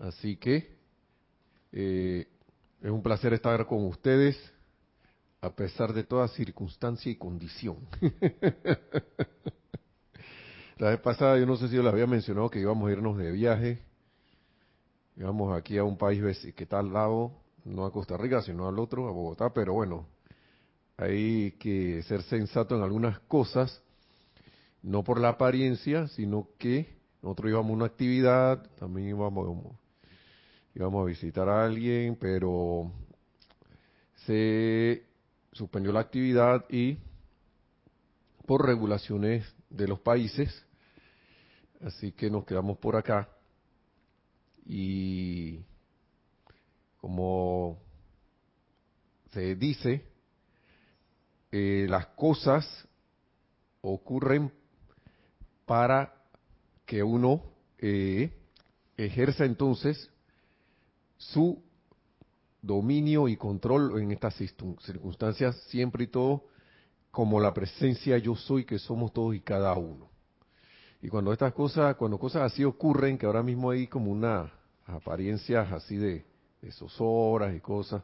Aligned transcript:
Así 0.00 0.36
que 0.36 0.76
eh, 1.72 2.26
es 2.80 2.90
un 2.90 3.02
placer 3.02 3.34
estar 3.34 3.66
con 3.66 3.84
ustedes 3.84 4.36
a 5.42 5.50
pesar 5.50 5.92
de 5.92 6.04
toda 6.04 6.26
circunstancia 6.28 7.12
y 7.12 7.16
condición. 7.16 7.76
La 10.78 10.90
vez 10.90 11.00
pasada 11.00 11.38
yo 11.38 11.44
no 11.44 11.56
sé 11.56 11.68
si 11.68 11.76
yo 11.76 11.82
les 11.82 11.92
había 11.92 12.06
mencionado 12.06 12.48
que 12.48 12.60
íbamos 12.60 12.88
a 12.88 12.92
irnos 12.92 13.18
de 13.18 13.30
viaje. 13.30 13.82
Íbamos 15.16 15.54
aquí 15.56 15.76
a 15.76 15.84
un 15.84 15.98
país 15.98 16.22
que 16.54 16.64
está 16.64 16.78
al 16.78 16.92
lado, 16.92 17.32
no 17.64 17.84
a 17.84 17.92
Costa 17.92 18.16
Rica, 18.16 18.40
sino 18.40 18.66
al 18.66 18.78
otro, 18.78 19.06
a 19.06 19.12
Bogotá, 19.12 19.52
pero 19.52 19.74
bueno, 19.74 20.06
hay 20.96 21.52
que 21.52 22.02
ser 22.04 22.22
sensato 22.22 22.74
en 22.74 22.82
algunas 22.82 23.20
cosas, 23.20 23.82
no 24.82 25.04
por 25.04 25.20
la 25.20 25.28
apariencia, 25.30 26.08
sino 26.08 26.48
que 26.58 26.96
nosotros 27.20 27.50
íbamos 27.50 27.70
a 27.72 27.74
una 27.74 27.84
actividad, 27.86 28.66
también 28.78 29.08
íbamos, 29.08 29.76
íbamos 30.74 31.02
a 31.02 31.08
visitar 31.08 31.48
a 31.48 31.64
alguien, 31.64 32.16
pero 32.16 32.90
se 34.26 35.04
suspendió 35.52 35.92
la 35.92 36.00
actividad 36.00 36.64
y 36.68 36.98
por 38.46 38.66
regulaciones 38.66 39.46
de 39.68 39.88
los 39.88 40.00
países, 40.00 40.64
así 41.84 42.12
que 42.12 42.30
nos 42.30 42.44
quedamos 42.44 42.78
por 42.78 42.96
acá. 42.96 43.28
Y 44.64 45.60
como 47.00 47.78
se 49.32 49.54
dice, 49.56 50.04
eh, 51.52 51.86
las 51.88 52.06
cosas 52.08 52.88
ocurren 53.80 54.52
para 55.64 56.14
que 56.84 57.02
uno 57.02 57.42
eh, 57.78 58.32
ejerza 58.96 59.44
entonces 59.44 60.10
su 61.20 61.62
dominio 62.62 63.28
y 63.28 63.36
control 63.36 64.00
en 64.00 64.10
estas 64.10 64.34
circunstancias, 64.34 65.54
siempre 65.68 66.04
y 66.04 66.06
todo 66.06 66.44
como 67.10 67.40
la 67.40 67.52
presencia 67.52 68.16
yo 68.18 68.36
soy 68.36 68.64
que 68.64 68.78
somos 68.78 69.12
todos 69.12 69.34
y 69.34 69.40
cada 69.40 69.74
uno. 69.74 70.08
Y 71.02 71.08
cuando 71.08 71.32
estas 71.32 71.52
cosas, 71.52 71.96
cuando 71.96 72.18
cosas 72.18 72.52
así 72.52 72.64
ocurren, 72.64 73.18
que 73.18 73.26
ahora 73.26 73.42
mismo 73.42 73.70
hay 73.70 73.86
como 73.86 74.10
una 74.10 74.50
apariencias 74.86 75.70
así 75.72 75.96
de, 75.96 76.24
de 76.62 76.72
zozobras 76.72 77.54
y 77.54 77.60
cosas, 77.60 78.02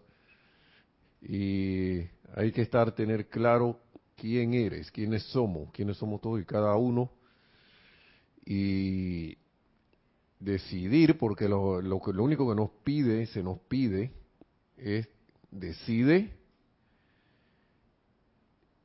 y 1.22 2.00
hay 2.34 2.52
que 2.52 2.62
estar, 2.62 2.92
tener 2.92 3.28
claro 3.28 3.80
quién 4.14 4.52
eres, 4.54 4.90
quiénes 4.90 5.22
somos, 5.24 5.70
quiénes 5.72 5.96
somos 5.96 6.20
todos 6.20 6.40
y 6.40 6.44
cada 6.44 6.76
uno, 6.76 7.10
y 8.44 9.36
decidir, 10.38 11.18
porque 11.18 11.48
lo, 11.48 11.80
lo, 11.80 12.00
lo 12.04 12.24
único 12.24 12.48
que 12.48 12.54
nos 12.54 12.70
pide, 12.84 13.26
se 13.26 13.42
nos 13.42 13.58
pide, 13.60 14.12
es 14.76 15.08
decide 15.50 16.36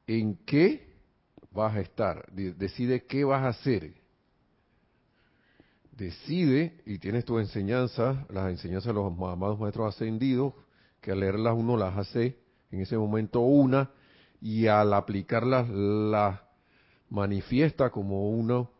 en 0.08 0.36
qué 0.46 0.92
vas 1.52 1.76
a 1.76 1.82
estar, 1.82 2.32
decide 2.32 3.06
qué 3.06 3.24
vas 3.24 3.44
a 3.44 3.50
hacer. 3.50 3.94
Decide, 5.92 6.82
y 6.86 6.98
tienes 6.98 7.26
tu 7.26 7.38
enseñanza, 7.38 8.26
las 8.30 8.50
enseñanzas 8.50 8.88
de 8.88 8.94
los 8.94 9.12
amados 9.12 9.60
maestros 9.60 9.94
ascendidos, 9.94 10.54
que 11.00 11.12
al 11.12 11.20
leerlas 11.20 11.56
uno 11.56 11.78
las 11.78 11.98
hace 11.98 12.38
en 12.72 12.82
ese 12.82 12.98
momento 12.98 13.42
una, 13.42 13.92
y 14.42 14.68
al 14.68 14.94
aplicarlas 14.94 15.70
las 15.70 16.40
manifiesta 17.10 17.90
como 17.92 18.30
uno, 18.30 18.72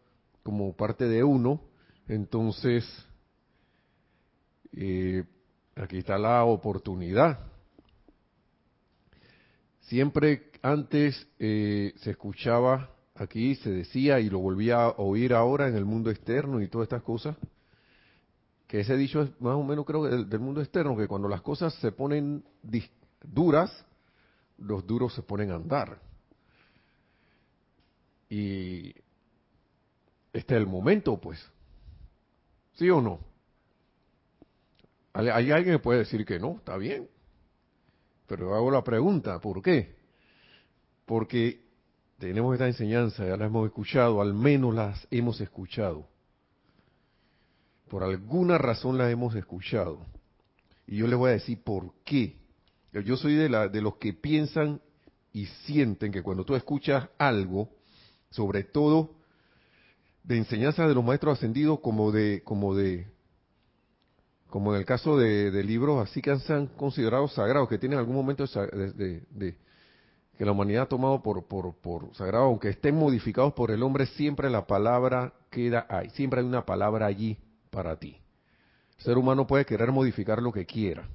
como 0.44 0.74
parte 0.76 1.08
de 1.08 1.24
uno, 1.24 1.62
entonces 2.08 2.86
eh, 4.74 5.24
aquí 5.76 5.98
está 5.98 6.18
la 6.18 6.44
oportunidad. 6.44 7.40
Siempre 9.82 10.52
antes 10.62 11.28
eh, 11.40 11.94
se 11.98 12.12
escuchaba 12.12 12.90
aquí, 13.16 13.56
se 13.56 13.72
decía 13.72 14.20
y 14.20 14.30
lo 14.30 14.40
volvía 14.40 14.84
a 14.84 14.90
oír 14.98 15.34
ahora 15.34 15.68
en 15.68 15.76
el 15.76 15.86
mundo 15.86 16.10
externo 16.10 16.62
y 16.62 16.68
todas 16.68 16.86
estas 16.86 17.04
cosas, 17.04 17.36
que 18.68 18.80
ese 18.80 18.96
dicho 18.96 19.22
es 19.22 19.42
más 19.42 19.56
o 19.56 19.64
menos 19.64 19.86
creo 19.86 20.06
del, 20.06 20.30
del 20.30 20.40
mundo 20.40 20.62
externo, 20.62 20.96
que 20.96 21.08
cuando 21.08 21.28
las 21.28 21.42
cosas 21.42 21.74
se 21.76 21.92
ponen 21.92 22.44
duras, 23.24 23.86
los 24.58 24.86
duros 24.86 25.14
se 25.14 25.24
ponen 25.24 25.52
a 25.52 25.56
andar. 25.56 26.00
Y 28.30 28.96
este 30.32 30.56
es 30.56 30.62
el 30.62 30.68
momento, 30.68 31.20
pues. 31.20 31.38
¿Sí 32.74 32.90
o 32.90 33.02
no? 33.02 33.20
Hay 35.14 35.52
alguien 35.52 35.76
que 35.76 35.80
puede 35.80 36.00
decir 36.00 36.26
que 36.26 36.40
no, 36.40 36.58
está 36.58 36.78
bien. 36.78 37.10
Pero 38.28 38.56
hago 38.56 38.72
la 38.72 38.84
pregunta, 38.84 39.40
¿por 39.40 39.62
qué? 39.62 39.96
Porque 41.06 41.66
tenemos 42.18 42.54
esta 42.54 42.68
enseñanza, 42.68 43.26
ya 43.26 43.36
la 43.36 43.48
hemos 43.48 43.66
escuchado, 43.66 44.22
al 44.22 44.34
menos 44.34 44.74
las 44.74 45.06
hemos 45.12 45.42
escuchado. 45.42 46.08
Por 47.90 48.04
alguna 48.04 48.58
razón 48.58 48.98
la 48.98 49.12
hemos 49.12 49.36
escuchado. 49.36 50.06
Y 50.88 50.98
yo 50.98 51.08
les 51.08 51.18
voy 51.18 51.32
a 51.32 51.34
decir 51.34 51.62
por 51.62 51.94
qué. 52.06 52.38
Yo 52.94 53.18
soy 53.18 53.36
de, 53.36 53.50
la, 53.50 53.68
de 53.68 53.82
los 53.82 53.98
que 53.98 54.14
piensan 54.14 54.80
y 55.34 55.46
sienten 55.66 56.12
que 56.12 56.22
cuando 56.22 56.46
tú 56.46 56.56
escuchas 56.56 57.10
algo, 57.18 57.70
sobre 58.30 58.64
todo 58.64 59.16
de 60.24 60.38
enseñanza 60.38 60.88
de 60.88 60.94
los 60.94 61.04
maestros 61.04 61.38
ascendidos 61.38 61.80
como 61.80 62.12
de, 62.12 62.42
como 62.44 62.76
de 62.76 63.08
como 64.50 64.74
en 64.74 64.80
el 64.80 64.86
caso 64.86 65.18
de, 65.18 65.64
libros 65.64 66.08
así 66.08 66.22
que 66.22 66.32
han 66.32 66.68
considerados 66.68 67.34
sagrados, 67.34 67.70
que 67.70 67.78
tienen 67.78 67.98
algún 67.98 68.16
momento 68.16 68.46
de, 68.46 69.56
que 70.38 70.46
la 70.46 70.52
humanidad 70.52 70.84
ha 70.84 70.88
tomado 70.88 71.24
por, 71.24 71.46
por, 71.46 71.74
por 71.76 72.14
sagrado, 72.16 72.46
aunque 72.46 72.70
estén 72.70 72.96
modificados 72.96 73.54
por 73.54 73.72
el 73.72 73.82
hombre, 73.82 74.08
siempre 74.08 74.50
la 74.50 74.68
palabra 74.68 75.34
queda 75.50 75.86
ahí, 75.90 76.10
siempre 76.12 76.42
hay 76.42 76.46
una 76.46 76.66
palabra 76.66 77.06
allí 77.06 77.38
para 77.70 77.96
ti. 77.96 78.18
El 78.98 79.06
ser 79.06 79.18
humano 79.18 79.48
puede 79.48 79.66
querer 79.66 79.92
modificar 79.92 80.42
lo 80.42 80.52
que 80.52 80.66
quiera, 80.66 81.08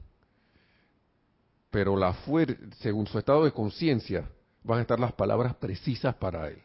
pero 1.70 1.94
la 1.96 2.14
fuer 2.14 2.58
según 2.80 3.06
su 3.06 3.18
estado 3.18 3.44
de 3.44 3.52
conciencia, 3.52 4.30
van 4.64 4.78
a 4.78 4.82
estar 4.82 4.98
las 4.98 5.12
palabras 5.12 5.54
precisas 5.56 6.14
para 6.14 6.48
él. 6.48 6.58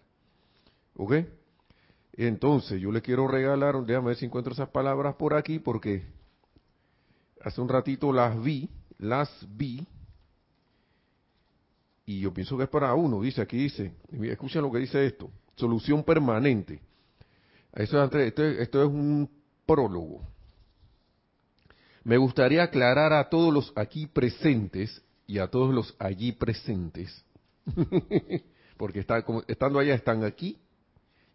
¿Ok? 0.95 1.13
Entonces, 2.13 2.81
yo 2.81 2.91
le 2.91 3.01
quiero 3.01 3.27
regalar, 3.27 3.83
déjame 3.85 4.07
ver 4.07 4.17
si 4.17 4.25
encuentro 4.25 4.53
esas 4.53 4.69
palabras 4.69 5.15
por 5.15 5.33
aquí, 5.33 5.59
porque 5.59 6.03
hace 7.41 7.61
un 7.61 7.69
ratito 7.69 8.11
las 8.11 8.41
vi, 8.41 8.69
las 8.97 9.29
vi, 9.55 9.87
y 12.05 12.19
yo 12.19 12.33
pienso 12.33 12.57
que 12.57 12.63
es 12.63 12.69
para 12.69 12.93
uno, 12.93 13.21
dice, 13.21 13.41
aquí 13.41 13.57
dice, 13.57 13.93
escuchen 14.11 14.61
lo 14.61 14.71
que 14.71 14.79
dice 14.79 15.05
esto, 15.05 15.31
solución 15.55 16.03
permanente. 16.03 16.81
Eso, 17.73 18.03
esto, 18.03 18.43
esto 18.43 18.81
es 18.83 18.89
un 18.89 19.29
prólogo. 19.65 20.27
Me 22.03 22.17
gustaría 22.17 22.63
aclarar 22.63 23.13
a 23.13 23.29
todos 23.29 23.53
los 23.53 23.71
aquí 23.75 24.07
presentes 24.07 25.01
y 25.27 25.37
a 25.37 25.47
todos 25.47 25.73
los 25.73 25.95
allí 25.97 26.33
presentes, 26.33 27.23
porque 28.77 28.99
está, 28.99 29.21
como, 29.21 29.43
estando 29.47 29.79
allá 29.79 29.93
están 29.93 30.25
aquí 30.25 30.57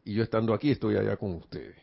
y 0.07 0.15
yo 0.15 0.23
estando 0.23 0.55
aquí 0.55 0.71
estoy 0.71 0.97
allá 0.97 1.17
con 1.17 1.35
ustedes. 1.35 1.75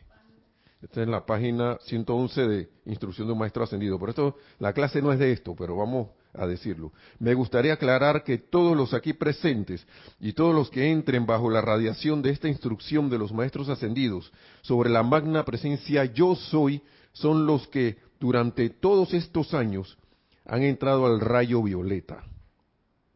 Esta 0.80 1.02
es 1.02 1.08
la 1.08 1.24
página 1.24 1.78
111 1.84 2.48
de 2.48 2.68
Instrucción 2.86 3.26
de 3.26 3.34
un 3.34 3.38
Maestro 3.38 3.64
Ascendido. 3.64 3.98
Por 3.98 4.08
esto, 4.10 4.36
la 4.58 4.72
clase 4.72 5.00
no 5.02 5.12
es 5.12 5.18
de 5.18 5.30
esto, 5.30 5.54
pero 5.54 5.76
vamos 5.76 6.08
a 6.32 6.46
decirlo. 6.46 6.92
Me 7.18 7.34
gustaría 7.34 7.74
aclarar 7.74 8.24
que 8.24 8.38
todos 8.38 8.76
los 8.76 8.94
aquí 8.94 9.12
presentes 9.12 9.86
y 10.20 10.32
todos 10.32 10.54
los 10.54 10.70
que 10.70 10.90
entren 10.90 11.26
bajo 11.26 11.50
la 11.50 11.60
radiación 11.60 12.22
de 12.22 12.30
esta 12.30 12.48
instrucción 12.48 13.10
de 13.10 13.18
los 13.18 13.32
Maestros 13.32 13.68
Ascendidos 13.68 14.32
sobre 14.62 14.88
la 14.88 15.02
magna 15.02 15.44
presencia 15.44 16.06
Yo 16.06 16.34
Soy 16.34 16.82
son 17.12 17.46
los 17.46 17.68
que 17.68 17.98
durante 18.20 18.70
todos 18.70 19.12
estos 19.12 19.52
años 19.52 19.98
han 20.46 20.62
entrado 20.62 21.04
al 21.04 21.20
rayo 21.20 21.62
violeta. 21.62 22.24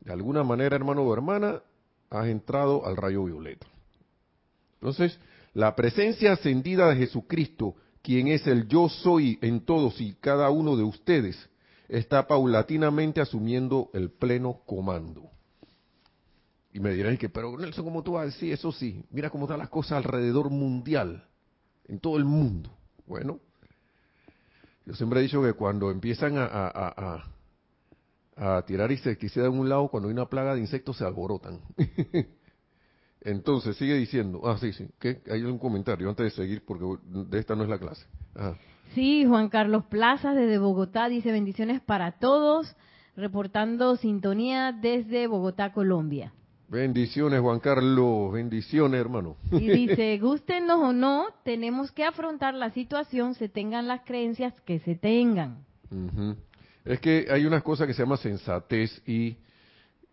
De 0.01 0.13
alguna 0.13 0.45
manera, 0.45 0.77
hermano 0.77 1.03
o 1.03 1.13
hermana, 1.15 1.63
has 2.11 2.27
entrado 2.27 2.87
al 2.87 2.97
rayo 2.97 3.25
violeta. 3.25 3.67
Entonces, 4.81 5.19
la 5.55 5.75
presencia 5.75 6.33
ascendida 6.33 6.89
de 6.89 6.97
Jesucristo, 6.97 7.75
quien 8.03 8.29
es 8.29 8.47
el 8.47 8.69
yo 8.69 8.89
soy 8.89 9.39
en 9.43 9.61
todos 9.61 10.01
y 10.01 10.15
cada 10.15 10.51
uno 10.51 10.77
de 10.77 10.85
ustedes, 10.85 11.49
está 11.89 12.27
paulatinamente 12.29 13.21
asumiendo 13.21 13.91
el 13.93 14.11
pleno 14.11 14.61
comando. 14.67 15.31
Y 16.73 16.81
me 16.81 16.93
dirán 16.93 17.17
que, 17.17 17.29
pero 17.29 17.57
Nelson, 17.59 17.85
¿cómo 17.85 18.03
tú 18.03 18.13
vas 18.13 18.23
a 18.23 18.27
decir 18.27 18.53
eso? 18.53 18.71
Sí, 18.71 19.03
mira 19.11 19.31
cómo 19.31 19.47
están 19.47 19.59
las 19.59 19.71
cosas 19.71 19.93
alrededor 19.93 20.51
mundial, 20.51 21.27
en 21.87 21.99
todo 21.99 22.19
el 22.19 22.25
mundo. 22.25 22.71
Bueno, 23.07 23.41
yo 24.85 24.95
siempre 24.95 25.21
he 25.21 25.23
dicho 25.23 25.43
que 25.43 25.55
cuando 25.55 25.91
empiezan 25.91 26.37
a, 26.37 26.45
a, 26.45 27.25
a, 28.37 28.59
a 28.59 28.63
tirar 28.67 28.93
insecticida 28.93 29.47
en 29.47 29.59
un 29.59 29.69
lado, 29.69 29.89
cuando 29.89 30.09
hay 30.09 30.13
una 30.13 30.29
plaga 30.29 30.55
de 30.55 30.61
insectos 30.61 30.99
se 30.99 31.05
alborotan. 31.05 31.61
Entonces, 33.23 33.77
sigue 33.77 33.95
diciendo, 33.95 34.43
ah, 34.45 34.57
sí, 34.59 34.73
sí, 34.73 34.89
que 34.99 35.21
hay 35.31 35.43
un 35.43 35.59
comentario 35.59 36.09
antes 36.09 36.25
de 36.25 36.31
seguir 36.31 36.63
porque 36.65 36.85
de 37.05 37.39
esta 37.39 37.57
no 37.57 37.65
es 37.65 37.69
la 37.69 37.79
clase. 37.79 38.07
Sí, 38.95 39.25
Juan 39.27 39.49
Carlos 39.49 39.85
Plaza 39.87 40.35
desde 40.35 40.59
Bogotá 40.59 41.09
dice 41.09 41.33
bendiciones 41.33 41.81
para 41.81 42.13
todos, 42.13 42.77
reportando 43.17 43.97
sintonía 43.97 44.73
desde 44.73 45.27
Bogotá, 45.27 45.73
Colombia. 45.73 46.33
Bendiciones, 46.69 47.41
Juan 47.41 47.61
Carlos, 47.61 48.33
bendiciones, 48.33 49.01
hermano. 49.01 49.37
Y 49.51 49.69
dice, 49.71 50.19
gustenos 50.23 50.79
o 50.81 50.93
no, 50.93 51.27
tenemos 51.43 51.91
que 51.93 52.05
afrontar 52.05 52.55
la 52.55 52.71
situación, 52.71 53.35
se 53.35 53.49
tengan 53.49 53.89
las 53.89 54.03
creencias 54.03 54.53
que 54.63 54.79
se 54.81 54.95
tengan. 54.95 55.65
Es 56.85 57.01
que 57.01 57.27
hay 57.31 57.47
unas 57.47 57.63
cosas 57.63 57.87
que 57.87 57.95
se 57.95 58.03
llama 58.03 58.19
sensatez 58.19 59.03
y 59.07 59.39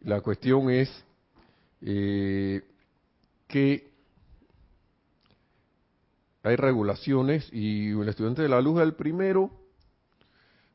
la 0.02 0.22
cuestión 0.22 0.70
es 0.70 0.90
eh, 1.82 2.62
que 3.48 3.92
hay 6.44 6.56
regulaciones 6.56 7.50
y 7.52 7.90
el 7.90 8.08
estudiante 8.08 8.42
de 8.42 8.50
la 8.50 8.62
luz 8.62 8.80
es 8.80 8.84
el 8.84 8.94
primero 8.94 9.52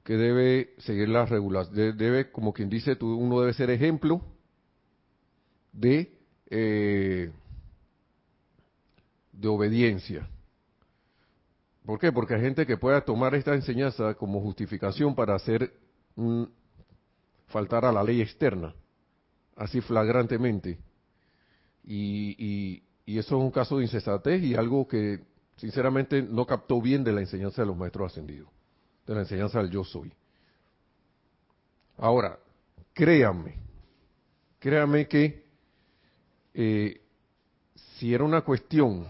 que 0.05 0.17
debe 0.17 0.75
seguir 0.78 1.08
las 1.08 1.28
regulaciones, 1.28 1.96
debe, 1.96 2.31
como 2.31 2.52
quien 2.52 2.69
dice, 2.69 2.96
tú, 2.96 3.14
uno 3.14 3.40
debe 3.40 3.52
ser 3.52 3.70
ejemplo 3.70 4.20
de, 5.72 6.12
eh, 6.49 7.31
de 9.32 9.49
obediencia. 9.49 10.28
¿Por 11.84 11.99
qué? 11.99 12.12
Porque 12.12 12.34
hay 12.34 12.40
gente 12.40 12.67
que 12.67 12.76
pueda 12.76 13.02
tomar 13.02 13.34
esta 13.34 13.55
enseñanza 13.55 14.14
como 14.14 14.40
justificación 14.40 15.14
para 15.14 15.34
hacer 15.34 15.72
un, 16.17 16.52
faltar 17.46 17.84
a 17.84 17.93
la 17.93 18.02
ley 18.02 18.20
externa, 18.20 18.75
así 19.56 19.81
flagrantemente. 19.81 20.78
Y, 21.85 22.37
y, 22.38 22.82
y, 23.06 23.19
eso 23.19 23.37
es 23.37 23.43
un 23.43 23.50
caso 23.50 23.79
de 23.79 23.85
insensatez 23.85 24.43
y 24.43 24.55
algo 24.55 24.87
que 24.87 25.21
sinceramente 25.56 26.23
no 26.23 26.47
captó 26.47 26.81
bien 26.81 27.03
de 27.03 27.12
la 27.12 27.21
enseñanza 27.21 27.62
de 27.62 27.67
los 27.67 27.77
maestros 27.77 28.12
ascendidos, 28.12 28.49
de 29.06 29.15
la 29.15 29.21
enseñanza 29.21 29.61
del 29.61 29.71
yo 29.71 29.85
soy. 29.85 30.12
Ahora, 31.99 32.38
créanme, 32.94 33.56
créanme 34.59 35.06
que 35.06 35.44
eh, 36.55 37.00
si 37.75 38.15
era 38.15 38.25
una 38.25 38.41
cuestión 38.41 39.06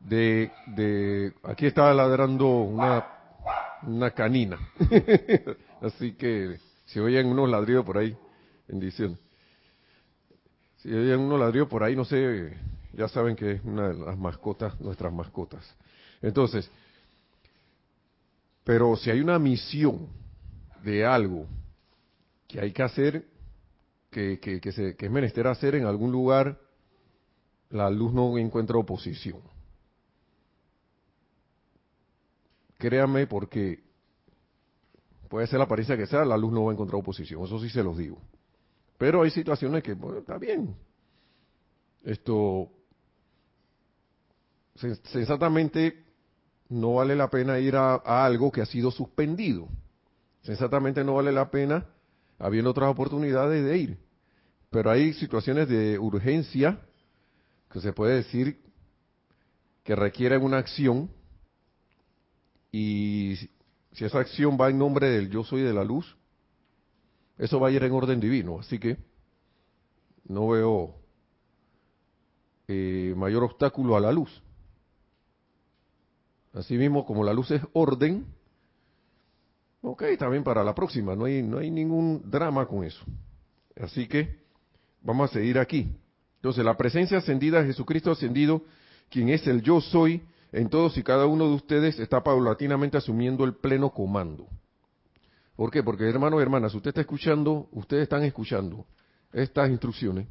de, 0.00 0.50
de 0.68 1.32
aquí 1.42 1.66
estaba 1.66 1.92
ladrando 1.92 2.46
una, 2.46 4.10
canina, 4.14 4.58
así 5.80 6.12
que 6.12 6.58
si 6.86 7.00
oyen 7.00 7.26
unos 7.26 7.50
ladridos 7.50 7.84
por 7.84 7.98
ahí, 7.98 8.16
bendición. 8.68 9.18
Si 10.84 10.92
oyen 10.92 11.18
unos 11.18 11.40
ladridos 11.40 11.66
por 11.66 11.82
ahí, 11.82 11.96
no 11.96 12.04
sé, 12.04 12.58
ya 12.92 13.08
saben 13.08 13.34
que 13.36 13.52
es 13.52 13.64
una 13.64 13.88
de 13.88 13.94
las 13.94 14.18
mascotas, 14.18 14.78
nuestras 14.82 15.10
mascotas. 15.14 15.64
Entonces, 16.20 16.70
pero 18.64 18.94
si 18.94 19.10
hay 19.10 19.22
una 19.22 19.38
misión 19.38 20.08
de 20.82 21.06
algo 21.06 21.46
que 22.46 22.60
hay 22.60 22.70
que 22.72 22.82
hacer, 22.82 23.24
que, 24.10 24.38
que, 24.38 24.72
se, 24.72 24.94
que 24.94 25.06
es 25.06 25.10
menester 25.10 25.46
hacer 25.46 25.74
en 25.74 25.86
algún 25.86 26.12
lugar, 26.12 26.60
la 27.70 27.88
luz 27.88 28.12
no 28.12 28.36
encuentra 28.36 28.76
oposición. 28.76 29.40
Créame 32.76 33.26
porque 33.26 33.82
puede 35.30 35.46
ser 35.46 35.60
la 35.60 35.64
apariencia 35.64 35.96
que 35.96 36.06
sea, 36.06 36.26
la 36.26 36.36
luz 36.36 36.52
no 36.52 36.64
va 36.64 36.72
a 36.72 36.74
encontrar 36.74 37.00
oposición, 37.00 37.42
eso 37.42 37.58
sí 37.58 37.70
se 37.70 37.82
los 37.82 37.96
digo. 37.96 38.18
Pero 39.04 39.20
hay 39.20 39.30
situaciones 39.30 39.82
que, 39.82 39.92
bueno, 39.92 40.20
está 40.20 40.38
bien. 40.38 40.74
Esto, 42.02 42.70
sensatamente 45.04 46.02
no 46.70 46.94
vale 46.94 47.14
la 47.14 47.28
pena 47.28 47.58
ir 47.58 47.76
a, 47.76 47.96
algo 48.24 48.50
que 48.50 48.62
ha 48.62 48.64
sido 48.64 48.90
suspendido. 48.90 49.68
Sensatamente 50.40 51.04
no 51.04 51.16
vale 51.16 51.32
la 51.32 51.50
pena, 51.50 51.86
habiendo 52.38 52.70
otras 52.70 52.88
oportunidades 52.88 53.62
de 53.62 53.76
ir. 53.76 53.98
Pero 54.70 54.90
hay 54.90 55.12
situaciones 55.12 55.68
de 55.68 55.98
urgencia 55.98 56.80
que 57.70 57.82
se 57.82 57.92
puede 57.92 58.14
decir 58.14 58.58
que 59.82 59.94
requieren 59.94 60.42
una 60.42 60.56
acción 60.56 61.10
y 62.72 63.34
si 63.92 64.02
esa 64.06 64.20
acción 64.20 64.56
va 64.58 64.70
en 64.70 64.78
nombre 64.78 65.10
del 65.10 65.28
yo 65.28 65.44
soy 65.44 65.60
de 65.60 65.74
la 65.74 65.84
luz, 65.84 66.16
eso 67.38 67.58
va 67.60 67.68
a 67.68 67.70
ir 67.70 67.82
en 67.82 67.92
orden 67.92 68.20
divino. 68.20 68.58
Así 68.60 68.78
que 68.78 68.96
no 70.26 70.48
veo 70.48 70.94
eh, 72.68 73.14
mayor 73.16 73.44
obstáculo 73.44 73.96
a 73.96 74.00
la 74.00 74.12
luz. 74.12 74.42
Asimismo, 76.52 77.04
como 77.04 77.24
la 77.24 77.32
luz 77.32 77.50
es 77.50 77.62
orden, 77.72 78.26
ok, 79.82 80.04
también 80.18 80.44
para 80.44 80.62
la 80.62 80.74
próxima, 80.74 81.16
no 81.16 81.24
hay, 81.24 81.42
no 81.42 81.58
hay 81.58 81.70
ningún 81.70 82.22
drama 82.30 82.66
con 82.66 82.84
eso. 82.84 83.04
Así 83.80 84.06
que 84.06 84.38
vamos 85.02 85.30
a 85.30 85.34
seguir 85.34 85.58
aquí. 85.58 85.96
Entonces, 86.36 86.64
la 86.64 86.76
presencia 86.76 87.18
ascendida 87.18 87.60
de 87.60 87.66
Jesucristo 87.66 88.12
ascendido, 88.12 88.62
quien 89.10 89.30
es 89.30 89.46
el 89.46 89.62
yo 89.62 89.80
soy, 89.80 90.22
en 90.52 90.68
todos 90.68 90.96
y 90.96 91.02
cada 91.02 91.26
uno 91.26 91.48
de 91.48 91.54
ustedes 91.54 91.98
está 91.98 92.22
paulatinamente 92.22 92.96
asumiendo 92.96 93.44
el 93.44 93.54
pleno 93.54 93.90
comando. 93.90 94.46
¿Por 95.56 95.70
qué? 95.70 95.82
Porque 95.82 96.08
hermanos 96.08 96.40
y 96.40 96.42
hermanas, 96.42 96.74
usted 96.74 96.88
está 96.88 97.02
escuchando, 97.02 97.68
ustedes 97.72 98.04
están 98.04 98.24
escuchando 98.24 98.86
estas 99.32 99.70
instrucciones. 99.70 100.26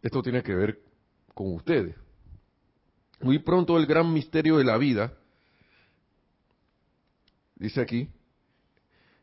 Esto 0.00 0.22
tiene 0.22 0.42
que 0.42 0.54
ver 0.54 0.80
con 1.34 1.54
ustedes. 1.54 1.94
Muy 3.20 3.38
pronto 3.38 3.76
el 3.76 3.86
gran 3.86 4.12
misterio 4.12 4.56
de 4.56 4.64
la 4.64 4.76
vida, 4.78 5.12
dice 7.56 7.80
aquí, 7.80 8.08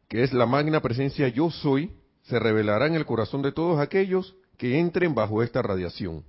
que 0.08 0.24
es 0.24 0.34
la 0.34 0.46
magna 0.46 0.82
presencia 0.82 1.28
yo 1.28 1.52
soy, 1.52 1.92
se 2.24 2.40
revelará 2.40 2.88
en 2.88 2.96
el 2.96 3.06
corazón 3.06 3.42
de 3.42 3.52
todos 3.52 3.80
aquellos 3.80 4.36
que 4.58 4.80
entren 4.80 5.14
bajo 5.14 5.44
esta 5.44 5.62
radiación. 5.62 6.24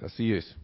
Así 0.00 0.32
es. 0.32 0.56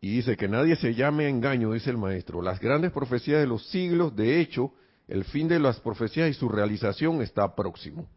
Y 0.00 0.16
dice 0.16 0.36
que 0.36 0.48
nadie 0.48 0.76
se 0.76 0.94
llame 0.94 1.26
a 1.26 1.28
engaño, 1.28 1.72
dice 1.72 1.90
el 1.90 1.98
maestro. 1.98 2.40
Las 2.40 2.60
grandes 2.60 2.92
profecías 2.92 3.40
de 3.40 3.46
los 3.46 3.66
siglos, 3.68 4.16
de 4.16 4.40
hecho, 4.40 4.72
el 5.08 5.24
fin 5.24 5.48
de 5.48 5.58
las 5.58 5.80
profecías 5.80 6.30
y 6.30 6.34
su 6.34 6.48
realización 6.48 7.20
está 7.20 7.54
próximo 7.54 8.08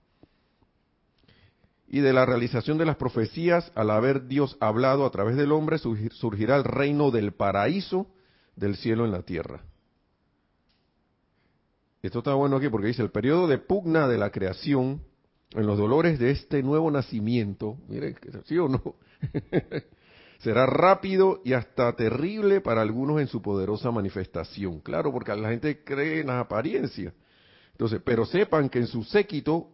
y 1.94 2.00
de 2.00 2.12
la 2.12 2.25
realización 2.25 2.80
de 2.80 2.85
las 2.85 2.95
profecías, 2.95 3.71
al 3.75 3.91
haber 3.91 4.25
Dios 4.25 4.57
hablado 4.59 5.06
a 5.06 5.12
través 5.12 5.38
del 5.38 5.51
hombre, 5.51 5.77
surgirá 5.77 6.56
el 6.56 6.63
reino 6.63 7.12
del 7.12 7.33
paraíso 7.33 8.07
del 8.55 8.77
cielo 8.77 9.05
en 9.05 9.12
la 9.12 9.22
tierra. 9.22 9.62
Esto 12.01 12.17
está 12.17 12.34
bueno 12.34 12.55
aquí 12.55 12.67
porque 12.69 12.88
dice, 12.88 13.03
el 13.03 13.12
periodo 13.12 13.46
de 13.46 13.60
pugna 13.60 14.07
de 14.07 14.17
la 14.17 14.31
creación, 14.31 15.03
en 15.51 15.67
los 15.67 15.77
dolores 15.77 16.17
de 16.17 16.31
este 16.31 16.63
nuevo 16.63 16.89
nacimiento, 16.89 17.77
miren, 17.88 18.17
¿sí 18.46 18.57
o 18.57 18.67
no? 18.67 18.81
Será 20.43 20.65
rápido 20.65 21.39
y 21.45 21.53
hasta 21.53 21.95
terrible 21.95 22.59
para 22.59 22.81
algunos 22.81 23.21
en 23.21 23.27
su 23.27 23.41
poderosa 23.41 23.91
manifestación. 23.91 24.81
Claro, 24.81 25.13
porque 25.13 25.33
la 25.33 25.50
gente 25.50 25.85
cree 25.85 26.19
en 26.19 26.27
las 26.27 26.43
apariencias. 26.43 27.13
Entonces, 27.71 28.01
pero 28.03 28.25
sepan 28.25 28.67
que 28.67 28.79
en 28.79 28.88
su 28.88 29.05
séquito 29.05 29.69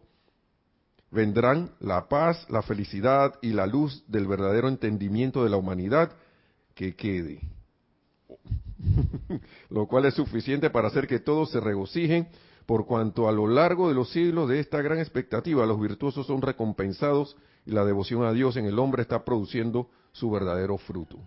vendrán 1.10 1.72
la 1.80 2.08
paz, 2.08 2.46
la 2.50 2.62
felicidad 2.62 3.34
y 3.42 3.52
la 3.52 3.66
luz 3.66 4.04
del 4.08 4.28
verdadero 4.28 4.68
entendimiento 4.68 5.44
de 5.44 5.50
la 5.50 5.58
humanidad 5.58 6.12
que 6.76 6.96
quede. 6.96 7.42
lo 9.72 9.88
cual 9.88 10.06
es 10.06 10.14
suficiente 10.14 10.70
para 10.70 10.90
hacer 10.90 11.08
que 11.08 11.20
todos 11.20 11.50
se 11.50 11.60
regocijen, 11.60 12.28
por 12.68 12.86
cuanto 12.86 13.28
a 13.28 13.32
lo 13.32 13.48
largo 13.48 13.90
de 13.90 13.96
los 13.96 14.12
siglos 14.12 14.48
de 14.48 14.60
esta 14.60 14.84
gran 14.84 15.00
expectativa 15.00 15.66
los 15.66 15.82
virtuosos 15.82 16.28
son 16.28 16.44
recompensados 16.44 17.36
y 17.66 17.72
la 17.72 17.84
devoción 17.84 18.24
a 18.24 18.34
Dios 18.34 18.56
en 18.58 18.66
el 18.66 18.78
hombre 18.78 19.02
está 19.02 19.26
produciendo 19.26 19.90
su 20.12 20.30
verdadero 20.30 20.78
fruto. 20.78 21.20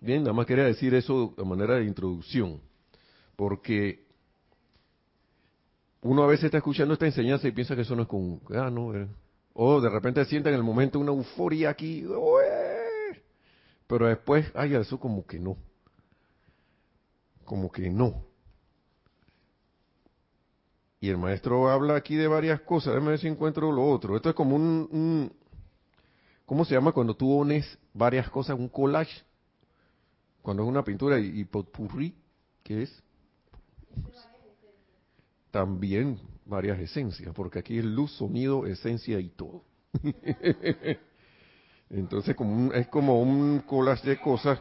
Bien, 0.00 0.22
nada 0.22 0.32
más 0.32 0.46
quería 0.46 0.64
decir 0.64 0.94
eso 0.94 1.34
de 1.36 1.44
manera 1.44 1.74
de 1.74 1.84
introducción, 1.84 2.60
porque 3.36 4.06
uno 6.02 6.22
a 6.22 6.26
veces 6.26 6.46
está 6.46 6.58
escuchando 6.58 6.94
esta 6.94 7.06
enseñanza 7.06 7.46
y 7.46 7.52
piensa 7.52 7.76
que 7.76 7.82
eso 7.82 7.94
no 7.94 8.02
es 8.02 8.08
con... 8.08 8.40
Ah, 8.54 8.70
no, 8.70 8.94
eh. 8.94 9.06
O 9.52 9.80
de 9.80 9.90
repente 9.90 10.24
siente 10.24 10.48
en 10.48 10.54
el 10.54 10.62
momento 10.62 10.98
una 10.98 11.12
euforia 11.12 11.70
aquí, 11.70 12.06
pero 13.86 14.06
después, 14.06 14.50
ay, 14.54 14.74
eso 14.74 14.98
como 14.98 15.26
que 15.26 15.38
no. 15.38 15.56
Como 17.44 17.70
que 17.70 17.90
no. 17.90 18.24
Y 21.00 21.08
el 21.08 21.18
maestro 21.18 21.68
habla 21.68 21.96
aquí 21.96 22.14
de 22.14 22.28
varias 22.28 22.60
cosas, 22.60 22.94
déjame 22.94 23.10
ver 23.10 23.18
si 23.18 23.26
encuentro 23.26 23.72
lo 23.72 23.84
otro. 23.84 24.16
Esto 24.16 24.30
es 24.30 24.34
como 24.34 24.54
un, 24.56 24.88
un 24.92 25.32
¿cómo 26.50 26.64
se 26.64 26.74
llama 26.74 26.90
cuando 26.90 27.14
tú 27.14 27.32
unes 27.32 27.78
varias 27.94 28.28
cosas, 28.28 28.58
un 28.58 28.68
collage? 28.68 29.22
Cuando 30.42 30.64
es 30.64 30.68
una 30.68 30.82
pintura 30.82 31.20
y, 31.20 31.38
y 31.38 31.44
potpourri, 31.44 32.12
¿qué 32.64 32.82
es? 32.82 33.02
también 35.52 36.18
varias 36.44 36.80
esencias, 36.80 37.32
porque 37.36 37.60
aquí 37.60 37.78
es 37.78 37.84
luz, 37.84 38.10
sonido, 38.16 38.66
esencia 38.66 39.20
y 39.20 39.28
todo. 39.28 39.62
Entonces 41.88 42.36
es 42.74 42.88
como 42.88 43.22
un 43.22 43.60
collage 43.60 44.10
de 44.10 44.20
cosas 44.20 44.60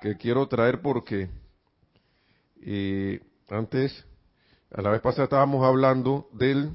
que 0.00 0.16
quiero 0.16 0.48
traer 0.48 0.82
porque 0.82 1.30
eh, 2.60 3.20
antes, 3.50 4.04
a 4.72 4.82
la 4.82 4.90
vez 4.90 5.00
pasada 5.00 5.24
estábamos 5.24 5.64
hablando 5.64 6.28
del 6.32 6.72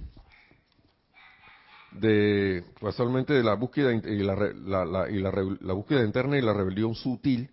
de 1.91 2.63
casualmente 2.79 3.33
de 3.33 3.43
la 3.43 3.55
búsqueda 3.55 3.93
y 3.93 4.23
la, 4.23 5.09
y 5.09 5.19
la, 5.19 5.73
búsqueda 5.73 6.03
interna 6.03 6.37
y 6.37 6.41
la 6.41 6.53
rebelión 6.53 6.95
sutil, 6.95 7.49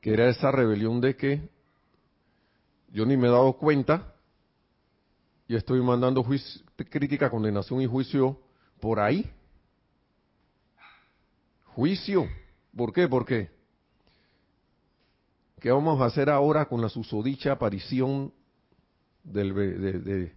que 0.00 0.12
era 0.12 0.28
esa 0.28 0.50
rebelión 0.50 1.00
de 1.00 1.16
que 1.16 1.48
yo 2.92 3.04
ni 3.04 3.16
me 3.16 3.28
he 3.28 3.30
dado 3.30 3.52
cuenta 3.54 4.14
y 5.48 5.54
estoy 5.54 5.80
mandando 5.82 6.24
crítica, 6.90 7.30
condenación 7.30 7.80
y 7.82 7.86
juicio 7.86 8.40
por 8.80 9.00
ahí. 9.00 9.30
Juicio. 11.74 12.26
¿Por 12.74 12.92
qué? 12.92 13.06
¿Por 13.06 13.26
qué? 13.26 13.50
¿Qué 15.60 15.70
vamos 15.70 16.00
a 16.00 16.06
hacer 16.06 16.30
ahora 16.30 16.66
con 16.66 16.80
la 16.80 16.88
susodicha 16.88 17.52
aparición 17.52 18.32
del, 19.22 19.54
de, 19.54 19.92
de 19.98 20.32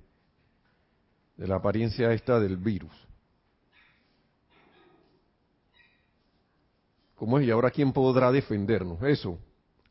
la 1.47 1.55
apariencia 1.55 2.11
esta 2.11 2.39
del 2.39 2.57
virus. 2.57 2.91
¿Cómo 7.15 7.39
es? 7.39 7.47
¿Y 7.47 7.51
ahora 7.51 7.71
quién 7.71 7.91
podrá 7.91 8.31
defendernos? 8.31 9.01
Eso, 9.03 9.39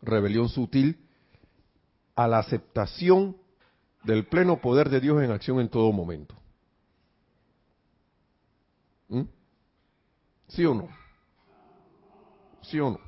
rebelión 0.00 0.49
sutil 0.49 0.99
a 2.14 2.26
la 2.26 2.38
aceptación 2.38 3.37
del 4.02 4.26
pleno 4.26 4.61
poder 4.61 4.88
de 4.88 5.00
Dios 5.00 5.23
en 5.23 5.31
acción 5.31 5.61
en 5.61 5.69
todo 5.69 5.93
momento. 5.93 6.35
¿Mm? 9.09 9.23
¿Sí 10.49 10.64
o 10.64 10.75
no? 10.75 10.88
¿Sí 12.62 12.81
o 12.81 12.90
no? 12.90 13.00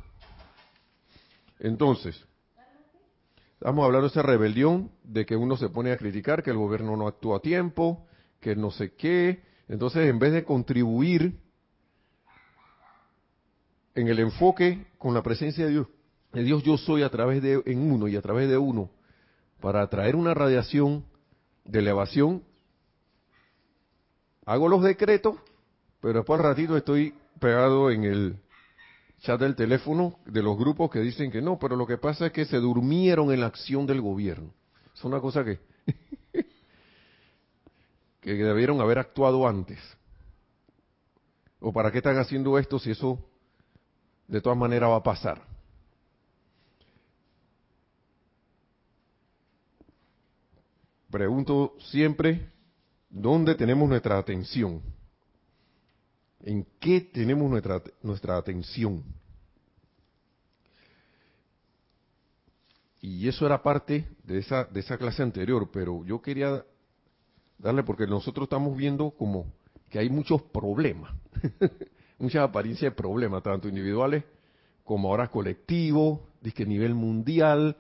Entonces, 1.58 2.22
estamos 3.54 3.84
hablando 3.84 4.08
de 4.08 4.12
esa 4.12 4.22
rebelión, 4.22 4.90
de 5.02 5.26
que 5.26 5.36
uno 5.36 5.56
se 5.56 5.68
pone 5.68 5.92
a 5.92 5.96
criticar 5.96 6.42
que 6.42 6.50
el 6.50 6.56
gobierno 6.56 6.96
no 6.96 7.06
actúa 7.06 7.38
a 7.38 7.40
tiempo, 7.40 8.06
que 8.40 8.56
no 8.56 8.70
sé 8.70 8.94
qué. 8.94 9.42
Entonces, 9.68 10.08
en 10.08 10.18
vez 10.18 10.32
de 10.32 10.44
contribuir 10.44 11.38
en 13.94 14.08
el 14.08 14.18
enfoque 14.18 14.86
con 14.98 15.14
la 15.14 15.22
presencia 15.22 15.66
de 15.66 15.70
Dios, 15.70 15.86
de 16.32 16.42
Dios 16.42 16.62
yo 16.62 16.76
soy 16.76 17.02
a 17.02 17.10
través 17.10 17.42
de 17.42 17.62
en 17.66 17.90
uno 17.90 18.08
y 18.08 18.16
a 18.16 18.22
través 18.22 18.48
de 18.48 18.56
uno, 18.56 18.90
para 19.60 19.82
atraer 19.82 20.16
una 20.16 20.32
radiación 20.32 21.04
de 21.64 21.80
elevación, 21.80 22.42
hago 24.46 24.68
los 24.68 24.82
decretos, 24.82 25.36
pero 26.00 26.20
después 26.20 26.40
al 26.40 26.46
ratito 26.46 26.76
estoy 26.76 27.14
pegado 27.38 27.90
en 27.90 28.04
el 28.04 28.36
chat 29.20 29.38
del 29.38 29.54
teléfono 29.54 30.18
de 30.24 30.42
los 30.42 30.56
grupos 30.56 30.90
que 30.90 31.00
dicen 31.00 31.30
que 31.30 31.42
no, 31.42 31.58
pero 31.58 31.76
lo 31.76 31.86
que 31.86 31.98
pasa 31.98 32.26
es 32.26 32.32
que 32.32 32.46
se 32.46 32.56
durmieron 32.56 33.32
en 33.32 33.40
la 33.40 33.46
acción 33.46 33.86
del 33.86 34.00
gobierno. 34.00 34.52
Es 34.94 35.04
una 35.04 35.20
cosa 35.20 35.44
que 35.44 35.58
que 38.20 38.34
debieron 38.34 38.80
haber 38.80 38.98
actuado 38.98 39.46
antes. 39.46 39.78
¿O 41.60 41.72
para 41.72 41.90
qué 41.90 41.98
están 41.98 42.18
haciendo 42.18 42.58
esto 42.58 42.78
si 42.78 42.90
eso 42.90 43.18
de 44.28 44.40
todas 44.40 44.58
maneras 44.58 44.90
va 44.90 44.96
a 44.96 45.02
pasar? 45.02 45.42
Pregunto 51.10 51.74
siempre, 51.90 52.50
¿dónde 53.08 53.54
tenemos 53.56 53.88
nuestra 53.88 54.16
atención? 54.16 54.80
¿En 56.42 56.66
qué 56.78 57.00
tenemos 57.00 57.50
nuestra, 57.50 57.82
nuestra 58.02 58.36
atención? 58.36 59.02
Y 63.02 63.26
eso 63.28 63.44
era 63.44 63.62
parte 63.62 64.06
de 64.22 64.38
esa, 64.38 64.64
de 64.64 64.80
esa 64.80 64.96
clase 64.98 65.22
anterior, 65.22 65.68
pero 65.72 66.04
yo 66.04 66.22
quería 66.22 66.64
darle 67.60 67.82
porque 67.82 68.06
nosotros 68.06 68.44
estamos 68.44 68.76
viendo 68.76 69.10
como 69.10 69.46
que 69.88 69.98
hay 69.98 70.08
muchos 70.08 70.42
problemas, 70.42 71.12
muchas 72.18 72.42
apariencias 72.48 72.92
de 72.92 72.96
problemas, 72.96 73.42
tanto 73.42 73.68
individuales 73.68 74.24
como 74.84 75.10
ahora 75.10 75.28
colectivos, 75.28 76.20
a 76.44 76.64
nivel 76.64 76.94
mundial, 76.94 77.76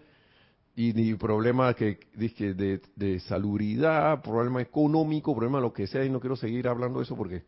y 0.76 0.92
ni 0.92 1.14
problema 1.14 1.74
que 1.74 1.98
de, 2.14 2.80
de 2.94 3.20
salubridad, 3.20 4.22
problema 4.22 4.62
económico, 4.62 5.34
problema 5.34 5.60
lo 5.60 5.72
que 5.72 5.86
sea, 5.86 6.04
y 6.04 6.10
no 6.10 6.20
quiero 6.20 6.36
seguir 6.36 6.68
hablando 6.68 7.00
de 7.00 7.04
eso 7.04 7.16
porque 7.16 7.42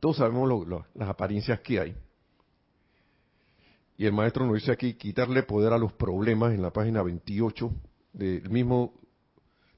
todos 0.00 0.18
sabemos 0.18 0.66
las 0.94 1.08
apariencias 1.08 1.60
que 1.60 1.80
hay. 1.80 1.96
Y 3.96 4.06
el 4.06 4.12
maestro 4.12 4.46
nos 4.46 4.54
dice 4.56 4.72
aquí 4.72 4.94
quitarle 4.94 5.42
poder 5.42 5.72
a 5.72 5.78
los 5.78 5.92
problemas 5.92 6.52
en 6.52 6.62
la 6.62 6.72
página 6.72 7.02
28 7.02 7.70
del 8.12 8.48
mismo 8.50 8.94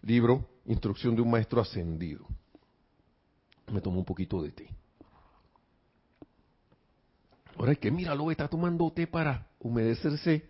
libro 0.02 0.46
Instrucción 0.66 1.14
de 1.14 1.22
un 1.22 1.30
maestro 1.30 1.60
ascendido. 1.60 2.26
Me 3.72 3.80
tomo 3.80 3.98
un 3.98 4.04
poquito 4.04 4.42
de 4.42 4.50
té. 4.52 4.68
Ahora 7.56 7.72
es 7.72 7.78
que 7.78 7.90
míralo, 7.90 8.30
está 8.30 8.48
tomando 8.48 8.92
té 8.92 9.06
para 9.06 9.48
humedecerse 9.60 10.48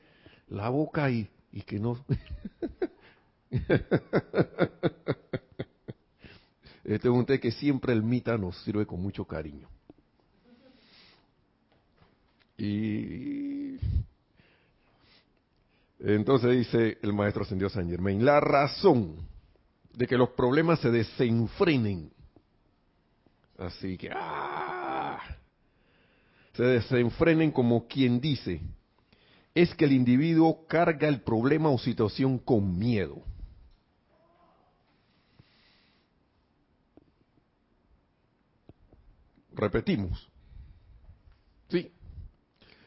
la 0.48 0.68
boca 0.68 1.08
y, 1.10 1.30
y 1.52 1.62
que 1.62 1.78
no... 1.78 2.04
este 6.84 7.08
es 7.08 7.14
un 7.14 7.24
té 7.26 7.38
que 7.38 7.52
siempre 7.52 7.92
el 7.92 8.02
mita 8.02 8.36
nos 8.36 8.60
sirve 8.64 8.86
con 8.86 9.00
mucho 9.00 9.24
cariño. 9.24 9.68
Y 12.58 13.76
entonces 16.00 16.50
dice 16.56 16.98
el 17.02 17.12
maestro 17.12 17.42
ascendido 17.42 17.68
San 17.68 17.88
Germain, 17.88 18.24
la 18.24 18.40
razón 18.40 19.35
de 19.96 20.06
que 20.06 20.18
los 20.18 20.28
problemas 20.30 20.78
se 20.80 20.90
desenfrenen. 20.90 22.12
Así 23.58 23.96
que, 23.96 24.10
¡ah! 24.12 25.18
se 26.52 26.62
desenfrenen 26.62 27.50
como 27.50 27.86
quien 27.86 28.20
dice, 28.20 28.60
es 29.54 29.74
que 29.74 29.86
el 29.86 29.92
individuo 29.92 30.66
carga 30.66 31.08
el 31.08 31.22
problema 31.22 31.70
o 31.70 31.78
situación 31.78 32.38
con 32.38 32.78
miedo. 32.78 33.22
Repetimos. 39.52 40.28
Sí. 41.68 41.90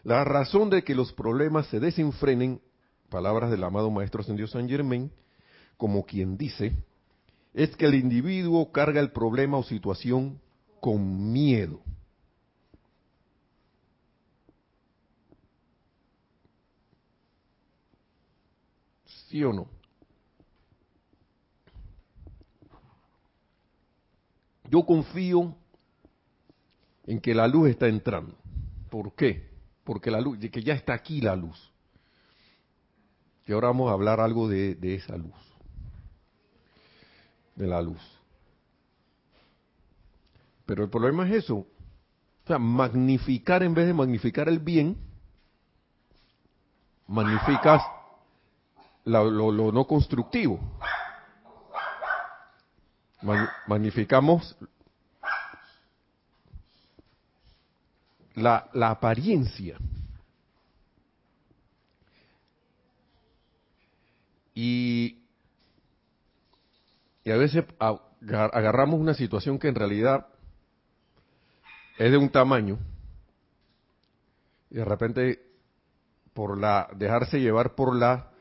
La 0.04 0.24
razón 0.24 0.70
de 0.70 0.84
que 0.84 0.94
los 0.94 1.12
problemas 1.14 1.66
se 1.68 1.80
desenfrenen, 1.80 2.62
palabras 3.10 3.50
del 3.50 3.64
amado 3.64 3.90
Maestro 3.90 4.22
Ascendido 4.22 4.48
San 4.48 4.70
Germain, 4.70 5.12
como 5.76 6.06
quien 6.06 6.38
dice, 6.38 6.76
es 7.54 7.76
que 7.76 7.86
el 7.86 7.96
individuo 7.96 8.72
carga 8.72 9.00
el 9.00 9.12
problema 9.12 9.58
o 9.58 9.64
situación 9.64 10.40
con 10.80 11.32
miedo. 11.32 11.82
¿Sí 19.06 19.44
o 19.44 19.54
no? 19.54 19.68
Yo 24.72 24.86
confío 24.86 25.56
en 27.06 27.20
que 27.20 27.34
la 27.34 27.48
luz 27.48 27.70
está 27.70 27.88
entrando. 27.88 28.38
¿Por 28.90 29.14
qué? 29.14 29.50
Porque 29.84 30.12
la 30.12 30.22
luz, 30.22 30.38
que 30.52 30.64
ya 30.64 30.74
está 30.74 30.94
aquí 30.94 31.22
la 31.22 31.36
luz. 31.36 31.72
Y 33.48 33.52
ahora 33.52 33.70
vamos 33.70 33.90
a 33.90 33.94
hablar 33.94 34.20
algo 34.20 34.48
de, 34.48 34.76
de 34.76 34.96
esa 34.96 35.18
luz 35.18 35.49
de 37.60 37.68
la 37.68 37.82
luz. 37.82 38.02
Pero 40.66 40.84
el 40.84 40.90
problema 40.90 41.28
es 41.28 41.44
eso. 41.44 41.58
O 41.58 42.48
sea, 42.48 42.58
magnificar 42.58 43.62
en 43.64 43.74
vez 43.74 43.86
de 43.86 43.94
magnificar 43.94 44.48
el 44.48 44.60
bien, 44.60 44.98
magnificas 47.06 47.84
lo, 49.04 49.52
no 49.72 49.86
constructivo. 49.86 50.60
magnificamos 53.68 54.56
la, 58.36 58.70
la 58.74 58.92
apariencia. 58.92 59.78
Y 64.56 65.19
y 67.30 67.32
a 67.32 67.38
veces 67.38 67.64
agarramos 67.80 69.00
una 69.00 69.14
situación 69.14 69.60
que 69.60 69.68
en 69.68 69.76
realidad 69.76 70.26
es 72.00 72.10
de 72.10 72.18
un 72.18 72.30
tamaño 72.30 72.80
y 74.72 74.78
de 74.78 74.86
repente 74.86 75.40
por 76.34 76.58
la 76.58 76.90
dejarse 76.96 77.40
llevar 77.40 77.76
por 77.76 77.96
la 77.96 78.32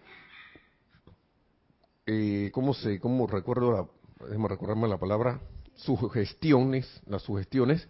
eh, 2.06 2.50
cómo 2.54 2.72
se 2.72 2.98
cómo 2.98 3.26
recuerdo 3.26 3.72
la 3.72 3.86
déjame 4.26 4.48
recordarme 4.48 4.88
la 4.88 4.96
palabra 4.96 5.38
sugestiones 5.74 7.02
las 7.06 7.20
sugestiones 7.20 7.86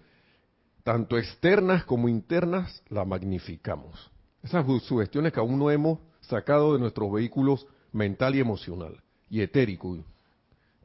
tanto 0.83 1.17
externas 1.17 1.85
como 1.85 2.09
internas, 2.09 2.83
la 2.89 3.05
magnificamos. 3.05 4.11
Esas 4.43 4.65
sugestiones 4.85 5.33
que 5.35 5.41
aún 5.41 5.59
no 5.59 5.71
hemos 5.71 5.99
sacado 6.23 6.73
de 6.73 6.81
nuestros 6.81 7.13
vehículos 7.13 7.67
mental 7.93 8.35
y 8.35 8.41
emocional 8.41 9.03
y 9.29 9.43
etérico, 9.43 9.99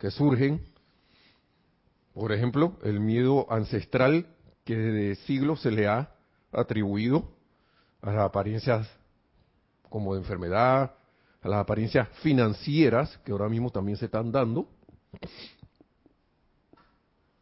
que 0.04 0.12
surgen, 0.12 0.60
por 2.14 2.34
ejemplo, 2.34 2.78
el 2.84 3.00
miedo 3.00 3.50
ancestral 3.50 4.28
que 4.66 4.76
desde 4.76 5.24
siglos 5.24 5.62
se 5.62 5.72
le 5.72 5.88
ha 5.88 6.14
atribuido 6.52 7.32
a 8.02 8.12
las 8.12 8.26
apariencias 8.26 8.86
como 9.88 10.14
de 10.14 10.20
enfermedad, 10.20 10.94
a 11.42 11.48
las 11.48 11.62
apariencias 11.62 12.10
financieras 12.22 13.18
que 13.20 13.32
ahora 13.32 13.48
mismo 13.48 13.70
también 13.70 13.98
se 13.98 14.08
están 14.08 14.30
dando. 14.30 14.68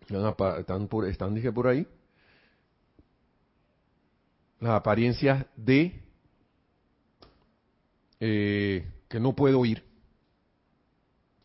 Están, 0.08 0.88
por, 0.88 1.08
están 1.08 1.34
dije 1.34 1.52
por 1.52 1.66
ahí. 1.66 1.88
Las 4.60 4.74
apariencias 4.74 5.48
de 5.56 6.00
eh, 8.20 8.88
que 9.10 9.20
no 9.20 9.36
puedo 9.36 9.66
ir. 9.66 9.91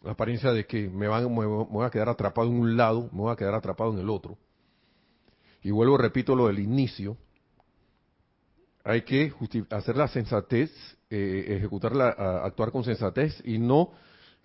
La 0.06 0.12
apariencia 0.12 0.52
de 0.52 0.64
que 0.66 0.88
me, 0.88 1.08
van, 1.08 1.24
me 1.34 1.44
voy 1.46 1.84
a 1.84 1.90
quedar 1.90 2.08
atrapado 2.08 2.46
en 2.46 2.60
un 2.60 2.76
lado, 2.76 3.10
me 3.10 3.22
voy 3.22 3.32
a 3.32 3.36
quedar 3.36 3.54
atrapado 3.54 3.92
en 3.92 3.98
el 3.98 4.08
otro. 4.08 4.38
Y 5.62 5.72
vuelvo, 5.72 5.98
repito 5.98 6.36
lo 6.36 6.46
del 6.46 6.60
inicio. 6.60 7.16
Hay 8.84 9.02
que 9.02 9.32
hacer 9.68 9.96
la 9.96 10.06
sensatez, 10.06 10.70
eh, 11.10 11.56
ejecutarla, 11.56 12.10
actuar 12.44 12.70
con 12.70 12.84
sensatez 12.84 13.42
y 13.44 13.58
no 13.58 13.90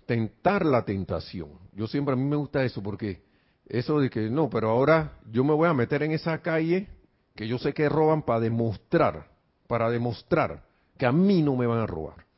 tentar 0.07 0.65
la 0.65 0.83
tentación. 0.83 1.51
Yo 1.73 1.85
siempre 1.85 2.13
a 2.13 2.17
mí 2.17 2.23
me 2.23 2.37
gusta 2.37 2.63
eso 2.63 2.81
porque 2.81 3.21
eso 3.67 3.99
de 3.99 4.09
que 4.09 4.31
no, 4.31 4.49
pero 4.49 4.71
ahora 4.71 5.19
yo 5.29 5.43
me 5.43 5.53
voy 5.53 5.69
a 5.69 5.75
meter 5.75 6.01
en 6.01 6.13
esa 6.13 6.41
calle 6.41 6.87
que 7.35 7.47
yo 7.47 7.59
sé 7.59 7.71
que 7.71 7.87
roban 7.87 8.23
para 8.23 8.39
demostrar, 8.39 9.27
para 9.67 9.91
demostrar 9.91 10.63
que 10.97 11.05
a 11.05 11.11
mí 11.11 11.43
no 11.43 11.55
me 11.55 11.67
van 11.67 11.81
a 11.81 11.85
robar. 11.85 12.30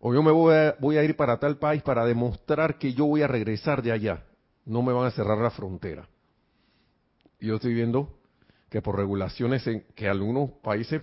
O 0.00 0.14
yo 0.14 0.22
me 0.22 0.30
voy 0.30 0.54
a, 0.54 0.76
voy 0.78 0.96
a 0.96 1.04
ir 1.04 1.16
para 1.16 1.38
tal 1.38 1.58
país 1.58 1.82
para 1.82 2.04
demostrar 2.04 2.78
que 2.78 2.92
yo 2.94 3.06
voy 3.06 3.22
a 3.22 3.26
regresar 3.26 3.82
de 3.82 3.92
allá 3.92 4.24
no 4.68 4.82
me 4.82 4.92
van 4.92 5.06
a 5.06 5.10
cerrar 5.10 5.38
la 5.38 5.50
frontera. 5.50 6.08
Y 7.40 7.46
yo 7.46 7.56
estoy 7.56 7.74
viendo 7.74 8.18
que 8.68 8.82
por 8.82 8.96
regulaciones 8.96 9.64
que 9.94 10.08
algunos 10.08 10.50
países, 10.62 11.02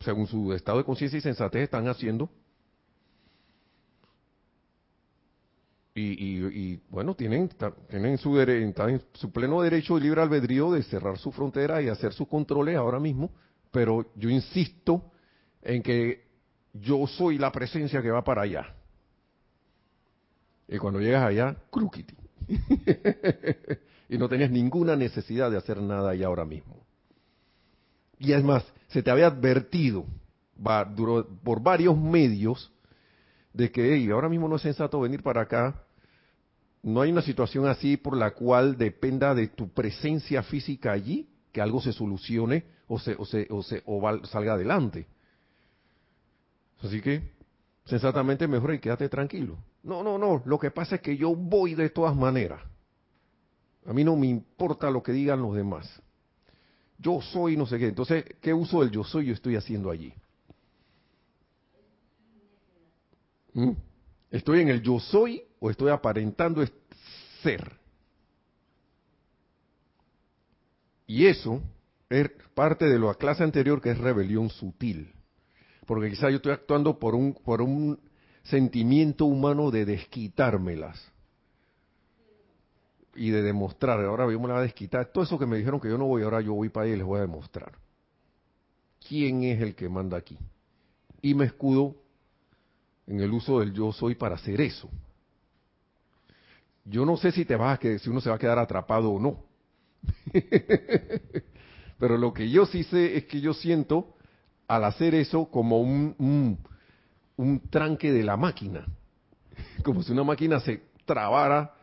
según 0.00 0.26
su 0.26 0.52
estado 0.54 0.78
de 0.78 0.84
conciencia 0.84 1.18
y 1.18 1.22
sensatez, 1.22 1.64
están 1.64 1.86
haciendo. 1.88 2.30
Y, 5.94 6.76
bueno, 6.88 7.14
tienen, 7.14 7.50
tienen 7.90 8.16
su, 8.16 8.40
en 8.40 9.02
su 9.12 9.30
pleno 9.30 9.60
derecho 9.60 9.98
y 9.98 10.00
libre 10.00 10.22
albedrío 10.22 10.72
de 10.72 10.82
cerrar 10.84 11.18
su 11.18 11.30
frontera 11.32 11.82
y 11.82 11.88
hacer 11.88 12.14
sus 12.14 12.26
controles 12.28 12.76
ahora 12.76 12.98
mismo, 12.98 13.30
pero 13.70 14.06
yo 14.16 14.30
insisto 14.30 15.12
en 15.60 15.82
que 15.82 16.31
yo 16.72 17.06
soy 17.06 17.38
la 17.38 17.52
presencia 17.52 18.02
que 18.02 18.10
va 18.10 18.24
para 18.24 18.42
allá. 18.42 18.74
Y 20.68 20.78
cuando 20.78 21.00
llegas 21.00 21.24
allá, 21.24 21.56
cruquiti. 21.70 22.14
y 24.08 24.18
no 24.18 24.28
tenías 24.28 24.50
ninguna 24.50 24.96
necesidad 24.96 25.50
de 25.50 25.58
hacer 25.58 25.80
nada 25.80 26.10
ahí 26.10 26.22
ahora 26.22 26.44
mismo. 26.44 26.86
Y 28.18 28.32
es 28.32 28.42
más, 28.42 28.64
se 28.88 29.02
te 29.02 29.10
había 29.10 29.26
advertido 29.26 30.06
por 31.44 31.62
varios 31.62 31.96
medios 31.98 32.72
de 33.52 33.70
que 33.70 34.10
ahora 34.12 34.28
mismo 34.28 34.48
no 34.48 34.56
es 34.56 34.62
sensato 34.62 35.00
venir 35.00 35.22
para 35.22 35.42
acá. 35.42 35.82
No 36.82 37.00
hay 37.00 37.12
una 37.12 37.22
situación 37.22 37.66
así 37.66 37.96
por 37.96 38.16
la 38.16 38.32
cual 38.32 38.76
dependa 38.76 39.34
de 39.34 39.48
tu 39.48 39.68
presencia 39.68 40.42
física 40.42 40.92
allí 40.92 41.28
que 41.52 41.60
algo 41.60 41.80
se 41.80 41.92
solucione 41.92 42.64
o 42.88 42.98
se 42.98 43.14
o 43.14 43.24
se 43.24 43.46
o, 43.50 43.62
se, 43.62 43.82
o 43.84 44.26
salga 44.26 44.54
adelante. 44.54 45.06
Así 46.82 47.00
que 47.00 47.22
sensatamente 47.84 48.46
mejor 48.48 48.74
y 48.74 48.78
quédate 48.78 49.08
tranquilo. 49.08 49.56
No, 49.82 50.02
no, 50.02 50.18
no, 50.18 50.42
lo 50.44 50.58
que 50.58 50.70
pasa 50.70 50.96
es 50.96 51.00
que 51.00 51.16
yo 51.16 51.34
voy 51.34 51.74
de 51.74 51.90
todas 51.90 52.14
maneras. 52.14 52.60
A 53.86 53.92
mí 53.92 54.04
no 54.04 54.16
me 54.16 54.26
importa 54.26 54.90
lo 54.90 55.02
que 55.02 55.12
digan 55.12 55.42
los 55.42 55.54
demás. 55.54 56.00
Yo 56.98 57.20
soy 57.20 57.56
no 57.56 57.66
sé 57.66 57.78
qué. 57.78 57.88
Entonces, 57.88 58.24
¿qué 58.40 58.54
uso 58.54 58.80
del 58.80 58.90
yo 58.90 59.02
soy 59.02 59.26
yo 59.26 59.32
estoy 59.32 59.56
haciendo 59.56 59.90
allí? 59.90 60.14
¿Mm? 63.54 63.72
¿Estoy 64.30 64.60
en 64.60 64.68
el 64.68 64.82
yo 64.82 64.98
soy 64.98 65.42
o 65.60 65.70
estoy 65.70 65.90
aparentando 65.90 66.64
ser? 67.42 67.72
Y 71.06 71.26
eso 71.26 71.60
es 72.08 72.30
parte 72.54 72.86
de 72.86 72.98
la 72.98 73.14
clase 73.14 73.42
anterior 73.42 73.80
que 73.80 73.90
es 73.90 73.98
rebelión 73.98 74.48
sutil. 74.48 75.12
Porque 75.86 76.10
quizá 76.10 76.30
yo 76.30 76.36
estoy 76.36 76.52
actuando 76.52 76.98
por 76.98 77.14
un, 77.14 77.34
por 77.34 77.60
un 77.60 77.98
sentimiento 78.44 79.24
humano 79.24 79.70
de 79.70 79.84
desquitármelas 79.84 81.12
y 83.14 83.30
de 83.30 83.42
demostrar. 83.42 84.00
Ahora 84.04 84.24
yo 84.24 84.32
la 84.32 84.38
voy 84.38 84.50
a 84.52 84.60
desquitar. 84.60 85.06
Todo 85.06 85.24
eso 85.24 85.38
que 85.38 85.46
me 85.46 85.56
dijeron 85.56 85.80
que 85.80 85.88
yo 85.88 85.98
no 85.98 86.06
voy, 86.06 86.22
ahora 86.22 86.40
yo 86.40 86.54
voy 86.54 86.68
para 86.68 86.86
ahí 86.86 86.92
y 86.92 86.96
les 86.96 87.06
voy 87.06 87.18
a 87.18 87.22
demostrar. 87.22 87.72
¿Quién 89.08 89.42
es 89.44 89.60
el 89.60 89.74
que 89.74 89.88
manda 89.88 90.16
aquí? 90.16 90.38
Y 91.20 91.34
me 91.34 91.46
escudo 91.46 91.96
en 93.06 93.20
el 93.20 93.32
uso 93.32 93.60
del 93.60 93.72
yo 93.72 93.92
soy 93.92 94.14
para 94.14 94.36
hacer 94.36 94.60
eso. 94.60 94.88
Yo 96.84 97.04
no 97.04 97.16
sé 97.16 97.32
si 97.32 97.44
te 97.44 97.56
vas 97.56 97.76
a 97.76 97.78
que 97.78 97.98
si 97.98 98.10
uno 98.10 98.20
se 98.20 98.28
va 98.28 98.36
a 98.36 98.38
quedar 98.38 98.58
atrapado 98.58 99.10
o 99.10 99.20
no. 99.20 99.44
Pero 101.98 102.18
lo 102.18 102.32
que 102.32 102.48
yo 102.50 102.66
sí 102.66 102.82
sé 102.84 103.16
es 103.16 103.24
que 103.26 103.40
yo 103.40 103.54
siento 103.54 104.16
al 104.74 104.84
hacer 104.84 105.14
eso 105.14 105.46
como 105.46 105.80
un, 105.80 106.58
un 107.36 107.60
tranque 107.68 108.10
de 108.10 108.22
la 108.22 108.36
máquina, 108.36 108.86
como 109.84 110.02
si 110.02 110.12
una 110.12 110.24
máquina 110.24 110.60
se 110.60 110.82
trabara 111.04 111.74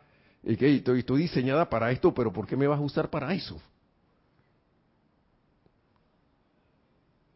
y 0.43 0.56
que 0.56 0.75
estoy, 0.75 1.04
diseñada 1.21 1.69
para 1.69 1.91
esto, 1.91 2.13
pero 2.13 2.32
¿por 2.32 2.47
qué 2.47 2.56
me 2.56 2.65
vas 2.65 2.80
a 2.80 2.84
usar 2.84 3.10
para 3.10 3.34
eso? 3.34 3.62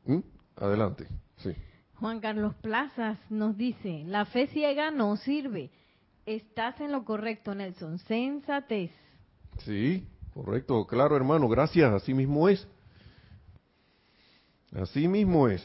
¿Mm? 0.06 0.20
Adelante, 0.56 1.08
sí. 1.38 1.54
Juan 2.00 2.20
Carlos 2.20 2.56
Plazas 2.56 3.20
nos 3.30 3.56
dice, 3.56 4.04
la 4.08 4.26
fe 4.26 4.48
ciega 4.48 4.90
no 4.90 5.16
sirve. 5.18 5.70
Estás 6.26 6.80
en 6.82 6.92
lo 6.92 7.06
correcto, 7.06 7.54
Nelson. 7.54 8.00
Sensatez. 8.00 8.92
Sí, 9.60 10.08
correcto, 10.34 10.88
claro, 10.88 11.16
hermano, 11.16 11.48
gracias, 11.48 11.94
así 11.94 12.14
mismo 12.14 12.50
es. 12.50 12.68
Así 14.76 15.08
mismo 15.08 15.48
es. 15.48 15.64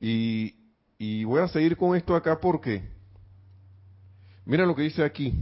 Y, 0.00 1.24
voy 1.24 1.40
a 1.40 1.48
seguir 1.48 1.76
con 1.76 1.96
esto 1.96 2.14
acá 2.14 2.38
porque, 2.40 2.88
mira 4.44 4.64
lo 4.64 4.74
que 4.74 4.82
dice 4.82 5.02
aquí. 5.02 5.34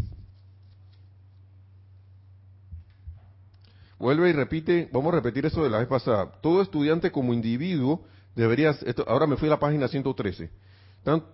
Vuelve 3.98 4.30
y 4.30 4.32
repite, 4.32 4.88
vamos 4.92 5.12
a 5.12 5.16
repetir 5.16 5.46
eso 5.46 5.62
de 5.62 5.70
la 5.70 5.78
vez 5.78 5.88
pasada. 5.88 6.32
Todo 6.40 6.60
estudiante 6.62 7.10
como 7.10 7.32
individuo 7.32 8.04
debería, 8.34 8.76
ahora 9.06 9.26
me 9.26 9.36
fui 9.36 9.48
a 9.48 9.52
la 9.52 9.60
página 9.60 9.88
113. 9.88 10.50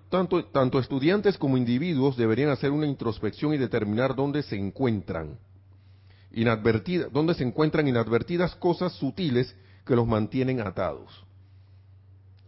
Tanto, 0.08 0.44
tanto 0.46 0.78
estudiantes 0.80 1.38
como 1.38 1.56
individuos 1.56 2.16
deberían 2.16 2.50
hacer 2.50 2.72
una 2.72 2.86
introspección 2.86 3.54
y 3.54 3.58
determinar 3.58 4.16
dónde 4.16 4.42
se 4.42 4.56
encuentran. 4.56 5.38
Inadvertidas, 6.32 7.12
dónde 7.12 7.34
se 7.34 7.44
encuentran 7.44 7.86
inadvertidas 7.86 8.54
cosas 8.56 8.92
sutiles 8.94 9.54
que 9.84 9.96
los 9.96 10.06
mantienen 10.06 10.60
atados. 10.60 11.24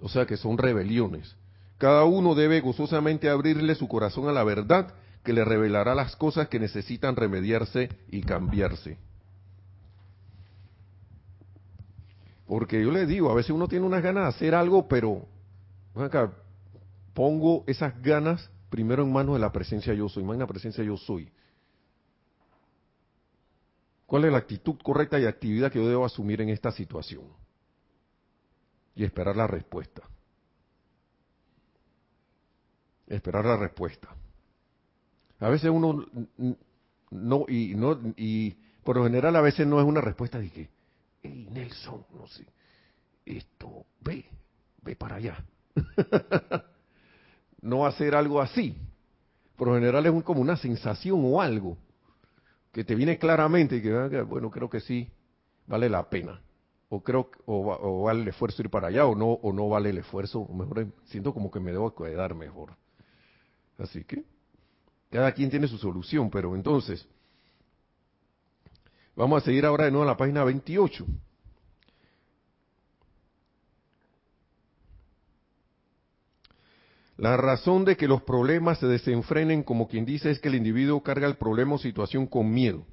O 0.03 0.09
sea 0.09 0.27
que 0.27 0.37
son 0.37 0.59
rebeliones. 0.59 1.37
Cada 1.79 2.05
uno 2.05 2.35
debe 2.35 2.61
gozosamente 2.61 3.29
abrirle 3.31 3.75
su 3.77 3.89
corazón 3.89 4.29
a 4.29 4.33
la 4.33 4.45
verdad 4.45 4.95
que 5.23 5.33
le 5.33 5.45
revelará 5.45 5.95
las 5.95 6.17
cosas 6.17 6.49
que 6.49 6.59
necesitan 6.59 7.15
remediarse 7.15 7.89
y 8.09 8.23
cambiarse. 8.23 8.99
Porque 12.47 12.83
yo 12.83 12.91
le 12.91 13.07
digo, 13.07 13.31
a 13.31 13.35
veces 13.35 13.53
uno 13.53 13.69
tiene 13.69 13.87
unas 13.87 14.03
ganas 14.03 14.25
de 14.25 14.29
hacer 14.29 14.55
algo, 14.55 14.89
pero 14.89 15.27
pongo 17.15 17.65
esas 17.67 18.01
ganas 18.03 18.51
primero 18.69 19.05
en 19.05 19.13
manos 19.13 19.37
de 19.37 19.41
la 19.41 19.53
presencia 19.53 19.95
yo 19.95 20.09
soy, 20.09 20.25
la 20.25 20.47
presencia 20.47 20.83
yo 20.83 20.97
soy. 20.97 21.31
¿Cuál 24.07 24.25
es 24.25 24.33
la 24.33 24.39
actitud 24.39 24.77
correcta 24.83 25.19
y 25.21 25.27
actividad 25.27 25.71
que 25.71 25.79
yo 25.79 25.89
debo 25.89 26.05
asumir 26.05 26.41
en 26.41 26.49
esta 26.49 26.73
situación? 26.73 27.42
Y 28.95 29.05
esperar 29.05 29.37
la 29.37 29.47
respuesta 29.47 30.03
esperar 33.15 33.45
la 33.45 33.57
respuesta. 33.57 34.09
A 35.41 35.49
veces 35.49 35.71
uno 35.71 36.07
no 37.11 37.45
y 37.49 37.75
no 37.75 37.99
y 38.17 38.57
por 38.85 38.97
lo 38.97 39.05
general 39.05 39.37
a 39.37 39.41
veces 39.41 39.67
no 39.67 39.81
es 39.81 39.87
una 39.87 40.01
respuesta 40.01 40.39
de 40.39 40.51
que, 40.51 40.69
hey 41.23 41.49
Nelson, 41.51 42.05
no 42.15 42.27
sé, 42.27 42.47
esto 43.27 43.87
ve, 44.01 44.25
ve 44.83 44.97
para 44.97 45.17
allá. 45.17 45.45
no 47.61 47.87
hacer 47.87 48.15
algo 48.15 48.41
así. 48.41 48.77
Por 49.57 49.69
lo 49.69 49.75
general 49.75 50.07
es 50.07 50.23
como 50.25 50.41
una 50.41 50.57
sensación 50.57 51.21
o 51.25 51.41
algo. 51.41 51.77
que 52.73 52.85
te 52.85 52.95
viene 52.95 53.19
claramente 53.19 53.77
y 53.77 53.83
que, 53.83 53.93
ah, 53.93 54.23
bueno, 54.23 54.51
creo 54.51 54.71
que 54.71 54.81
sí, 54.81 55.09
vale 55.67 55.89
la 55.89 56.09
pena. 56.09 56.41
O 56.95 57.03
creo, 57.03 57.31
o, 57.47 58.03
vale 58.03 58.21
el 58.21 58.29
esfuerzo 58.29 58.61
ir 58.61 58.69
para 58.69 58.89
allá, 58.89 59.07
o 59.07 59.15
no, 59.15 59.33
o 59.33 59.51
no 59.51 59.67
vale 59.67 59.89
el 59.89 59.97
esfuerzo, 59.97 60.41
o 60.41 60.53
mejor 60.53 60.89
siento 61.07 61.33
como 61.33 61.51
que 61.51 61.59
me 61.59 61.73
debo 61.73 61.95
quedar 61.95 62.35
mejor. 62.35 62.77
Así 63.79 64.05
que, 64.05 64.25
cada 65.09 65.33
quien 65.33 65.49
tiene 65.49 65.69
su 65.69 65.79
solución, 65.79 66.29
pero 66.29 66.55
entonces, 66.55 67.09
vamos 69.17 69.43
a 69.43 69.47
seguir 69.47 69.65
ahora 69.65 69.87
de 69.87 69.91
nuevo 69.91 70.05
a 70.05 70.09
la 70.09 70.19
página 70.19 70.45
28. 70.45 71.07
La 77.17 77.39
razón 77.39 77.87
de 77.87 77.97
que 77.97 78.07
los 78.07 78.23
problemas 78.23 78.81
se 78.81 78.87
desenfrenen, 78.87 79.63
como 79.63 79.89
quien 79.89 80.05
dice, 80.05 80.31
es 80.31 80.41
que 80.41 80.49
el 80.49 80.57
individuo 80.57 81.03
carga 81.03 81.27
el 81.27 81.37
problema 81.37 81.77
o 81.77 81.79
situación 81.79 82.27
con 82.27 82.53
miedo. 82.53 82.85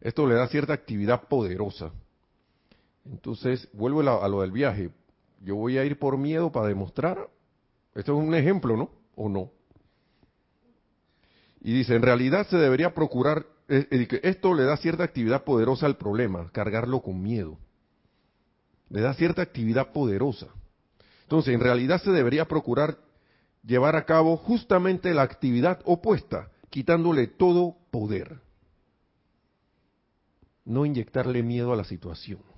Esto 0.00 0.26
le 0.26 0.34
da 0.34 0.48
cierta 0.48 0.72
actividad 0.72 1.28
poderosa. 1.28 1.92
Entonces, 3.10 3.68
vuelvo 3.72 4.00
a 4.00 4.28
lo 4.28 4.40
del 4.40 4.52
viaje. 4.52 4.90
Yo 5.40 5.56
voy 5.56 5.78
a 5.78 5.84
ir 5.84 5.98
por 5.98 6.18
miedo 6.18 6.50
para 6.50 6.68
demostrar. 6.68 7.28
Esto 7.94 8.12
es 8.12 8.26
un 8.26 8.34
ejemplo, 8.34 8.76
¿no? 8.76 8.90
¿O 9.14 9.28
no? 9.28 9.50
Y 11.60 11.72
dice, 11.72 11.94
en 11.94 12.02
realidad 12.02 12.46
se 12.48 12.56
debería 12.56 12.94
procurar, 12.94 13.46
eh, 13.68 13.86
eh, 13.90 14.20
esto 14.22 14.54
le 14.54 14.64
da 14.64 14.76
cierta 14.76 15.04
actividad 15.04 15.44
poderosa 15.44 15.86
al 15.86 15.96
problema, 15.96 16.50
cargarlo 16.52 17.00
con 17.00 17.22
miedo. 17.22 17.58
Le 18.88 19.00
da 19.00 19.14
cierta 19.14 19.42
actividad 19.42 19.92
poderosa. 19.92 20.48
Entonces, 21.22 21.54
en 21.54 21.60
realidad 21.60 22.00
se 22.02 22.12
debería 22.12 22.46
procurar 22.46 22.98
llevar 23.64 23.96
a 23.96 24.04
cabo 24.04 24.36
justamente 24.36 25.12
la 25.12 25.22
actividad 25.22 25.80
opuesta, 25.84 26.50
quitándole 26.70 27.26
todo 27.26 27.76
poder. 27.90 28.40
No 30.64 30.86
inyectarle 30.86 31.42
miedo 31.42 31.72
a 31.72 31.76
la 31.76 31.84
situación. 31.84 32.55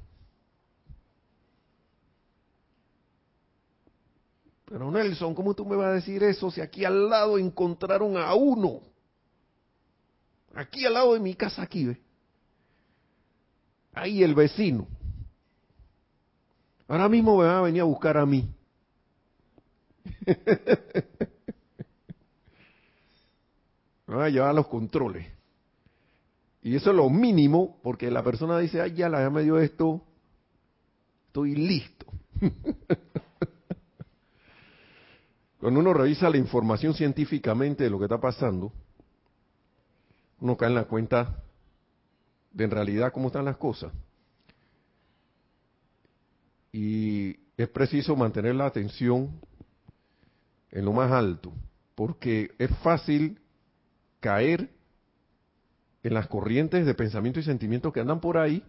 Pero 4.68 4.90
Nelson, 4.90 5.35
¿cómo 5.35 5.54
tú 5.54 5.64
me 5.64 5.76
vas 5.76 5.87
a 5.87 5.92
decir 5.92 6.22
eso 6.22 6.50
si 6.50 6.61
aquí 6.61 6.85
al 6.85 7.09
lado 7.09 7.38
encontraron 7.38 8.18
a 8.18 8.35
uno? 8.35 8.83
Aquí 10.54 10.85
al 10.85 10.92
lado 10.94 11.14
de 11.14 11.20
mi 11.20 11.35
casa, 11.35 11.62
aquí, 11.62 11.87
¿ve? 11.87 11.98
Ahí 13.94 14.22
el 14.22 14.35
vecino. 14.35 14.87
Ahora 16.87 17.09
mismo 17.09 17.38
me 17.38 17.44
va 17.44 17.59
a 17.59 17.62
venir 17.62 17.81
a 17.81 17.85
buscar 17.85 18.18
a 18.18 18.26
mí. 18.26 18.48
Me 24.07 24.14
va 24.14 24.24
a 24.24 24.31
llevar 24.31 24.54
los 24.54 24.66
controles. 24.68 25.26
Y 26.62 26.74
eso 26.74 26.90
es 26.90 26.96
lo 26.96 27.11
mínimo, 27.11 27.78
porque 27.83 28.11
la 28.11 28.22
persona 28.22 28.59
dice, 28.59 28.81
ay, 28.81 28.94
ya, 28.94 29.11
la, 29.11 29.20
ya 29.20 29.28
me 29.28 29.42
dio 29.42 29.59
esto, 29.59 30.02
estoy 31.26 31.54
listo. 31.54 32.07
Cuando 35.61 35.81
uno 35.81 35.92
revisa 35.92 36.31
la 36.31 36.37
información 36.37 36.94
científicamente 36.94 37.85
de 37.85 37.90
lo 37.90 37.99
que 37.99 38.05
está 38.05 38.21
pasando, 38.21 38.73
uno 40.40 40.57
cae 40.57 40.68
en 40.68 40.75
la 40.77 40.85
cuenta 40.85 41.42
de 42.53 42.64
en 42.64 42.71
realidad 42.71 43.12
cómo 43.12 43.29
están 43.29 43.44
las 43.44 43.57
cosas. 43.57 43.92
Y 46.73 47.37
es 47.57 47.68
preciso 47.68 48.14
mantener 48.14 48.55
la 48.55 48.66
atención 48.66 49.40
en 50.71 50.85
lo 50.85 50.92
más 50.92 51.11
alto, 51.11 51.53
porque 51.94 52.53
es 52.59 52.71
fácil 52.79 53.40
caer 54.21 54.71
en 56.03 56.14
las 56.14 56.29
corrientes 56.29 56.87
de 56.87 56.94
pensamiento 56.94 57.40
y 57.40 57.42
sentimientos 57.42 57.92
que 57.92 58.01
andan 58.01 58.21
por 58.21 58.38
ahí, 58.38 58.62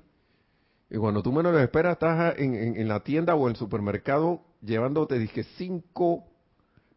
y 0.89 0.97
cuando 0.97 1.21
tú 1.21 1.31
menos 1.31 1.51
lo 1.51 1.59
esperas, 1.59 1.93
estás 1.93 2.35
en, 2.39 2.87
la 2.87 3.01
tienda 3.01 3.35
o 3.35 3.43
en 3.43 3.51
el 3.51 3.55
supermercado 3.55 4.41
llevándote, 4.61 5.19
dije, 5.19 5.43
cinco, 5.57 6.25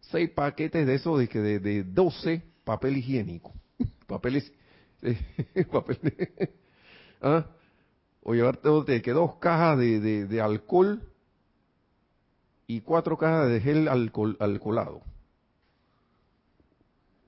seis 0.03 0.31
paquetes 0.31 0.87
de 0.87 0.95
esos, 0.95 1.19
dije, 1.19 1.41
de, 1.41 1.59
de 1.59 1.85
12 1.85 2.43
papel 2.65 2.99
higiénico. 2.99 3.53
Papeles, 4.07 4.53
eh, 5.03 5.19
papel, 5.73 5.99
¿ah? 7.23 7.47
O 8.23 8.35
llevarte 8.35 9.03
que 9.03 9.13
dos 9.13 9.37
cajas 9.37 9.79
de, 9.79 10.27
de 10.27 10.41
alcohol 10.41 11.03
y 12.69 12.81
cuatro 12.81 13.19
cajas 13.19 13.49
de 13.49 13.61
gel 13.61 13.89
alcohol, 13.89 14.37
alcoholado. 14.39 15.03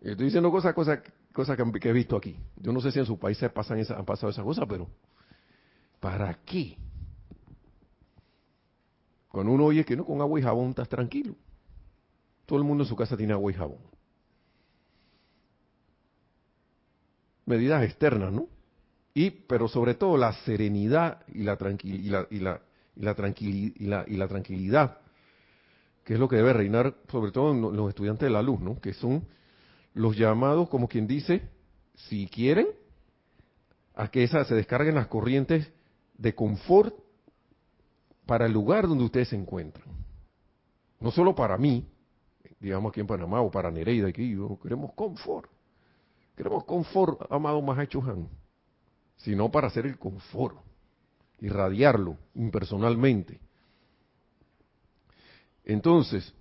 estoy 0.00 0.26
diciendo 0.26 0.52
cosas, 0.52 0.72
cosas, 0.72 1.00
que, 1.80 1.88
he 1.88 1.92
visto 1.92 2.16
aquí. 2.16 2.36
Yo 2.56 2.72
no 2.72 2.80
sé 2.80 2.92
si 2.92 3.00
en 3.00 3.06
su 3.06 3.18
país 3.18 3.38
se 3.38 3.50
pasan 3.50 3.78
han 3.78 4.04
pasado 4.04 4.30
esas 4.30 4.44
cosas, 4.44 4.66
pero 4.68 4.88
¿para 5.98 6.32
qué? 6.44 6.78
Cuando 9.28 9.50
uno 9.52 9.64
oye 9.64 9.84
que 9.84 9.96
no, 9.96 10.04
con 10.04 10.20
agua 10.20 10.38
y 10.38 10.42
jabón 10.44 10.70
estás 10.70 10.88
tranquilo. 10.88 11.34
Todo 12.46 12.58
el 12.58 12.64
mundo 12.64 12.84
en 12.84 12.88
su 12.88 12.96
casa 12.96 13.16
tiene 13.16 13.32
agua 13.32 13.50
y 13.50 13.54
jabón. 13.54 13.80
Medidas 17.46 17.84
externas, 17.84 18.32
¿no? 18.32 18.48
Y, 19.12 19.30
pero 19.30 19.68
sobre 19.68 19.94
todo 19.94 20.16
la 20.16 20.32
serenidad 20.44 21.22
y 21.28 21.42
la, 21.42 21.58
y 21.82 22.08
la, 22.08 22.26
y 22.30 22.38
la, 22.40 24.04
y 24.06 24.16
la 24.16 24.28
tranquilidad 24.28 24.98
que 26.04 26.14
es 26.14 26.20
lo 26.20 26.28
que 26.28 26.36
debe 26.36 26.52
reinar 26.52 26.94
sobre 27.10 27.32
todo 27.32 27.52
en 27.52 27.76
los 27.76 27.88
estudiantes 27.88 28.26
de 28.26 28.32
la 28.32 28.42
luz, 28.42 28.60
¿no? 28.60 28.78
Que 28.78 28.92
son 28.92 29.26
los 29.94 30.16
llamados, 30.16 30.68
como 30.68 30.86
quien 30.86 31.06
dice, 31.06 31.48
si 31.94 32.26
quieren, 32.26 32.68
a 33.94 34.08
que 34.08 34.24
esa, 34.24 34.44
se 34.44 34.54
descarguen 34.54 34.96
las 34.96 35.06
corrientes 35.06 35.72
de 36.18 36.34
confort 36.34 36.94
para 38.26 38.46
el 38.46 38.52
lugar 38.52 38.86
donde 38.86 39.04
ustedes 39.04 39.28
se 39.28 39.36
encuentran. 39.36 39.86
No 41.00 41.10
solo 41.10 41.34
para 41.34 41.56
mí, 41.56 41.88
digamos 42.64 42.90
aquí 42.90 43.00
en 43.00 43.06
Panamá, 43.06 43.42
o 43.42 43.50
para 43.50 43.70
Nereida, 43.70 44.08
aquí 44.08 44.34
queremos 44.62 44.94
confort. 44.94 45.50
Queremos 46.34 46.64
confort, 46.64 47.20
amado 47.30 47.60
Mahacho 47.60 48.02
Han, 48.02 48.26
sino 49.18 49.50
para 49.50 49.66
hacer 49.66 49.84
el 49.84 49.98
confort, 49.98 50.56
irradiarlo 51.40 52.16
impersonalmente. 52.34 53.38
Entonces, 55.62 56.34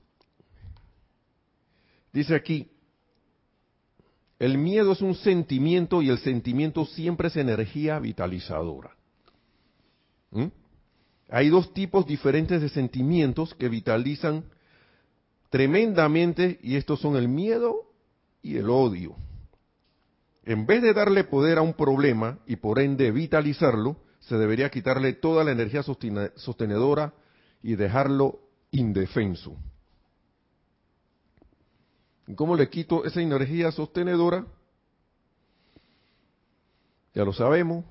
dice 2.14 2.36
aquí, 2.36 2.72
el 4.40 4.58
miedo 4.58 4.94
es 4.94 5.02
un 5.02 5.16
sentimiento 5.16 6.02
y 6.02 6.10
el 6.10 6.20
sentimiento 6.20 6.86
siempre 6.86 7.28
es 7.28 7.36
energía 7.36 8.00
vitalizadora. 8.00 8.96
¿Mm? 10.32 10.48
Hay 11.30 11.50
dos 11.50 11.74
tipos 11.74 12.06
diferentes 12.06 12.62
de 12.62 12.70
sentimientos 12.70 13.54
que 13.56 13.68
vitalizan 13.68 14.46
tremendamente 15.54 16.58
y 16.64 16.78
estos 16.78 17.00
son 17.00 17.16
el 17.16 17.28
miedo 17.28 17.86
y 18.42 18.58
el 18.58 18.72
odio. 18.72 19.16
En 20.46 20.66
vez 20.66 20.82
de 20.82 20.96
darle 20.96 21.26
poder 21.26 21.60
a 21.60 21.62
un 21.62 21.76
problema 21.76 22.40
y 22.48 22.56
por 22.56 22.80
ende 22.80 23.12
vitalizarlo, 23.12 23.98
se 24.20 24.36
debería 24.36 24.72
quitarle 24.72 25.14
toda 25.14 25.44
la 25.44 25.52
energía 25.52 25.84
sostenedora 25.84 27.14
y 27.62 27.76
dejarlo 27.76 28.40
indefenso. 28.72 29.56
¿Cómo 32.36 32.56
le 32.56 32.68
quito 32.68 33.06
esa 33.06 33.22
energía 33.22 33.72
sostenedora? 33.72 34.48
Ya 37.14 37.24
lo 37.24 37.32
sabemos. 37.32 37.86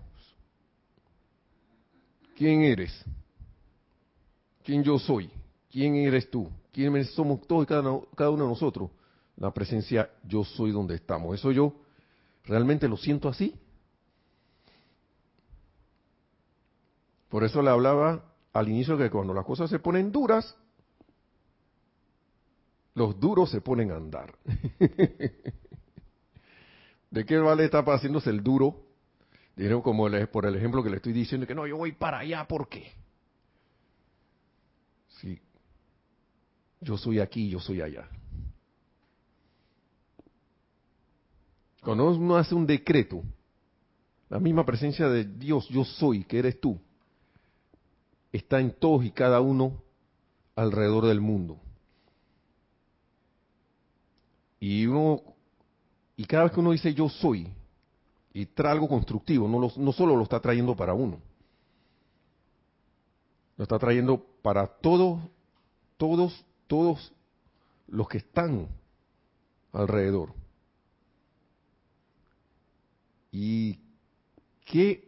¿Quién 2.34 2.62
eres? 2.62 3.04
¿Quién 4.64 4.82
yo 4.82 4.98
soy? 4.98 5.30
¿Quién 5.70 5.94
eres 5.94 6.28
tú? 6.28 6.50
¿Quiénes 6.72 7.10
somos 7.12 7.46
todos 7.46 7.64
y 7.64 7.66
cada, 7.66 7.90
uno 7.90 8.44
de 8.44 8.48
nosotros? 8.48 8.90
La 9.36 9.52
presencia 9.52 10.10
yo 10.24 10.42
soy 10.42 10.72
donde 10.72 10.94
estamos. 10.94 11.34
¿Eso 11.34 11.52
yo 11.52 11.74
realmente 12.44 12.88
lo 12.88 12.96
siento 12.96 13.28
así? 13.28 13.54
Por 17.28 17.44
eso 17.44 17.60
le 17.62 17.70
hablaba 17.70 18.24
al 18.52 18.68
inicio 18.68 18.96
que 18.96 19.10
cuando 19.10 19.34
las 19.34 19.44
cosas 19.44 19.68
se 19.70 19.78
ponen 19.78 20.10
duras, 20.10 20.56
los 22.94 23.18
duros 23.20 23.50
se 23.50 23.60
ponen 23.60 23.90
a 23.90 23.96
andar. 23.96 24.34
¿De 27.10 27.24
qué 27.26 27.36
vale 27.38 27.64
estar 27.64 27.84
haciéndose 27.84 28.30
el 28.30 28.42
duro? 28.42 28.86
Dijeron 29.56 29.82
como 29.82 30.08
por 30.30 30.46
el 30.46 30.56
ejemplo 30.56 30.82
que 30.82 30.88
le 30.88 30.96
estoy 30.96 31.12
diciendo, 31.12 31.46
que 31.46 31.54
no, 31.54 31.66
yo 31.66 31.76
voy 31.76 31.92
para 31.92 32.20
allá, 32.20 32.46
¿por 32.48 32.68
qué? 32.68 32.92
Sí, 35.08 35.38
yo 36.82 36.98
soy 36.98 37.20
aquí, 37.20 37.48
yo 37.48 37.60
soy 37.60 37.80
allá. 37.80 38.08
Cuando 41.82 42.10
uno 42.10 42.36
hace 42.36 42.54
un 42.54 42.66
decreto, 42.66 43.22
la 44.28 44.38
misma 44.38 44.64
presencia 44.64 45.08
de 45.08 45.24
Dios, 45.24 45.68
yo 45.68 45.84
soy, 45.84 46.24
que 46.24 46.38
eres 46.38 46.60
tú, 46.60 46.78
está 48.32 48.60
en 48.60 48.72
todos 48.72 49.04
y 49.04 49.10
cada 49.10 49.40
uno 49.40 49.82
alrededor 50.54 51.06
del 51.06 51.20
mundo. 51.20 51.58
Y 54.60 54.86
uno, 54.86 55.22
y 56.16 56.24
cada 56.24 56.44
vez 56.44 56.52
que 56.52 56.60
uno 56.60 56.72
dice 56.72 56.94
yo 56.94 57.08
soy, 57.08 57.48
y 58.32 58.46
trae 58.46 58.72
algo 58.72 58.88
constructivo, 58.88 59.48
no, 59.48 59.70
no 59.76 59.92
solo 59.92 60.16
lo 60.16 60.22
está 60.22 60.40
trayendo 60.40 60.74
para 60.74 60.94
uno, 60.94 61.20
lo 63.56 63.64
está 63.64 63.78
trayendo 63.78 64.24
para 64.40 64.66
todos, 64.66 65.20
todos, 65.96 66.44
todos 66.72 67.12
los 67.86 68.08
que 68.08 68.16
están 68.16 68.66
alrededor. 69.74 70.32
Y 73.30 73.78
qué 74.64 75.06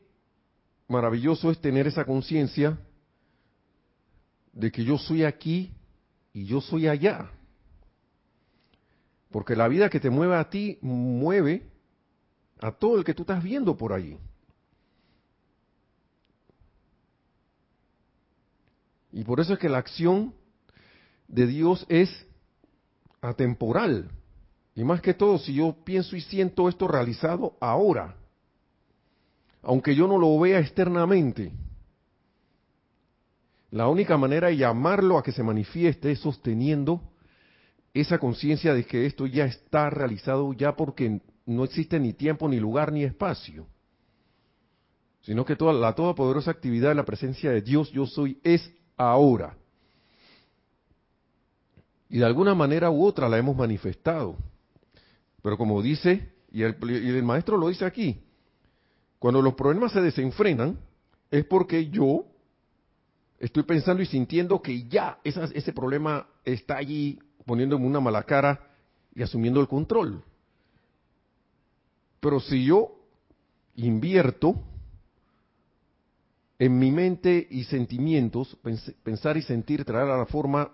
maravilloso 0.89 1.51
es 1.51 1.59
tener 1.59 1.87
esa 1.87 2.05
conciencia 2.05 2.79
de 4.53 4.71
que 4.71 4.85
yo 4.85 4.99
soy 4.99 5.25
aquí 5.25 5.73
y 6.35 6.45
yo 6.45 6.61
soy 6.61 6.87
allá. 6.87 7.31
Porque 9.31 9.57
la 9.57 9.67
vida 9.67 9.89
que 9.89 10.01
te 10.01 10.11
mueve 10.11 10.37
a 10.37 10.51
ti 10.51 10.77
mueve 10.83 11.67
a 12.61 12.73
todo 12.73 12.99
el 12.99 13.05
que 13.05 13.15
tú 13.15 13.23
estás 13.23 13.43
viendo 13.43 13.75
por 13.75 13.95
ahí. 13.95 14.19
Y 19.13 19.25
por 19.25 19.41
eso 19.41 19.55
es 19.55 19.59
que 19.59 19.71
la 19.71 19.79
acción 19.79 20.35
de 21.29 21.47
Dios 21.47 21.87
es 21.89 22.27
atemporal. 23.21 24.11
Y 24.75 24.85
más 24.85 25.01
que 25.01 25.15
todo, 25.15 25.39
si 25.39 25.55
yo 25.55 25.77
pienso 25.85 26.17
y 26.17 26.21
siento 26.21 26.69
esto 26.69 26.89
realizado 26.89 27.57
ahora, 27.61 28.17
aunque 29.63 29.95
yo 29.95 30.07
no 30.07 30.19
lo 30.19 30.39
vea 30.39 30.59
externamente, 30.59 31.53
la 33.71 33.89
única 33.89 34.17
manera 34.17 34.49
de 34.49 34.57
llamarlo 34.57 35.19
a 35.19 35.23
que 35.23 35.33
se 35.33 35.43
manifieste 35.43 36.13
es 36.13 36.21
sosteniendo 36.21 37.01
esa 37.93 38.19
conciencia 38.19 38.75
de 38.75 38.85
que 38.85 39.07
esto 39.07 39.27
ya 39.27 39.47
está 39.47 39.91
realizado 39.91 40.53
ya 40.53 40.77
porque 40.77 41.21
no 41.47 41.65
existe 41.65 41.99
ni 42.01 42.13
tiempo, 42.13 42.49
ni 42.49 42.59
lugar, 42.59 42.93
ni 42.93 43.05
espacio. 43.05 43.67
Sino 45.23 45.45
que 45.45 45.57
toda 45.57 45.73
la 45.73 45.95
toda 45.95 46.15
poderosa 46.15 46.51
actividad 46.51 46.91
de 46.91 46.97
la 46.97 47.05
presencia 47.05 47.51
de 47.51 47.63
Dios, 47.63 47.91
yo 47.93 48.07
soy, 48.07 48.39
es 48.43 48.71
ahora. 48.97 49.57
Y 52.15 52.19
de 52.19 52.27
alguna 52.27 52.55
manera 52.55 52.93
u 52.93 53.05
otra 53.05 53.29
la 53.29 53.39
hemos 53.39 53.57
manifestado. 53.57 54.37
Pero 55.43 55.59
como 55.59 55.83
dice, 55.83 56.33
y 56.53 56.63
el, 56.63 56.77
y 56.89 57.09
el 57.09 57.25
maestro 57.25 57.57
lo 57.57 57.67
dice 57.67 57.85
aquí, 57.85 58.23
cuando 59.19 59.43
los 59.43 59.55
problemas 59.55 59.91
se 59.91 60.01
desenfrenan, 60.01 60.79
es 61.33 61.45
porque 61.45 61.91
yo 61.91 62.25
estoy 63.41 63.65
pensando 63.65 64.01
y 64.01 64.07
sintiendo 64.07 64.63
que 64.63 64.87
ya 64.87 65.19
ese 65.25 65.73
problema 65.73 66.25
está 66.45 66.77
allí 66.77 67.19
poniéndome 67.47 67.85
una 67.85 67.99
mala 67.99 68.23
cara 68.23 68.65
y 69.13 69.21
asumiendo 69.21 69.61
el 69.61 69.67
control. 69.67 70.23
Pero 72.21 72.39
si 72.39 72.65
yo 72.65 72.95
invierto 73.75 74.55
en 76.61 76.79
mi 76.79 76.93
mente 76.93 77.45
y 77.51 77.65
sentimientos, 77.65 78.57
pensar 79.03 79.37
y 79.37 79.43
sentir, 79.43 79.85
traer 79.85 80.09
a 80.11 80.19
la 80.19 80.27
forma, 80.27 80.71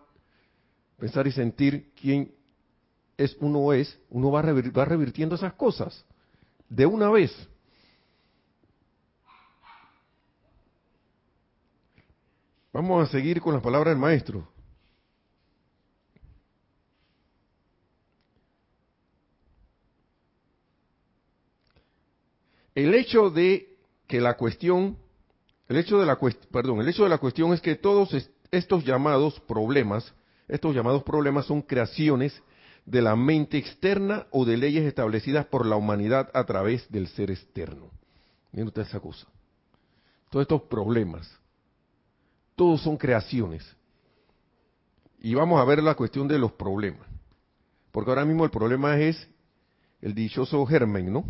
pensar 1.00 1.26
y 1.26 1.32
sentir 1.32 1.92
quién 2.00 2.32
es 3.16 3.36
uno 3.40 3.72
es, 3.72 3.98
uno 4.10 4.30
va, 4.30 4.42
va 4.42 4.84
revirtiendo 4.84 5.34
esas 5.34 5.54
cosas 5.54 6.04
de 6.68 6.86
una 6.86 7.10
vez. 7.10 7.32
Vamos 12.72 13.08
a 13.08 13.10
seguir 13.10 13.40
con 13.40 13.52
las 13.52 13.62
palabras 13.62 13.92
del 13.92 14.00
maestro. 14.00 14.48
El 22.74 22.94
hecho 22.94 23.30
de 23.30 23.76
que 24.06 24.20
la 24.20 24.36
cuestión, 24.36 24.96
el 25.68 25.76
hecho 25.76 25.98
de 25.98 26.06
la 26.06 26.18
perdón, 26.50 26.80
el 26.80 26.88
hecho 26.88 27.02
de 27.02 27.08
la 27.08 27.18
cuestión 27.18 27.52
es 27.52 27.60
que 27.60 27.74
todos 27.74 28.16
estos 28.50 28.84
llamados 28.84 29.40
problemas, 29.40 30.14
estos 30.50 30.74
llamados 30.74 31.02
problemas 31.02 31.46
son 31.46 31.62
creaciones 31.62 32.42
de 32.86 33.02
la 33.02 33.16
mente 33.16 33.58
externa 33.58 34.26
o 34.30 34.44
de 34.44 34.56
leyes 34.56 34.84
establecidas 34.84 35.46
por 35.46 35.66
la 35.66 35.76
humanidad 35.76 36.30
a 36.34 36.44
través 36.44 36.90
del 36.90 37.08
ser 37.08 37.30
externo. 37.30 37.90
Miren 38.52 38.68
usted 38.68 38.82
esa 38.82 39.00
cosa. 39.00 39.26
Todos 40.30 40.42
estos 40.44 40.62
problemas 40.62 41.40
todos 42.60 42.82
son 42.82 42.98
creaciones. 42.98 43.64
Y 45.18 45.32
vamos 45.32 45.58
a 45.58 45.64
ver 45.64 45.82
la 45.82 45.94
cuestión 45.94 46.28
de 46.28 46.38
los 46.38 46.52
problemas. 46.52 47.06
Porque 47.90 48.10
ahora 48.10 48.26
mismo 48.26 48.44
el 48.44 48.50
problema 48.50 49.00
es 49.00 49.26
el 50.02 50.14
dichoso 50.14 50.66
germen, 50.66 51.10
¿no? 51.10 51.24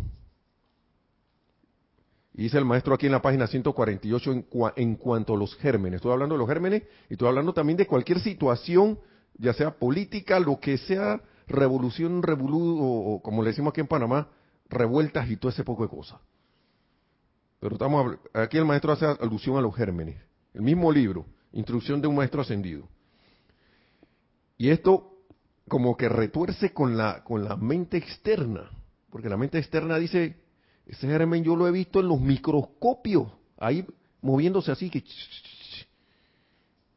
Y 2.33 2.43
dice 2.43 2.57
el 2.57 2.65
maestro 2.65 2.93
aquí 2.93 3.05
en 3.05 3.13
la 3.13 3.21
página 3.21 3.47
148 3.47 4.29
en, 4.29 4.45
en, 4.75 4.95
cuanto 4.97 5.33
a 5.33 5.37
los 5.37 5.55
gérmenes. 5.55 5.99
Estoy 5.99 6.11
hablando 6.11 6.35
de 6.35 6.39
los 6.39 6.49
gérmenes 6.49 6.83
y 7.09 7.13
estoy 7.13 7.29
hablando 7.29 7.53
también 7.53 7.77
de 7.77 7.87
cualquier 7.87 8.19
situación, 8.19 8.99
ya 9.37 9.53
sea 9.53 9.71
política, 9.71 10.39
lo 10.39 10.59
que 10.59 10.77
sea, 10.77 11.21
revolución, 11.47 12.23
revolú, 12.23 12.77
o, 12.81 13.21
como 13.21 13.43
le 13.43 13.49
decimos 13.49 13.71
aquí 13.71 13.81
en 13.81 13.87
Panamá, 13.87 14.29
revueltas 14.69 15.29
y 15.29 15.37
todo 15.37 15.51
ese 15.51 15.63
poco 15.63 15.83
de 15.83 15.89
cosas. 15.89 16.19
Pero 17.59 17.75
estamos 17.75 18.17
aquí 18.33 18.57
el 18.57 18.65
maestro 18.65 18.91
hace 18.91 19.05
alusión 19.05 19.57
a 19.57 19.61
los 19.61 19.75
gérmenes 19.75 20.17
el 20.53 20.61
mismo 20.61 20.91
libro, 20.91 21.25
Instrucción 21.53 22.01
de 22.01 22.07
un 22.07 22.15
Maestro 22.15 22.41
Ascendido. 22.41 22.87
Y 24.57 24.69
esto 24.69 25.17
como 25.67 25.95
que 25.95 26.09
retuerce 26.09 26.73
con 26.73 26.97
la, 26.97 27.23
con 27.23 27.43
la 27.43 27.55
mente 27.55 27.97
externa, 27.97 28.69
porque 29.09 29.29
la 29.29 29.37
mente 29.37 29.57
externa 29.57 29.97
dice, 29.97 30.41
ese 30.85 31.07
germen 31.07 31.43
yo 31.43 31.55
lo 31.55 31.67
he 31.67 31.71
visto 31.71 31.99
en 31.99 32.07
los 32.07 32.19
microscopios, 32.19 33.31
ahí 33.57 33.85
moviéndose 34.21 34.71
así 34.71 34.89
que... 34.89 35.03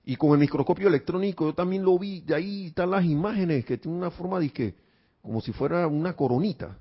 Y 0.06 0.16
con 0.16 0.32
el 0.32 0.38
microscopio 0.38 0.88
electrónico 0.88 1.46
yo 1.46 1.54
también 1.54 1.82
lo 1.82 1.98
vi, 1.98 2.20
de 2.20 2.34
ahí 2.34 2.66
están 2.66 2.90
las 2.90 3.04
imágenes 3.04 3.64
que 3.64 3.78
tienen 3.78 3.98
una 3.98 4.10
forma 4.10 4.38
de 4.38 4.50
que, 4.50 4.74
como 5.22 5.40
si 5.40 5.52
fuera 5.52 5.86
una 5.86 6.14
coronita. 6.14 6.78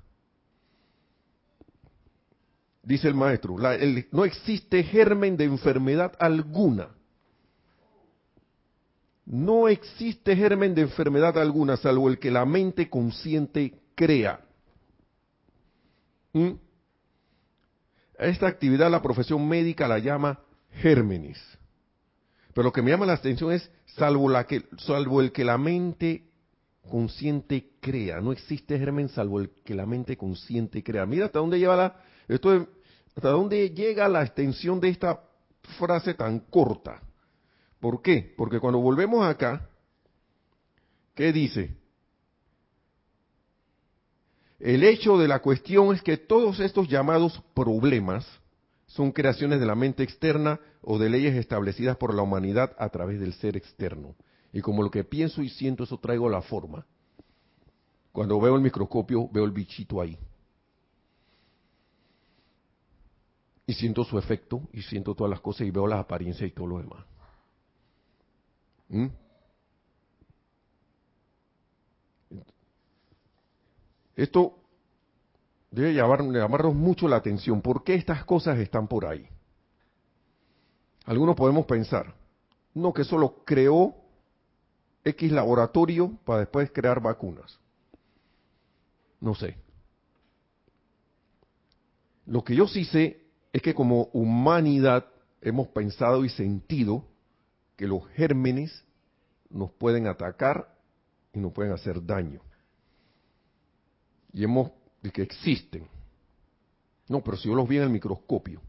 dice 2.82 3.08
el 3.08 3.14
maestro, 3.14 3.56
no 4.10 4.24
existe 4.24 4.82
germen 4.82 5.36
de 5.36 5.44
enfermedad 5.44 6.12
alguna. 6.18 6.88
No 9.26 9.68
existe 9.68 10.36
germen 10.36 10.74
de 10.74 10.82
enfermedad 10.82 11.38
alguna, 11.38 11.78
salvo 11.78 12.10
el 12.10 12.18
que 12.18 12.30
la 12.30 12.44
mente 12.44 12.90
consciente 12.90 13.80
crea. 13.94 14.44
¿Mm? 16.34 16.50
Esta 18.18 18.46
actividad 18.46 18.90
la 18.90 19.00
profesión 19.00 19.48
médica 19.48 19.88
la 19.88 19.98
llama 19.98 20.40
gérmenes. 20.72 21.38
Pero 22.54 22.66
lo 22.66 22.72
que 22.72 22.82
me 22.82 22.90
llama 22.90 23.04
la 23.04 23.14
atención 23.14 23.52
es 23.52 23.68
salvo, 23.96 24.28
la 24.30 24.46
que, 24.46 24.64
salvo 24.78 25.20
el 25.20 25.32
que 25.32 25.44
la 25.44 25.58
mente 25.58 26.24
consciente 26.88 27.72
crea. 27.80 28.20
No 28.20 28.30
existe 28.32 28.78
germen 28.78 29.08
salvo 29.08 29.40
el 29.40 29.50
que 29.64 29.74
la 29.74 29.86
mente 29.86 30.16
consciente 30.16 30.82
crea. 30.82 31.04
Mira 31.04 31.26
hasta 31.26 31.40
dónde 31.40 31.58
lleva 31.58 31.76
la, 31.76 32.00
esto 32.28 32.68
hasta 33.16 33.28
dónde 33.30 33.70
llega 33.70 34.08
la 34.08 34.22
extensión 34.22 34.80
de 34.80 34.88
esta 34.88 35.20
frase 35.78 36.14
tan 36.14 36.40
corta. 36.40 37.02
¿Por 37.80 38.00
qué? 38.00 38.34
Porque 38.36 38.60
cuando 38.60 38.78
volvemos 38.78 39.26
acá, 39.26 39.68
¿qué 41.14 41.32
dice? 41.32 41.76
El 44.60 44.84
hecho 44.84 45.18
de 45.18 45.28
la 45.28 45.40
cuestión 45.40 45.94
es 45.94 46.02
que 46.02 46.16
todos 46.16 46.60
estos 46.60 46.88
llamados 46.88 47.42
problemas 47.52 48.26
son 48.94 49.12
creaciones 49.12 49.60
de 49.60 49.66
la 49.66 49.74
mente 49.74 50.02
externa 50.02 50.60
o 50.80 50.98
de 50.98 51.10
leyes 51.10 51.34
establecidas 51.34 51.96
por 51.96 52.14
la 52.14 52.22
humanidad 52.22 52.74
a 52.78 52.88
través 52.88 53.18
del 53.20 53.32
ser 53.34 53.56
externo. 53.56 54.14
Y 54.52 54.60
como 54.60 54.82
lo 54.82 54.90
que 54.90 55.04
pienso 55.04 55.42
y 55.42 55.48
siento, 55.48 55.82
eso 55.82 55.98
traigo 55.98 56.28
la 56.28 56.42
forma. 56.42 56.86
Cuando 58.12 58.40
veo 58.40 58.54
el 58.54 58.62
microscopio, 58.62 59.28
veo 59.32 59.44
el 59.44 59.50
bichito 59.50 60.00
ahí. 60.00 60.16
y 63.66 63.74
siento 63.74 64.04
su 64.04 64.18
efecto 64.18 64.60
y 64.72 64.82
siento 64.82 65.14
todas 65.14 65.30
las 65.30 65.40
cosas 65.40 65.66
y 65.66 65.70
veo 65.70 65.86
las 65.86 66.00
apariencias 66.00 66.48
y 66.50 66.52
todo 66.52 66.66
lo 66.66 66.78
demás. 66.78 67.04
¿Mm? 68.88 69.06
Esto 74.16 74.58
debe 75.74 75.94
llamarnos 75.94 76.74
mucho 76.74 77.08
la 77.08 77.16
atención. 77.16 77.60
¿Por 77.60 77.82
qué 77.82 77.94
estas 77.94 78.24
cosas 78.24 78.58
están 78.58 78.86
por 78.86 79.06
ahí? 79.06 79.28
Algunos 81.04 81.36
podemos 81.36 81.66
pensar, 81.66 82.14
no, 82.72 82.92
que 82.92 83.04
solo 83.04 83.42
creó 83.44 83.94
X 85.04 85.32
laboratorio 85.32 86.12
para 86.24 86.40
después 86.40 86.70
crear 86.72 87.00
vacunas. 87.00 87.58
No 89.20 89.34
sé. 89.34 89.56
Lo 92.26 92.42
que 92.42 92.54
yo 92.54 92.66
sí 92.66 92.84
sé 92.84 93.26
es 93.52 93.60
que 93.60 93.74
como 93.74 94.08
humanidad 94.12 95.06
hemos 95.42 95.68
pensado 95.68 96.24
y 96.24 96.30
sentido 96.30 97.04
que 97.76 97.86
los 97.86 98.06
gérmenes 98.10 98.84
nos 99.50 99.70
pueden 99.72 100.06
atacar 100.06 100.74
y 101.32 101.38
nos 101.38 101.52
pueden 101.52 101.72
hacer 101.72 102.04
daño. 102.04 102.40
Y 104.32 104.44
hemos, 104.44 104.72
de 105.04 105.10
que 105.10 105.22
existen. 105.22 105.86
No, 107.08 107.22
pero 107.22 107.36
si 107.36 107.46
yo 107.46 107.54
los 107.54 107.68
vi 107.68 107.76
en 107.76 107.82
el 107.82 107.90
microscopio. 107.90 108.62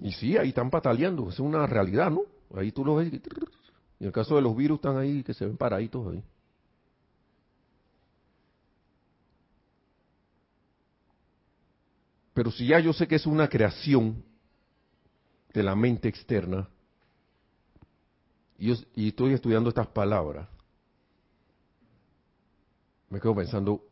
Y 0.00 0.10
sí, 0.12 0.38
ahí 0.38 0.48
están 0.48 0.70
pataleando, 0.70 1.28
es 1.28 1.38
una 1.38 1.66
realidad, 1.66 2.10
¿no? 2.10 2.22
Ahí 2.58 2.72
tú 2.72 2.82
los 2.82 2.96
ves. 2.96 3.12
Y 3.12 3.16
en 3.16 4.06
el 4.06 4.12
caso 4.12 4.36
de 4.36 4.42
los 4.42 4.56
virus 4.56 4.76
están 4.76 4.96
ahí, 4.96 5.22
que 5.22 5.34
se 5.34 5.44
ven 5.44 5.56
paraditos 5.56 6.10
ahí. 6.10 6.24
Pero 12.32 12.50
si 12.50 12.66
ya 12.66 12.80
yo 12.80 12.94
sé 12.94 13.06
que 13.06 13.16
es 13.16 13.26
una 13.26 13.48
creación 13.48 14.24
de 15.52 15.62
la 15.62 15.76
mente 15.76 16.08
externa, 16.08 16.66
y, 18.58 18.72
y 18.94 19.08
estoy 19.08 19.34
estudiando 19.34 19.68
estas 19.68 19.88
palabras, 19.88 20.48
me 23.12 23.20
quedo 23.20 23.34
pensando, 23.34 23.84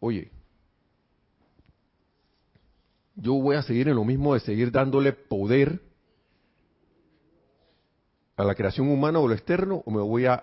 oye, 0.00 0.32
yo 3.14 3.34
voy 3.34 3.54
a 3.54 3.62
seguir 3.62 3.88
en 3.88 3.96
lo 3.96 4.04
mismo 4.04 4.32
de 4.32 4.40
seguir 4.40 4.72
dándole 4.72 5.12
poder 5.12 5.82
a 8.34 8.44
la 8.44 8.54
creación 8.54 8.88
humana 8.88 9.18
o 9.18 9.28
lo 9.28 9.34
externo, 9.34 9.82
o 9.84 9.90
me 9.90 10.00
voy 10.00 10.24
a 10.24 10.42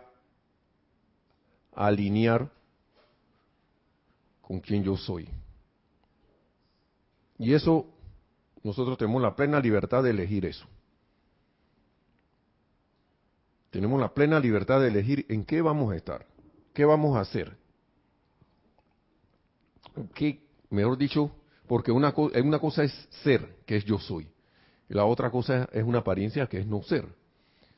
alinear 1.74 2.52
con 4.42 4.60
quien 4.60 4.84
yo 4.84 4.96
soy. 4.96 5.28
Y 7.40 7.56
eso, 7.56 7.88
nosotros 8.62 8.96
tenemos 9.00 9.24
la 9.24 9.36
plena 9.36 9.60
libertad 9.60 10.04
de 10.04 10.12
elegir 10.12 10.46
eso. 10.46 10.68
Tenemos 13.72 14.00
la 14.00 14.14
plena 14.14 14.40
libertad 14.40 14.82
de 14.82 14.90
elegir 14.90 15.26
en 15.30 15.46
qué 15.46 15.64
vamos 15.64 15.92
a 15.92 15.96
estar, 15.96 16.28
qué 16.76 16.86
vamos 16.86 17.18
a 17.18 17.22
hacer. 17.22 17.63
¿Qué, 20.14 20.42
mejor 20.70 20.98
dicho, 20.98 21.32
porque 21.68 21.92
una, 21.92 22.14
una 22.44 22.60
cosa 22.60 22.84
es 22.84 22.92
ser, 23.24 23.58
que 23.66 23.78
es 23.78 23.86
yo 23.86 24.00
soy. 24.00 24.28
Y 24.90 24.94
la 24.94 25.06
otra 25.06 25.30
cosa 25.30 25.70
es 25.72 25.84
una 25.84 26.00
apariencia, 26.00 26.48
que 26.48 26.60
es 26.60 26.68
no 26.68 26.82
ser. 26.84 27.08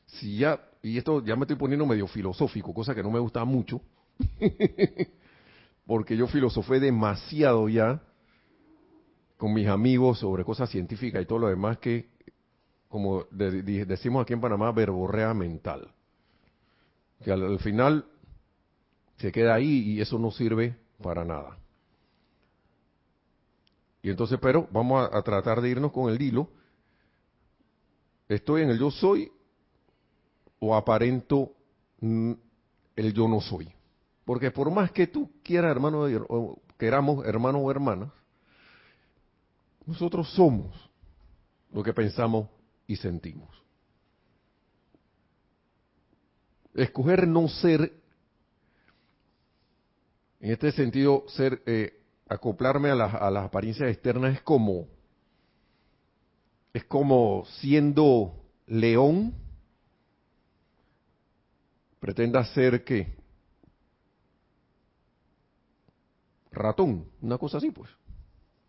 Si 0.06 0.38
ya, 0.38 0.60
y 0.82 0.98
esto 0.98 1.24
ya 1.24 1.36
me 1.36 1.42
estoy 1.42 1.56
poniendo 1.56 1.86
medio 1.86 2.06
filosófico, 2.06 2.74
cosa 2.74 2.94
que 2.94 3.02
no 3.02 3.10
me 3.10 3.18
gusta 3.18 3.44
mucho, 3.44 3.80
porque 5.86 6.16
yo 6.16 6.26
filosofé 6.26 6.80
demasiado 6.80 7.68
ya 7.68 8.02
con 9.36 9.52
mis 9.52 9.68
amigos 9.68 10.18
sobre 10.18 10.44
cosas 10.44 10.70
científicas 10.70 11.22
y 11.22 11.26
todo 11.26 11.40
lo 11.40 11.48
demás 11.48 11.78
que, 11.78 12.08
como 12.88 13.24
decimos 13.30 14.22
aquí 14.22 14.32
en 14.32 14.40
Panamá, 14.40 14.72
verborrea 14.72 15.34
mental. 15.34 15.92
Que 17.22 17.32
al 17.32 17.58
final 17.60 18.06
se 19.18 19.32
queda 19.32 19.54
ahí 19.54 19.92
y 19.92 20.00
eso 20.00 20.18
no 20.18 20.30
sirve 20.30 20.76
para 21.02 21.24
nada. 21.24 21.58
Y 24.06 24.10
entonces, 24.10 24.38
pero 24.40 24.68
vamos 24.70 25.10
a, 25.12 25.20
tratar 25.20 25.60
de 25.60 25.68
irnos 25.68 25.90
con 25.90 26.08
el 26.08 26.22
hilo. 26.22 26.48
¿Estoy 28.28 28.62
en 28.62 28.70
el 28.70 28.78
yo 28.78 28.88
soy 28.88 29.32
o 30.60 30.76
aparento 30.76 31.50
el 32.00 33.12
yo 33.12 33.26
no 33.26 33.40
soy? 33.40 33.68
Porque 34.24 34.52
por 34.52 34.70
más 34.70 34.92
que 34.92 35.08
tú 35.08 35.32
quieras, 35.42 35.72
hermano, 35.72 36.04
o 36.28 36.62
queramos, 36.78 37.26
hermanos 37.26 37.62
o 37.64 37.68
hermanas, 37.68 38.12
nosotros 39.84 40.32
somos 40.34 40.72
lo 41.72 41.82
que 41.82 41.92
pensamos 41.92 42.48
y 42.86 42.94
sentimos. 42.94 43.50
Escoger 46.74 47.26
no 47.26 47.48
ser, 47.48 47.92
en 50.38 50.52
este 50.52 50.70
sentido, 50.70 51.24
ser 51.26 51.60
eh, 51.66 52.05
acoplarme 52.28 52.90
a 52.90 52.94
las, 52.94 53.14
a 53.14 53.30
las 53.30 53.44
apariencias 53.44 53.90
externas 53.90 54.34
es 54.34 54.42
como 54.42 54.88
es 56.72 56.84
como 56.84 57.44
siendo 57.60 58.34
león 58.66 59.34
pretenda 62.00 62.44
ser 62.44 62.84
qué 62.84 63.16
ratón 66.52 67.08
una 67.22 67.38
cosa 67.38 67.58
así 67.58 67.70
pues 67.70 67.90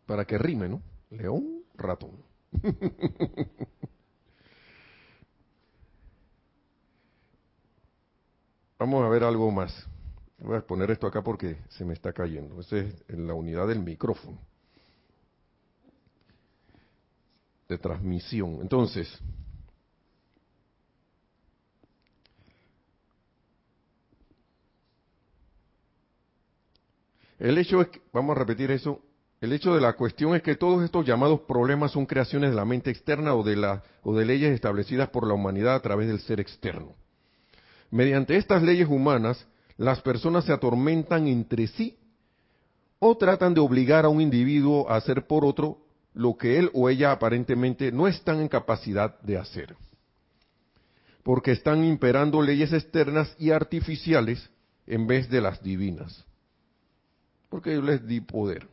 para 0.06 0.26
que 0.26 0.38
rime 0.38 0.70
no 0.70 0.82
león 1.10 1.64
ratón. 1.76 2.12
Vamos 8.80 9.04
a 9.04 9.10
ver 9.10 9.24
algo 9.24 9.50
más 9.52 9.88
Voy 10.40 10.56
a 10.56 10.62
poner 10.62 10.92
esto 10.92 11.08
acá 11.08 11.24
porque 11.24 11.58
se 11.70 11.84
me 11.84 11.94
está 11.94 12.14
cayendo. 12.14 12.60
Esa 12.62 12.78
es 12.78 12.96
en 13.08 13.28
la 13.28 13.34
unidad 13.34 13.68
del 13.68 13.80
micrófono. 13.80 14.40
De 17.68 17.78
transmisión. 17.78 18.60
Entonces, 18.62 19.10
el 27.40 27.58
hecho 27.58 27.82
es, 27.82 27.90
vamos 28.14 28.36
a 28.36 28.40
repetir 28.40 28.72
eso, 28.72 29.02
el 29.42 29.54
hecho 29.54 29.74
de 29.76 29.82
la 29.82 29.94
cuestión 29.94 30.36
es 30.36 30.42
que 30.42 30.56
todos 30.56 30.84
estos 30.84 31.06
llamados 31.06 31.42
problemas 31.42 31.92
son 31.92 32.06
creaciones 32.06 32.52
de 32.52 32.56
la 32.56 32.66
mente 32.66 32.90
externa 32.90 33.36
o 33.36 33.44
de, 33.44 33.56
la, 33.56 33.84
o 34.02 34.16
de 34.16 34.26
leyes 34.26 34.54
establecidas 34.54 35.10
por 35.10 35.28
la 35.28 35.34
humanidad 35.34 35.76
a 35.76 35.82
través 35.82 36.08
del 36.08 36.20
ser 36.20 36.40
externo. 36.40 36.96
Mediante 37.92 38.36
estas 38.38 38.64
leyes 38.64 38.88
humanas, 38.88 39.46
las 39.78 40.02
personas 40.02 40.46
se 40.46 40.54
atormentan 40.54 41.28
entre 41.28 41.68
sí 41.68 41.98
o 43.00 43.16
tratan 43.16 43.54
de 43.54 43.62
obligar 43.62 44.06
a 44.06 44.10
un 44.10 44.22
individuo 44.22 44.90
a 44.90 44.96
hacer 44.96 45.28
por 45.28 45.46
otro 45.46 45.80
lo 46.14 46.36
que 46.36 46.58
él 46.58 46.72
o 46.74 46.90
ella 46.90 47.12
aparentemente 47.12 47.92
no 47.92 48.08
están 48.08 48.42
en 48.42 48.48
capacidad 48.48 49.20
de 49.22 49.38
hacer. 49.38 49.76
Porque 51.22 51.52
están 51.52 51.84
imperando 51.84 52.42
leyes 52.42 52.74
externas 52.74 53.36
y 53.38 53.52
artificiales 53.52 54.50
en 54.88 55.06
vez 55.06 55.30
de 55.30 55.42
las 55.42 55.62
divinas. 55.62 56.26
Porque 57.50 57.76
yo 57.76 57.82
les 57.82 58.06
di 58.08 58.20
poder. 58.22 58.68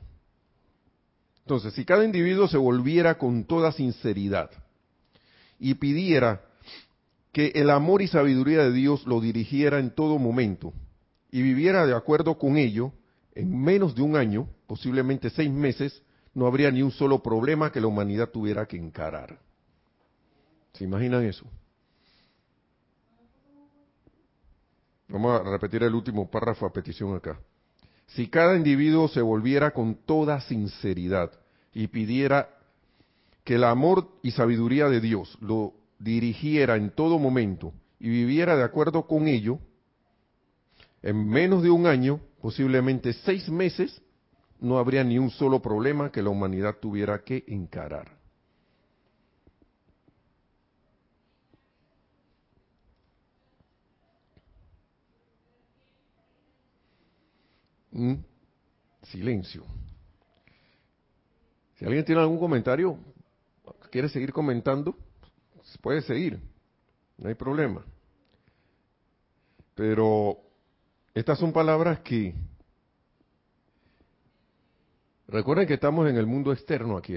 Entonces, 1.40 1.74
si 1.74 1.84
cada 1.84 2.04
individuo 2.04 2.48
se 2.48 2.56
volviera 2.56 3.18
con 3.18 3.44
toda 3.44 3.72
sinceridad 3.72 4.50
y 5.58 5.74
pidiera 5.74 6.40
que 7.32 7.48
el 7.56 7.68
amor 7.68 8.00
y 8.00 8.08
sabiduría 8.08 8.62
de 8.62 8.72
Dios 8.72 9.06
lo 9.06 9.20
dirigiera 9.20 9.78
en 9.78 9.90
todo 9.90 10.18
momento, 10.18 10.72
y 11.34 11.42
viviera 11.42 11.84
de 11.84 11.96
acuerdo 11.96 12.38
con 12.38 12.56
ello, 12.56 12.92
en 13.34 13.60
menos 13.60 13.92
de 13.96 14.02
un 14.02 14.14
año, 14.14 14.48
posiblemente 14.68 15.30
seis 15.30 15.50
meses, 15.50 16.00
no 16.32 16.46
habría 16.46 16.70
ni 16.70 16.80
un 16.80 16.92
solo 16.92 17.20
problema 17.24 17.72
que 17.72 17.80
la 17.80 17.88
humanidad 17.88 18.28
tuviera 18.28 18.66
que 18.66 18.76
encarar. 18.76 19.36
¿Se 20.74 20.84
imaginan 20.84 21.24
eso? 21.24 21.44
Vamos 25.08 25.40
a 25.40 25.50
repetir 25.50 25.82
el 25.82 25.96
último 25.96 26.30
párrafo 26.30 26.66
a 26.66 26.72
petición 26.72 27.16
acá. 27.16 27.40
Si 28.06 28.28
cada 28.28 28.56
individuo 28.56 29.08
se 29.08 29.20
volviera 29.20 29.72
con 29.72 29.96
toda 30.06 30.40
sinceridad 30.40 31.32
y 31.72 31.88
pidiera 31.88 32.48
que 33.42 33.56
el 33.56 33.64
amor 33.64 34.08
y 34.22 34.30
sabiduría 34.30 34.88
de 34.88 35.00
Dios 35.00 35.36
lo 35.40 35.72
dirigiera 35.98 36.76
en 36.76 36.90
todo 36.90 37.18
momento 37.18 37.72
y 37.98 38.08
viviera 38.08 38.56
de 38.56 38.62
acuerdo 38.62 39.08
con 39.08 39.26
ello, 39.26 39.58
en 41.04 41.28
menos 41.28 41.62
de 41.62 41.68
un 41.68 41.86
año, 41.86 42.18
posiblemente 42.40 43.12
seis 43.12 43.50
meses, 43.50 44.00
no 44.58 44.78
habría 44.78 45.04
ni 45.04 45.18
un 45.18 45.28
solo 45.28 45.60
problema 45.60 46.10
que 46.10 46.22
la 46.22 46.30
humanidad 46.30 46.76
tuviera 46.80 47.22
que 47.22 47.44
encarar. 47.46 48.16
Mm, 57.92 58.14
silencio. 59.02 59.62
Si 61.74 61.84
alguien 61.84 62.06
tiene 62.06 62.22
algún 62.22 62.38
comentario, 62.38 62.96
quiere 63.90 64.08
seguir 64.08 64.32
comentando, 64.32 64.96
puede 65.82 66.00
seguir, 66.00 66.40
no 67.18 67.28
hay 67.28 67.34
problema. 67.34 67.84
Pero 69.74 70.38
estas 71.14 71.38
son 71.38 71.52
palabras 71.52 72.00
que... 72.00 72.34
Recuerden 75.26 75.66
que 75.66 75.74
estamos 75.74 76.08
en 76.08 76.16
el 76.16 76.26
mundo 76.26 76.52
externo 76.52 76.98
aquí, 76.98 77.14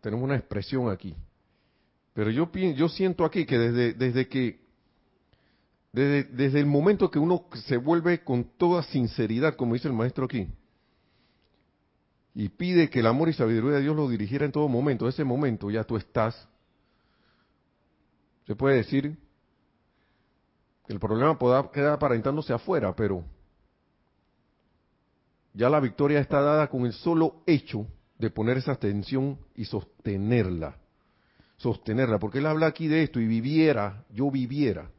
tenemos 0.00 0.24
una 0.24 0.36
expresión 0.36 0.90
aquí. 0.90 1.14
Pero 2.14 2.30
yo, 2.30 2.50
yo 2.50 2.88
siento 2.88 3.24
aquí 3.24 3.44
que 3.44 3.58
desde, 3.58 3.92
desde 3.92 4.26
que 4.26 4.64
desde, 5.92 6.24
desde, 6.24 6.60
el 6.60 6.66
momento 6.66 7.10
que 7.10 7.18
uno 7.18 7.46
se 7.66 7.76
vuelve 7.76 8.24
con 8.24 8.44
toda 8.56 8.82
sinceridad, 8.84 9.54
como 9.54 9.74
dice 9.74 9.88
el 9.88 9.94
maestro 9.94 10.24
aquí, 10.24 10.48
y 12.34 12.48
pide 12.48 12.90
que 12.90 13.00
el 13.00 13.06
amor 13.06 13.28
y 13.28 13.32
sabiduría 13.32 13.76
de 13.76 13.82
Dios 13.82 13.96
lo 13.96 14.08
dirigiera 14.08 14.44
en 14.44 14.52
todo 14.52 14.68
momento, 14.68 15.08
ese 15.08 15.24
momento 15.24 15.70
ya 15.70 15.84
tú 15.84 15.96
estás, 15.96 16.48
se 18.46 18.54
puede 18.54 18.76
decir, 18.76 19.18
el 20.88 21.00
problema 21.00 21.38
pueda 21.38 21.70
quedar 21.70 21.94
aparentándose 21.94 22.52
afuera, 22.52 22.94
pero 22.94 23.24
ya 25.52 25.70
la 25.70 25.80
victoria 25.80 26.20
está 26.20 26.40
dada 26.40 26.68
con 26.68 26.84
el 26.84 26.92
solo 26.92 27.36
hecho 27.46 27.86
de 28.18 28.30
poner 28.30 28.58
esa 28.58 28.72
atención 28.72 29.38
y 29.54 29.64
sostenerla. 29.64 30.76
Sostenerla, 31.56 32.18
porque 32.18 32.38
él 32.38 32.46
habla 32.46 32.66
aquí 32.66 32.86
de 32.88 33.02
esto 33.02 33.20
y 33.20 33.26
viviera, 33.26 34.04
yo 34.10 34.30
viviera. 34.30 34.90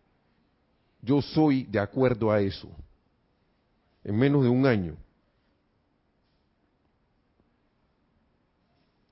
Yo 1.01 1.21
soy 1.21 1.63
de 1.65 1.79
acuerdo 1.79 2.31
a 2.31 2.41
eso. 2.41 2.69
En 4.03 4.17
menos 4.17 4.43
de 4.43 4.49
un 4.49 4.65
año. 4.65 4.97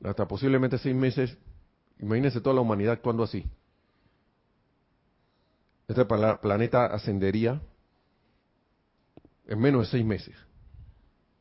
Hasta 0.03 0.28
posiblemente 0.28 0.78
seis 0.78 0.95
meses. 0.95 1.38
Imagínense 1.99 2.41
toda 2.41 2.55
la 2.55 2.61
humanidad 2.61 2.93
actuando 2.93 3.23
así. 3.23 3.45
Este 5.88 6.05
planeta 6.05 6.86
ascendería 6.86 7.61
en 9.47 9.59
menos 9.59 9.83
de 9.83 9.91
seis 9.91 10.05
meses. 10.05 10.36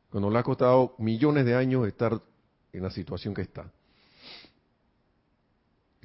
Cuando 0.09 0.29
le 0.29 0.37
ha 0.37 0.43
costado 0.43 0.95
millones 0.99 1.45
de 1.45 1.55
años 1.55 1.87
estar 1.87 2.21
en 2.71 2.83
la 2.83 2.91
situación 2.91 3.33
que 3.33 3.41
está. 3.41 3.71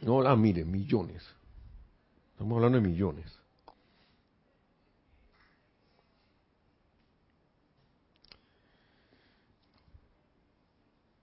No 0.00 0.22
la 0.22 0.34
miren, 0.34 0.70
millones. 0.70 1.22
Estamos 2.32 2.56
hablando 2.56 2.80
de 2.80 2.88
millones. 2.88 3.40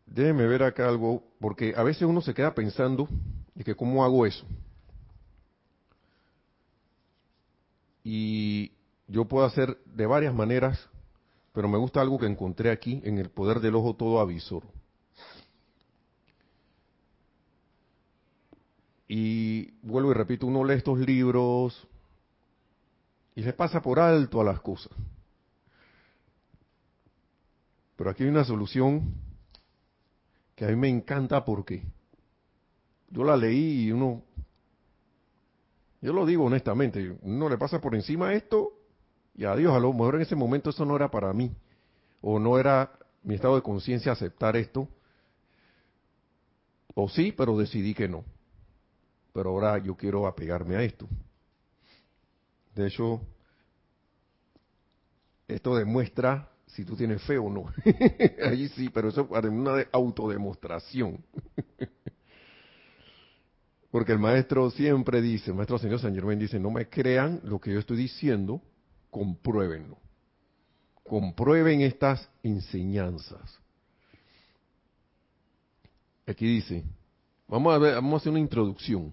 Déjenme 0.06 0.48
ver 0.48 0.64
acá 0.64 0.88
algo, 0.88 1.24
porque 1.40 1.74
a 1.76 1.84
veces 1.84 2.04
uno 2.04 2.22
se 2.22 2.34
queda 2.34 2.54
pensando 2.54 3.08
de 3.56 3.64
que 3.64 3.76
cómo 3.76 4.04
hago 4.04 4.26
eso. 4.26 4.46
Y 8.10 8.72
yo 9.10 9.26
puedo 9.26 9.46
hacer 9.46 9.84
de 9.84 10.06
varias 10.06 10.34
maneras, 10.34 10.80
pero 11.52 11.68
me 11.68 11.78
gusta 11.78 12.00
algo 12.00 12.18
que 12.18 12.26
encontré 12.26 12.72
aquí 12.72 13.02
en 13.04 13.18
el 13.18 13.30
poder 13.30 13.60
del 13.60 13.76
ojo 13.76 13.98
todo 13.98 14.22
avisor. 14.22 14.64
Y 19.10 19.72
vuelvo 19.82 20.12
y 20.12 20.14
repito, 20.14 20.48
uno 20.48 20.64
lee 20.64 20.76
estos 20.76 21.00
libros 21.00 21.86
y 23.36 23.44
se 23.44 23.52
pasa 23.52 23.82
por 23.82 24.00
alto 24.00 24.40
a 24.40 24.46
las 24.46 24.62
cosas. 24.62 24.94
Pero 27.98 28.10
aquí 28.10 28.24
hay 28.24 28.30
una 28.30 28.46
solución 28.46 29.16
que 30.56 30.64
a 30.64 30.70
mí 30.70 30.78
me 30.78 30.88
encanta 30.88 31.44
porque 31.44 31.84
yo 33.10 33.26
la 33.26 33.36
leí 33.36 33.88
y 33.88 33.92
uno, 33.92 34.24
yo 36.08 36.14
lo 36.14 36.26
digo 36.26 36.46
honestamente, 36.46 37.18
uno 37.24 37.50
le 37.50 37.58
pasa 37.58 37.82
por 37.82 37.94
encima 37.94 38.34
esto 38.34 38.72
y 39.36 39.44
adiós, 39.44 39.76
a 39.76 39.80
lo 39.80 39.92
mejor 39.92 40.16
en 40.16 40.22
ese 40.22 40.38
momento 40.38 40.70
eso 40.70 40.86
no 40.86 40.96
era 40.96 41.12
para 41.12 41.34
mí, 41.34 41.54
o 42.22 42.40
no 42.40 42.58
era 42.58 42.98
mi 43.24 43.36
estado 43.36 43.58
de 43.58 43.62
conciencia 43.62 44.14
aceptar 44.14 44.56
esto, 44.56 44.88
o 46.96 47.10
sí, 47.10 47.34
pero 47.34 47.58
decidí 47.58 47.94
que 47.94 48.08
no. 48.08 48.24
Pero 49.34 49.50
ahora 49.50 49.80
yo 49.80 49.98
quiero 49.98 50.28
apegarme 50.28 50.78
a 50.78 50.82
esto. 50.82 51.10
De 52.74 52.88
hecho, 52.88 53.20
esto 55.46 55.76
demuestra 55.76 56.50
si 56.68 56.86
tú 56.86 56.96
tienes 56.96 57.22
fe 57.24 57.38
o 57.38 57.50
no. 57.50 57.66
Allí 58.46 58.70
sí, 58.70 58.88
pero 58.88 59.10
eso 59.10 59.28
es 59.30 59.44
una 59.44 59.86
autodemostración. 59.92 61.22
Porque 63.98 64.12
el 64.12 64.20
maestro 64.20 64.70
siempre 64.70 65.24
dice, 65.24 65.50
el 65.50 65.56
maestro 65.56 65.80
señor 65.80 66.00
San 66.00 66.14
Germán 66.14 66.38
dice, 66.38 66.60
no 66.60 66.70
me 66.70 66.88
crean 66.88 67.42
lo 67.44 67.60
que 67.60 67.74
yo 67.74 67.80
estoy 67.80 67.98
diciendo, 67.98 68.62
compruébenlo. 69.10 69.98
Comprueben 71.04 71.82
estas 71.82 72.30
enseñanzas. 72.44 73.60
Aquí 76.28 76.46
dice, 76.46 76.84
vamos 77.48 77.74
a 77.74 77.80
ver, 77.80 77.96
vamos 77.96 78.14
a 78.14 78.18
hacer 78.18 78.30
una 78.30 78.40
introducción. 78.40 79.12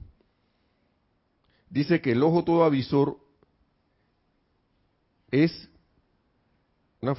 Dice 1.70 2.02
que 2.02 2.12
el 2.12 2.22
ojo 2.22 2.44
todo 2.44 2.62
avisor 2.62 3.16
es 5.30 5.70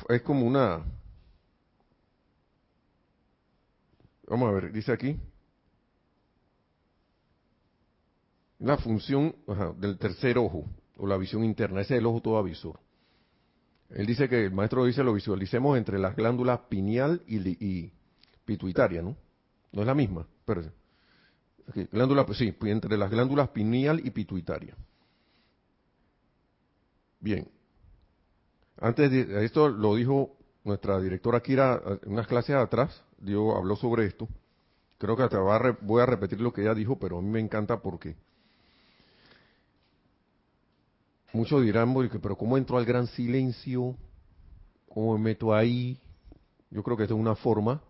es 0.10 0.22
como 0.22 0.46
una... 0.46 0.86
Vamos 4.28 4.50
a 4.50 4.52
ver, 4.52 4.72
dice 4.72 4.92
aquí. 4.92 5.20
La 8.66 8.78
función 8.78 9.36
del 9.78 10.00
tercer 10.00 10.40
ojo, 10.40 10.66
o 10.98 11.06
la 11.06 11.18
visión 11.18 11.44
interna, 11.44 11.82
ese 11.82 11.94
es 11.94 12.00
el 12.00 12.08
ojo 12.08 12.20
todo 12.20 12.40
avisor. 12.40 12.80
Él 13.92 14.08
dice 14.08 14.28
que, 14.28 14.46
el 14.46 14.54
maestro 14.54 14.84
dice, 14.86 15.04
lo 15.04 15.14
visualicemos 15.14 15.78
entre 15.78 16.00
las 16.00 16.16
glándulas 16.16 16.62
pineal 16.62 17.22
y, 17.28 17.92
pituitaria, 18.44 19.04
¿no? 19.04 19.16
No 19.72 19.82
es 19.82 19.86
la 19.88 19.94
misma, 19.94 20.26
espérese. 20.40 20.72
glándula, 21.92 22.26
pues 22.26 22.40
sí, 22.40 22.56
entre 22.62 22.98
las 22.98 23.12
glándulas 23.12 23.50
pineal 23.50 24.02
y 24.04 24.10
pituitaria. 24.10 24.76
Bien, 27.20 27.48
antes 28.80 29.12
de 29.12 29.46
esto 29.46 29.70
lo 29.70 29.94
dijo 29.94 30.38
nuestra 30.64 31.00
directora 31.00 31.40
Kira 31.42 31.80
unas 32.08 32.26
clases 32.26 32.56
atrás, 32.56 33.04
dio, 33.20 33.56
habló 33.56 33.76
sobre 33.76 34.08
esto. 34.08 34.28
Creo 34.98 35.16
que 35.16 35.22
hasta 35.22 35.38
voy 35.82 36.02
a 36.02 36.06
repetir 36.08 36.42
lo 36.42 36.52
que 36.52 36.64
ella 36.64 36.74
dijo, 36.74 36.98
pero 36.98 37.20
a 37.20 37.22
mí 37.22 37.30
me 37.30 37.40
encanta 37.40 37.80
porque 37.80 38.16
muchos 41.36 41.62
dirán, 41.64 41.94
pero 42.22 42.36
¿cómo 42.36 42.58
entro 42.58 42.78
al 42.78 42.86
gran 42.86 43.08
silencio? 43.08 43.96
¿Cómo 44.90 45.18
me 45.18 45.24
meto 45.24 45.54
ahí? 45.54 46.00
Yo 46.72 46.82
creo 46.82 46.98
que 46.98 47.04
esta 47.04 47.14
es 47.14 47.20
una 47.20 47.36
forma 47.36 47.82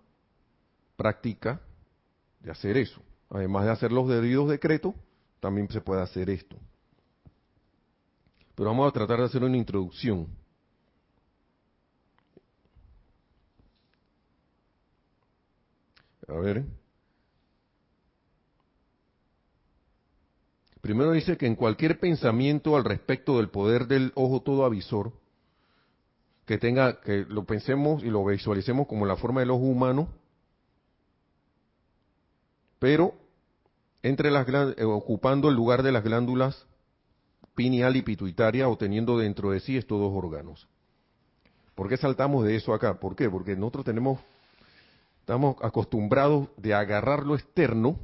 práctica 0.97 1.61
de 2.39 2.51
hacer 2.51 2.77
eso. 2.77 3.01
Además 3.29 3.65
de 3.65 3.71
hacer 3.71 3.91
los 3.91 4.07
debidos 4.07 4.49
decretos, 4.49 4.93
también 5.39 5.69
se 5.69 5.81
puede 5.81 6.01
hacer 6.01 6.29
esto. 6.29 6.57
Pero 8.55 8.69
vamos 8.69 8.87
a 8.87 8.91
tratar 8.91 9.19
de 9.19 9.25
hacer 9.25 9.43
una 9.43 9.57
introducción. 9.57 10.27
A 16.27 16.33
ver. 16.33 16.65
Primero 20.86 21.13
dice 21.13 21.36
que 21.36 21.47
en 21.47 21.55
cualquier 21.55 21.99
pensamiento 21.99 22.75
al 22.75 22.83
respecto 22.83 23.38
del 23.38 23.49
poder 23.49 23.88
del 23.88 24.11
ojo 24.13 24.43
todo 24.43 24.65
avisor, 24.65 25.13
que 26.45 26.59
tenga, 26.59 27.01
que 27.01 27.25
lo 27.27 27.43
pensemos 27.45 28.03
y 28.03 28.11
lo 28.11 28.23
visualicemos 28.23 28.86
como 28.86 29.07
la 29.07 29.15
forma 29.15 29.39
del 29.39 29.49
ojo 29.49 29.63
humano, 29.63 30.09
pero 32.77 33.15
entre 34.03 34.29
las 34.29 34.47
eh, 34.47 34.83
ocupando 34.83 35.49
el 35.49 35.55
lugar 35.55 35.81
de 35.81 35.91
las 35.91 36.03
glándulas 36.03 36.67
pineal 37.55 37.95
y 37.95 38.03
pituitaria 38.03 38.69
o 38.69 38.77
teniendo 38.77 39.17
dentro 39.17 39.49
de 39.49 39.61
sí 39.61 39.77
estos 39.77 39.99
dos 39.99 40.11
órganos. 40.13 40.67
¿Por 41.73 41.89
qué 41.89 41.97
saltamos 41.97 42.45
de 42.45 42.57
eso 42.57 42.75
acá? 42.75 42.99
¿Por 42.99 43.15
qué? 43.15 43.27
Porque 43.27 43.55
nosotros 43.55 43.86
tenemos 43.86 44.19
Estamos 45.21 45.55
acostumbrados 45.63 46.49
de 46.55 46.75
agarrar 46.75 47.25
lo 47.25 47.33
externo, 47.33 47.97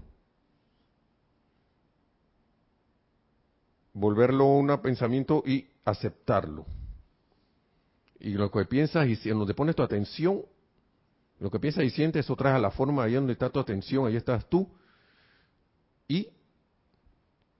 volverlo 3.93 4.45
un 4.47 4.77
pensamiento 4.81 5.43
y 5.45 5.67
aceptarlo. 5.85 6.65
Y 8.19 8.33
lo 8.33 8.51
que 8.51 8.65
piensas 8.65 9.07
y 9.07 9.29
en 9.29 9.39
donde 9.39 9.53
pones 9.53 9.75
tu 9.75 9.83
atención, 9.83 10.43
lo 11.39 11.49
que 11.49 11.59
piensas 11.59 11.83
y 11.83 11.89
sientes, 11.89 12.25
eso 12.25 12.35
trae 12.35 12.53
a 12.53 12.59
la 12.59 12.71
forma, 12.71 13.03
ahí 13.03 13.13
donde 13.13 13.33
está 13.33 13.49
tu 13.49 13.59
atención, 13.59 14.05
ahí 14.05 14.15
estás 14.15 14.47
tú. 14.47 14.69
Y, 16.07 16.27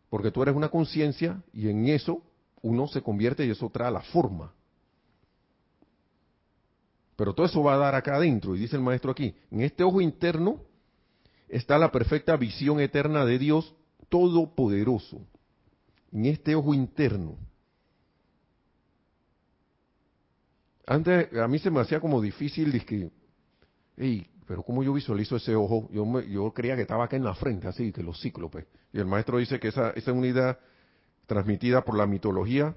porque 0.10 0.30
tú 0.30 0.44
eres 0.44 0.56
una 0.56 0.70
conciencia 0.70 1.42
y 1.52 1.70
en 1.70 1.88
eso 1.88 2.22
uno 2.62 2.88
se 2.88 3.02
convierte 3.02 3.46
y 3.46 3.50
eso 3.50 3.70
trae 3.70 3.92
la 3.92 4.02
forma. 4.02 4.54
Pero 7.16 7.34
todo 7.34 7.46
eso 7.46 7.64
va 7.64 7.76
a 7.76 7.78
dar 7.78 7.96
acá 7.96 8.16
adentro, 8.16 8.56
y 8.56 8.60
dice 8.60 8.76
el 8.76 8.82
maestro 8.82 9.12
aquí, 9.12 9.36
en 9.52 9.62
este 9.62 9.84
ojo 9.84 10.02
interno 10.02 10.62
está 11.50 11.78
la 11.78 11.92
perfecta 11.92 12.36
visión 12.36 12.80
eterna 12.80 13.26
de 13.26 13.38
Dios 13.38 13.76
Todopoderoso. 14.10 15.22
En 16.12 16.26
este 16.26 16.56
ojo 16.56 16.74
interno. 16.74 17.38
Antes 20.86 21.34
a 21.38 21.48
mí 21.48 21.60
se 21.60 21.72
me 21.72 21.80
hacía 21.80 22.00
como 22.00 22.20
difícil, 22.20 22.72
dije, 22.72 23.12
pero 24.46 24.64
¿cómo 24.64 24.84
yo 24.84 24.94
visualizo 24.94 25.38
ese 25.38 25.56
ojo? 25.56 25.88
Yo, 25.92 26.22
yo 26.22 26.52
creía 26.54 26.76
que 26.76 26.82
estaba 26.82 27.06
acá 27.06 27.16
en 27.16 27.24
la 27.24 27.34
frente, 27.36 27.68
así 27.68 27.92
que 27.92 28.04
los 28.04 28.20
cíclopes. 28.20 28.66
Y 28.92 29.00
el 29.00 29.06
maestro 29.06 29.38
dice 29.38 29.60
que 29.60 29.70
esa, 29.70 29.92
esa 29.92 30.12
unidad 30.12 30.60
transmitida 31.28 31.86
por 31.86 31.98
la 31.98 32.06
mitología 32.06 32.76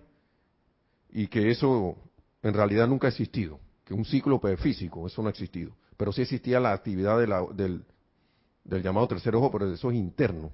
y 1.10 1.26
que 1.26 1.50
eso 1.50 1.96
en 2.42 2.54
realidad 2.54 2.86
nunca 2.86 3.08
ha 3.08 3.10
existido 3.10 3.58
que 3.84 3.94
un 3.94 4.04
cíclope 4.04 4.56
físico, 4.56 5.06
eso 5.06 5.22
no 5.22 5.28
ha 5.28 5.30
existido. 5.30 5.72
Pero 5.96 6.12
sí 6.12 6.22
existía 6.22 6.58
la 6.58 6.72
actividad 6.72 7.18
del, 7.54 7.84
del 8.64 8.82
llamado 8.82 9.08
tercer 9.08 9.34
ojo, 9.36 9.50
pero 9.50 9.72
eso 9.72 9.90
es 9.90 9.96
interno. 9.96 10.50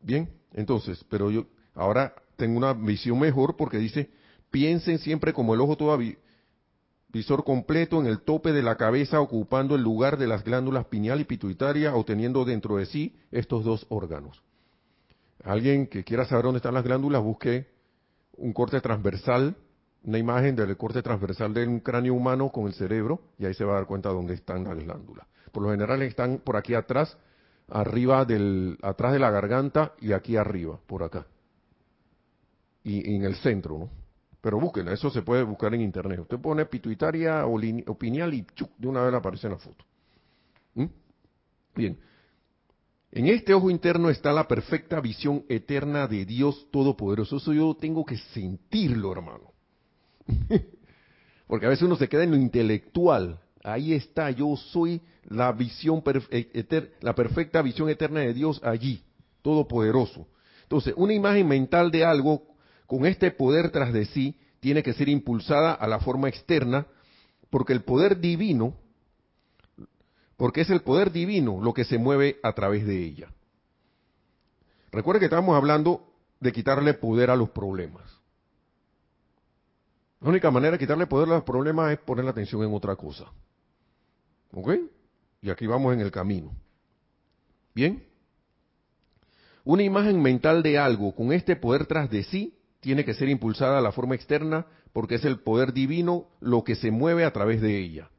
Bien, 0.00 0.28
entonces, 0.52 1.04
pero 1.08 1.30
yo 1.30 1.46
ahora 1.76 2.14
tengo 2.36 2.56
una 2.56 2.72
visión 2.72 3.18
mejor 3.18 3.56
porque 3.56 3.78
dice, 3.78 4.10
piensen 4.50 4.98
siempre 4.98 5.32
como 5.32 5.54
el 5.54 5.60
ojo 5.60 5.76
todo 5.76 5.98
visor 7.08 7.44
completo 7.44 8.00
en 8.00 8.06
el 8.06 8.20
tope 8.20 8.52
de 8.52 8.62
la 8.62 8.76
cabeza 8.76 9.20
ocupando 9.20 9.74
el 9.74 9.82
lugar 9.82 10.18
de 10.18 10.26
las 10.26 10.44
glándulas 10.44 10.86
pineal 10.86 11.20
y 11.20 11.24
pituitaria 11.24 11.94
o 11.94 12.04
teniendo 12.04 12.44
dentro 12.44 12.76
de 12.76 12.86
sí 12.86 13.16
estos 13.30 13.64
dos 13.64 13.86
órganos. 13.88 14.42
Alguien 15.44 15.86
que 15.86 16.04
quiera 16.04 16.24
saber 16.24 16.44
dónde 16.44 16.58
están 16.58 16.74
las 16.74 16.84
glándulas, 16.84 17.22
busque 17.22 17.68
un 18.36 18.52
corte 18.52 18.80
transversal, 18.80 19.56
una 20.04 20.18
imagen 20.18 20.56
del 20.56 20.76
corte 20.76 21.02
transversal 21.02 21.54
de 21.54 21.66
un 21.66 21.80
cráneo 21.80 22.14
humano 22.14 22.50
con 22.50 22.66
el 22.66 22.74
cerebro 22.74 23.20
y 23.38 23.46
ahí 23.46 23.54
se 23.54 23.64
va 23.64 23.72
a 23.72 23.76
dar 23.76 23.86
cuenta 23.86 24.10
dónde 24.10 24.34
están 24.34 24.64
las 24.64 24.76
glándulas. 24.76 25.26
Por 25.52 25.62
lo 25.62 25.70
general 25.70 26.02
están 26.02 26.38
por 26.38 26.56
aquí 26.56 26.74
atrás, 26.74 27.16
arriba 27.68 28.24
del, 28.24 28.78
atrás 28.82 29.12
de 29.12 29.18
la 29.18 29.30
garganta 29.30 29.92
y 30.00 30.12
aquí 30.12 30.36
arriba, 30.36 30.78
por 30.86 31.02
acá. 31.02 31.26
Y, 32.86 33.16
en 33.16 33.24
el 33.24 33.34
centro, 33.34 33.78
¿no? 33.78 33.90
Pero 34.40 34.60
busquen, 34.60 34.86
eso 34.86 35.10
se 35.10 35.22
puede 35.22 35.42
buscar 35.42 35.74
en 35.74 35.80
internet. 35.80 36.20
Usted 36.20 36.38
pone 36.38 36.66
pituitaria 36.66 37.44
o, 37.46 37.58
pineal 37.98 38.32
y 38.32 38.46
de 38.78 38.86
una 38.86 39.02
vez 39.02 39.12
aparece 39.12 39.48
en 39.48 39.54
la 39.54 39.58
foto. 39.58 39.84
¿Mm? 40.74 40.84
Bien. 41.74 41.98
En 43.10 43.26
este 43.26 43.54
ojo 43.54 43.70
interno 43.70 44.08
está 44.08 44.32
la 44.32 44.46
perfecta 44.46 45.00
visión 45.00 45.44
eterna 45.48 46.06
de 46.06 46.24
Dios 46.24 46.68
Todopoderoso. 46.70 47.38
Eso 47.38 47.52
yo 47.52 47.74
tengo 47.74 48.04
que 48.04 48.18
sentirlo, 48.18 49.10
hermano. 49.10 49.52
Porque 51.48 51.66
a 51.66 51.70
veces 51.70 51.82
uno 51.82 51.96
se 51.96 52.08
queda 52.08 52.22
en 52.22 52.30
lo 52.30 52.36
intelectual. 52.36 53.40
Ahí 53.64 53.94
está, 53.94 54.30
yo 54.30 54.54
soy 54.56 55.00
la 55.24 55.50
visión, 55.50 56.04
e, 56.30 56.90
la 57.00 57.16
perfecta 57.16 57.62
visión 57.62 57.88
eterna 57.88 58.20
de 58.20 58.32
Dios 58.32 58.60
allí, 58.62 59.02
Todopoderoso. 59.42 60.28
Entonces, 60.62 60.94
una 60.96 61.14
imagen 61.14 61.48
mental 61.48 61.90
de 61.90 62.04
algo 62.04 62.55
con 62.86 63.06
este 63.06 63.30
poder 63.30 63.70
tras 63.70 63.92
de 63.92 64.06
sí, 64.06 64.38
tiene 64.60 64.82
que 64.82 64.94
ser 64.94 65.08
impulsada 65.08 65.72
a 65.72 65.86
la 65.86 66.00
forma 66.00 66.28
externa, 66.28 66.86
porque 67.50 67.72
el 67.72 67.82
poder 67.82 68.20
divino, 68.20 68.74
porque 70.36 70.62
es 70.62 70.70
el 70.70 70.82
poder 70.82 71.12
divino 71.12 71.60
lo 71.62 71.72
que 71.72 71.84
se 71.84 71.98
mueve 71.98 72.38
a 72.42 72.52
través 72.52 72.86
de 72.86 73.02
ella. 73.02 73.28
Recuerden 74.92 75.20
que 75.20 75.26
estamos 75.26 75.56
hablando 75.56 76.12
de 76.40 76.52
quitarle 76.52 76.94
poder 76.94 77.30
a 77.30 77.36
los 77.36 77.50
problemas. 77.50 78.04
La 80.20 80.30
única 80.30 80.50
manera 80.50 80.72
de 80.72 80.78
quitarle 80.78 81.06
poder 81.06 81.28
a 81.28 81.34
los 81.34 81.44
problemas 81.44 81.92
es 81.92 81.98
poner 81.98 82.24
la 82.24 82.30
atención 82.30 82.62
en 82.62 82.72
otra 82.72 82.96
cosa. 82.96 83.26
¿Ok? 84.52 84.70
Y 85.42 85.50
aquí 85.50 85.66
vamos 85.66 85.92
en 85.92 86.00
el 86.00 86.10
camino. 86.10 86.52
¿Bien? 87.74 88.06
Una 89.64 89.82
imagen 89.82 90.20
mental 90.22 90.62
de 90.62 90.78
algo 90.78 91.14
con 91.14 91.32
este 91.32 91.56
poder 91.56 91.86
tras 91.86 92.10
de 92.10 92.24
sí 92.24 92.56
tiene 92.86 93.04
que 93.04 93.14
ser 93.14 93.28
impulsada 93.28 93.78
a 93.78 93.80
la 93.80 93.90
forma 93.90 94.14
externa 94.14 94.64
porque 94.92 95.16
es 95.16 95.24
el 95.24 95.40
poder 95.40 95.72
divino 95.72 96.28
lo 96.38 96.62
que 96.62 96.76
se 96.76 96.92
mueve 96.92 97.24
a 97.24 97.32
través 97.32 97.60
de 97.60 97.80
ella. 97.80 98.10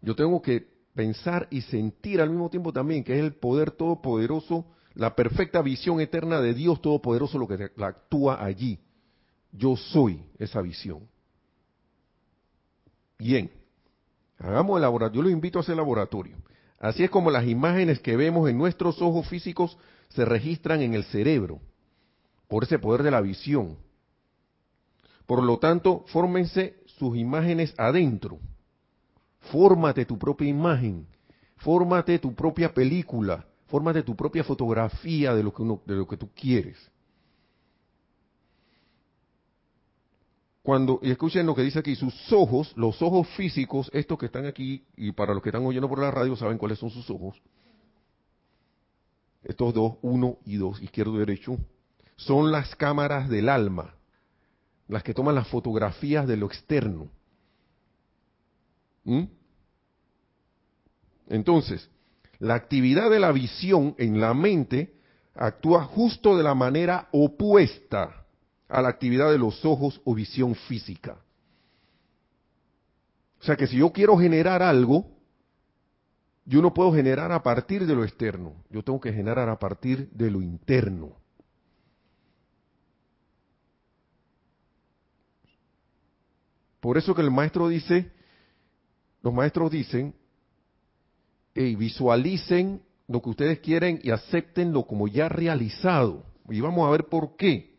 Yo 0.00 0.14
tengo 0.14 0.40
que 0.40 0.68
pensar 0.94 1.48
y 1.50 1.62
sentir 1.62 2.20
al 2.20 2.30
mismo 2.30 2.50
tiempo 2.50 2.72
también 2.72 3.02
que 3.02 3.14
es 3.14 3.18
el 3.18 3.34
poder 3.34 3.72
todopoderoso, 3.72 4.64
la 4.94 5.16
perfecta 5.16 5.60
visión 5.60 6.00
eterna 6.00 6.40
de 6.40 6.54
Dios 6.54 6.80
todopoderoso 6.80 7.36
lo 7.36 7.48
que 7.48 7.68
actúa 7.82 8.44
allí. 8.44 8.78
Yo 9.50 9.74
soy 9.76 10.22
esa 10.38 10.62
visión. 10.62 11.08
Bien, 13.18 13.50
hagamos 14.38 14.76
el 14.76 14.82
laboratorio. 14.82 15.20
Yo 15.20 15.28
lo 15.28 15.30
invito 15.30 15.58
a 15.58 15.62
hacer 15.62 15.74
laboratorio. 15.74 16.36
Así 16.78 17.02
es 17.02 17.10
como 17.10 17.28
las 17.28 17.48
imágenes 17.48 17.98
que 17.98 18.16
vemos 18.16 18.48
en 18.48 18.56
nuestros 18.56 19.02
ojos 19.02 19.26
físicos 19.26 19.76
se 20.10 20.24
registran 20.24 20.80
en 20.82 20.94
el 20.94 21.02
cerebro 21.02 21.60
por 22.52 22.64
ese 22.64 22.78
poder 22.78 23.02
de 23.02 23.10
la 23.10 23.22
visión. 23.22 23.78
Por 25.24 25.42
lo 25.42 25.56
tanto, 25.56 26.04
fórmense 26.08 26.82
sus 26.84 27.16
imágenes 27.16 27.72
adentro. 27.78 28.40
Fórmate 29.50 30.04
tu 30.04 30.18
propia 30.18 30.50
imagen, 30.50 31.06
fórmate 31.56 32.18
tu 32.18 32.34
propia 32.34 32.74
película, 32.74 33.46
fórmate 33.68 34.02
tu 34.02 34.14
propia 34.14 34.44
fotografía 34.44 35.34
de 35.34 35.42
lo 35.42 35.50
que, 35.50 35.62
uno, 35.62 35.80
de 35.86 35.94
lo 35.94 36.06
que 36.06 36.18
tú 36.18 36.28
quieres. 36.34 36.76
Cuando, 40.62 41.00
y 41.02 41.10
escuchen 41.10 41.46
lo 41.46 41.54
que 41.54 41.62
dice 41.62 41.78
aquí, 41.78 41.96
sus 41.96 42.30
ojos, 42.34 42.74
los 42.76 43.00
ojos 43.00 43.28
físicos, 43.28 43.90
estos 43.94 44.18
que 44.18 44.26
están 44.26 44.44
aquí, 44.44 44.84
y 44.94 45.12
para 45.12 45.32
los 45.32 45.42
que 45.42 45.48
están 45.48 45.64
oyendo 45.64 45.88
por 45.88 46.00
la 46.00 46.10
radio 46.10 46.36
saben 46.36 46.58
cuáles 46.58 46.78
son 46.78 46.90
sus 46.90 47.08
ojos, 47.08 47.40
estos 49.42 49.72
dos, 49.72 49.94
uno 50.02 50.36
y 50.44 50.56
dos, 50.56 50.82
izquierdo 50.82 51.16
y 51.16 51.20
derecho, 51.20 51.56
son 52.24 52.52
las 52.52 52.74
cámaras 52.76 53.28
del 53.28 53.48
alma, 53.48 53.94
las 54.88 55.02
que 55.02 55.14
toman 55.14 55.34
las 55.34 55.48
fotografías 55.48 56.26
de 56.26 56.36
lo 56.36 56.46
externo. 56.46 57.08
¿Mm? 59.04 59.24
Entonces, 61.28 61.88
la 62.38 62.54
actividad 62.54 63.10
de 63.10 63.20
la 63.20 63.32
visión 63.32 63.94
en 63.98 64.20
la 64.20 64.34
mente 64.34 64.94
actúa 65.34 65.84
justo 65.84 66.36
de 66.36 66.42
la 66.42 66.54
manera 66.54 67.08
opuesta 67.12 68.26
a 68.68 68.82
la 68.82 68.88
actividad 68.88 69.30
de 69.30 69.38
los 69.38 69.64
ojos 69.64 70.00
o 70.04 70.14
visión 70.14 70.54
física. 70.54 71.18
O 73.40 73.44
sea 73.44 73.56
que 73.56 73.66
si 73.66 73.78
yo 73.78 73.90
quiero 73.92 74.16
generar 74.16 74.62
algo, 74.62 75.06
yo 76.44 76.60
no 76.62 76.74
puedo 76.74 76.92
generar 76.92 77.32
a 77.32 77.42
partir 77.42 77.86
de 77.86 77.94
lo 77.94 78.04
externo, 78.04 78.54
yo 78.70 78.82
tengo 78.82 79.00
que 79.00 79.12
generar 79.12 79.48
a 79.48 79.58
partir 79.58 80.08
de 80.10 80.30
lo 80.30 80.42
interno. 80.42 81.21
Por 86.82 86.98
eso 86.98 87.14
que 87.14 87.22
el 87.22 87.30
maestro 87.30 87.68
dice, 87.68 88.10
los 89.22 89.32
maestros 89.32 89.70
dicen, 89.70 90.16
hey, 91.54 91.76
visualicen 91.76 92.82
lo 93.06 93.22
que 93.22 93.30
ustedes 93.30 93.60
quieren 93.60 94.00
y 94.02 94.10
aceptenlo 94.10 94.84
como 94.84 95.06
ya 95.06 95.28
realizado. 95.28 96.24
Y 96.48 96.60
vamos 96.60 96.84
a 96.84 96.90
ver 96.90 97.04
por 97.04 97.36
qué. 97.36 97.76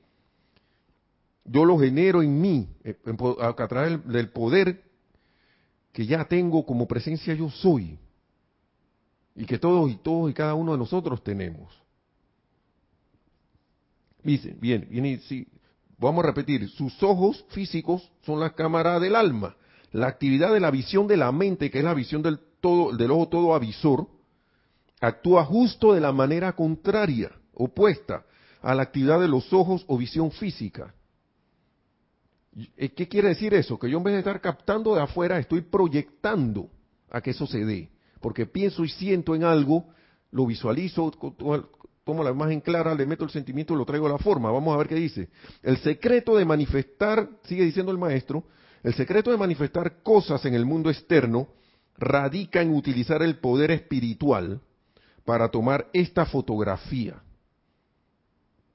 Yo 1.44 1.66
lo 1.66 1.78
genero 1.78 2.24
en 2.24 2.40
mí, 2.40 2.70
eh, 2.86 2.96
a 3.42 3.68
través 3.68 4.08
del 4.08 4.30
poder 4.30 4.82
que 5.92 6.06
ya 6.06 6.24
tengo 6.24 6.66
como 6.66 6.88
presencia 6.88 7.34
yo 7.34 7.50
soy. 7.50 8.00
Y 9.36 9.46
que 9.46 9.60
todos 9.60 9.92
y 9.92 9.96
todos 9.96 10.32
y 10.32 10.34
cada 10.34 10.54
uno 10.54 10.72
de 10.72 10.78
nosotros 10.78 11.22
tenemos. 11.22 11.78
Dice, 14.24 14.56
bien, 14.62 14.88
viene, 14.90 15.18
sí, 15.28 15.46
Vamos 16.04 16.26
a 16.26 16.28
repetir, 16.28 16.70
sus 16.70 17.02
ojos 17.02 17.46
físicos 17.52 18.12
son 18.26 18.42
la 18.42 18.54
cámara 18.54 19.00
del 19.00 19.16
alma. 19.16 19.56
La 19.94 20.08
actividad 20.08 20.52
de 20.52 20.60
la 20.60 20.70
visión 20.70 21.08
de 21.08 21.16
la 21.16 21.32
mente, 21.32 21.72
que 21.72 21.78
es 21.78 21.84
la 21.84 21.94
visión 21.94 22.22
del, 22.22 22.40
todo, 22.60 22.92
del 22.92 23.10
ojo 23.10 23.30
todo 23.30 23.56
avisor, 23.56 24.08
actúa 25.00 25.46
justo 25.46 25.94
de 25.94 26.02
la 26.02 26.12
manera 26.12 26.54
contraria, 26.54 27.32
opuesta 27.54 28.26
a 28.62 28.76
la 28.76 28.84
actividad 28.84 29.22
de 29.22 29.30
los 29.30 29.54
ojos 29.54 29.86
o 29.88 29.98
visión 29.98 30.30
física. 30.32 30.94
Eh, 32.76 32.90
¿Qué 32.90 33.08
quiere 33.08 33.30
decir 33.30 33.54
eso? 33.54 33.80
Que 33.80 33.90
yo 33.90 33.98
en 33.98 34.04
vez 34.04 34.14
de 34.16 34.20
estar 34.20 34.42
captando 34.42 34.96
de 34.96 35.02
afuera, 35.02 35.40
estoy 35.40 35.62
proyectando 35.62 36.70
a 37.12 37.22
que 37.22 37.32
eso 37.32 37.48
se 37.48 37.64
dé. 37.64 37.90
Porque 38.20 38.46
pienso 38.46 38.84
y 38.84 38.90
siento 38.90 39.36
en 39.36 39.46
algo, 39.46 39.86
lo 40.32 40.46
visualizo, 40.48 41.14
tomo 42.04 42.24
la 42.24 42.32
imagen 42.32 42.62
clara, 42.62 42.94
le 42.94 43.06
meto 43.06 43.24
el 43.24 43.30
sentimiento 43.32 43.74
y 43.74 43.78
lo 43.78 43.86
traigo 43.86 44.08
a 44.08 44.12
la 44.12 44.18
forma. 44.18 44.52
Vamos 44.52 44.74
a 44.74 44.78
ver 44.78 44.88
qué 44.88 44.96
dice. 44.96 45.30
El 45.62 45.78
secreto 45.78 46.36
de 46.36 46.46
manifestar, 46.46 47.30
sigue 47.44 47.64
diciendo 47.64 47.92
el 47.92 47.98
maestro, 47.98 48.44
el 48.84 48.94
secreto 48.94 49.32
de 49.32 49.38
manifestar 49.38 50.02
cosas 50.04 50.46
en 50.46 50.54
el 50.54 50.66
mundo 50.66 50.90
externo 50.90 51.48
radica 51.98 52.62
en 52.62 52.76
utilizar 52.76 53.22
el 53.22 53.38
poder 53.38 53.72
espiritual 53.72 54.62
para 55.24 55.50
tomar 55.50 55.88
esta 55.94 56.26
fotografía. 56.26 57.22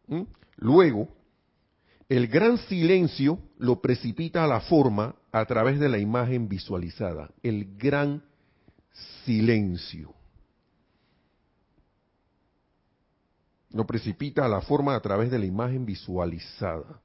¿Mm? 0.07 0.23
Luego, 0.57 1.09
el 2.09 2.27
gran 2.29 2.57
silencio 2.57 3.39
lo 3.59 3.83
precipita 3.83 4.45
a 4.45 4.47
la 4.47 4.61
forma 4.61 5.15
a 5.31 5.45
través 5.45 5.79
de 5.79 5.91
la 5.91 5.99
imagen 5.99 6.49
visualizada. 6.49 7.31
El 7.43 7.77
gran 7.77 8.23
silencio. 9.25 10.15
Lo 13.71 13.87
precipita 13.87 14.45
a 14.45 14.49
la 14.49 14.61
forma 14.61 14.95
a 14.95 15.01
través 15.01 15.31
de 15.31 15.39
la 15.39 15.47
imagen 15.47 15.85
visualizada. 15.85 17.01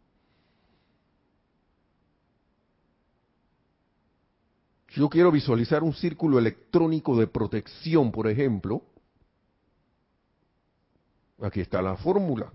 Si 4.90 5.00
yo 5.00 5.10
quiero 5.10 5.32
visualizar 5.32 5.82
un 5.84 5.94
círculo 5.94 6.38
electrónico 6.38 7.18
de 7.18 7.28
protección, 7.28 8.12
por 8.12 8.28
ejemplo, 8.28 8.84
aquí 11.42 11.62
está 11.62 11.82
la 11.82 11.98
fórmula. 11.98 12.52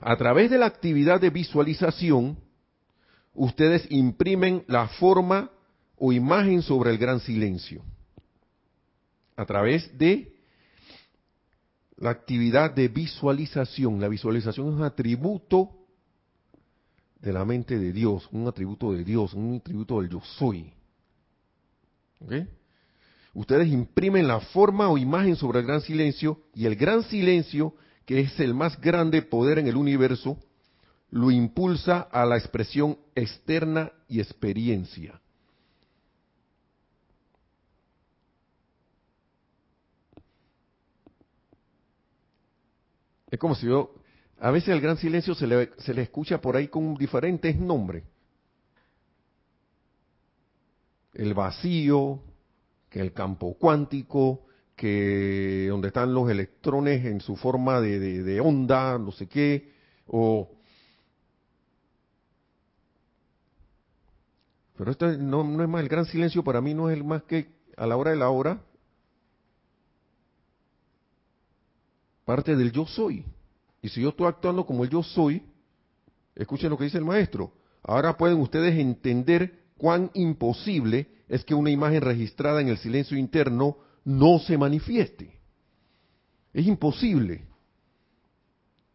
A 0.00 0.16
través 0.16 0.50
de 0.50 0.58
la 0.58 0.66
actividad 0.66 1.18
de 1.18 1.30
visualización, 1.30 2.38
ustedes 3.32 3.90
imprimen 3.90 4.64
la 4.68 4.86
forma 4.88 5.50
o 5.96 6.12
imagen 6.12 6.60
sobre 6.60 6.90
el 6.90 6.98
gran 6.98 7.20
silencio. 7.20 7.82
A 9.36 9.46
través 9.46 9.96
de 9.96 10.33
la 11.96 12.10
actividad 12.10 12.72
de 12.72 12.88
visualización. 12.88 14.00
La 14.00 14.08
visualización 14.08 14.68
es 14.68 14.74
un 14.74 14.82
atributo 14.82 15.70
de 17.20 17.32
la 17.32 17.44
mente 17.44 17.78
de 17.78 17.92
Dios, 17.92 18.28
un 18.32 18.46
atributo 18.48 18.92
de 18.92 19.04
Dios, 19.04 19.32
un 19.34 19.56
atributo 19.56 20.00
del 20.00 20.10
yo 20.10 20.20
soy. 20.20 20.72
Ustedes 23.32 23.68
imprimen 23.68 24.28
la 24.28 24.40
forma 24.40 24.88
o 24.88 24.98
imagen 24.98 25.36
sobre 25.36 25.60
el 25.60 25.66
gran 25.66 25.80
silencio 25.80 26.40
y 26.54 26.66
el 26.66 26.76
gran 26.76 27.02
silencio, 27.04 27.74
que 28.06 28.20
es 28.20 28.38
el 28.40 28.54
más 28.54 28.80
grande 28.80 29.22
poder 29.22 29.58
en 29.58 29.66
el 29.66 29.76
universo, 29.76 30.38
lo 31.10 31.30
impulsa 31.30 32.00
a 32.00 32.24
la 32.26 32.36
expresión 32.36 32.98
externa 33.14 33.92
y 34.08 34.20
experiencia. 34.20 35.20
Es 43.34 43.40
como 43.40 43.56
si 43.56 43.66
yo, 43.66 43.92
a 44.38 44.52
veces 44.52 44.68
el 44.68 44.80
gran 44.80 44.96
silencio 44.96 45.34
se 45.34 45.48
le, 45.48 45.72
se 45.78 45.92
le 45.92 46.02
escucha 46.02 46.40
por 46.40 46.54
ahí 46.54 46.68
con 46.68 46.94
diferentes 46.94 47.58
nombres. 47.58 48.04
El 51.12 51.34
vacío, 51.34 52.22
que 52.88 53.00
el 53.00 53.12
campo 53.12 53.54
cuántico, 53.58 54.46
que 54.76 55.66
donde 55.68 55.88
están 55.88 56.14
los 56.14 56.30
electrones 56.30 57.04
en 57.04 57.20
su 57.20 57.34
forma 57.34 57.80
de, 57.80 57.98
de, 57.98 58.40
onda, 58.40 58.98
no 58.98 59.10
sé 59.10 59.26
qué, 59.26 59.72
o... 60.06 60.52
Pero 64.76 64.92
esto 64.92 65.08
no, 65.18 65.42
no 65.42 65.60
es 65.60 65.68
más, 65.68 65.82
el 65.82 65.88
gran 65.88 66.04
silencio 66.04 66.44
para 66.44 66.60
mí 66.60 66.72
no 66.72 66.88
es 66.88 66.96
el 66.96 67.02
más 67.02 67.24
que 67.24 67.48
a 67.76 67.84
la 67.84 67.96
hora 67.96 68.12
de 68.12 68.16
la 68.16 68.30
hora, 68.30 68.60
parte 72.24 72.56
del 72.56 72.72
yo 72.72 72.86
soy. 72.86 73.24
Y 73.82 73.88
si 73.88 74.00
yo 74.00 74.10
estoy 74.10 74.26
actuando 74.26 74.64
como 74.64 74.84
el 74.84 74.90
yo 74.90 75.02
soy, 75.02 75.42
escuchen 76.34 76.70
lo 76.70 76.78
que 76.78 76.84
dice 76.84 76.98
el 76.98 77.04
maestro. 77.04 77.52
Ahora 77.82 78.16
pueden 78.16 78.40
ustedes 78.40 78.78
entender 78.78 79.64
cuán 79.76 80.10
imposible 80.14 81.08
es 81.28 81.44
que 81.44 81.54
una 81.54 81.70
imagen 81.70 82.00
registrada 82.00 82.60
en 82.60 82.68
el 82.68 82.78
silencio 82.78 83.16
interno 83.18 83.76
no 84.04 84.38
se 84.38 84.56
manifieste. 84.56 85.38
Es 86.52 86.66
imposible. 86.66 87.46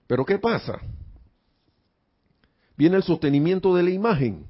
Pero 0.08 0.26
¿qué 0.26 0.40
pasa? 0.40 0.80
Viene 2.76 2.96
el 2.96 3.04
sostenimiento 3.04 3.76
de 3.76 3.84
la 3.84 3.90
imagen. 3.90 4.48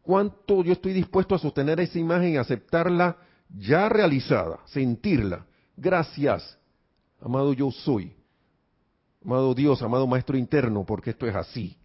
¿Cuánto 0.00 0.64
yo 0.64 0.72
estoy 0.72 0.92
dispuesto 0.92 1.34
a 1.34 1.38
sostener 1.38 1.78
esa 1.78 1.98
imagen 1.98 2.32
y 2.32 2.36
aceptarla 2.36 3.18
ya 3.56 3.88
realizada, 3.88 4.58
sentirla? 4.66 5.46
Gracias, 5.76 6.58
amado 7.22 7.52
yo 7.52 7.70
soy. 7.70 8.12
Amado 9.24 9.54
Dios, 9.54 9.80
amado 9.82 10.06
Maestro 10.06 10.36
interno, 10.36 10.84
porque 10.84 11.10
esto 11.10 11.26
es 11.26 11.34
así. 11.34 11.76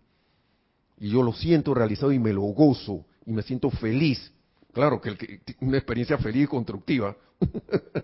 Y 0.97 1.09
yo 1.11 1.21
lo 1.21 1.33
siento 1.33 1.73
realizado 1.73 2.11
y 2.11 2.19
me 2.19 2.33
lo 2.33 2.41
gozo 2.41 3.05
y 3.25 3.31
me 3.31 3.43
siento 3.43 3.69
feliz. 3.69 4.33
Claro 4.73 4.99
que, 4.99 5.09
el 5.09 5.41
una 5.61 5.77
experiencia 5.77 6.17
feliz 6.17 6.45
y 6.45 6.47
constructiva. 6.47 7.15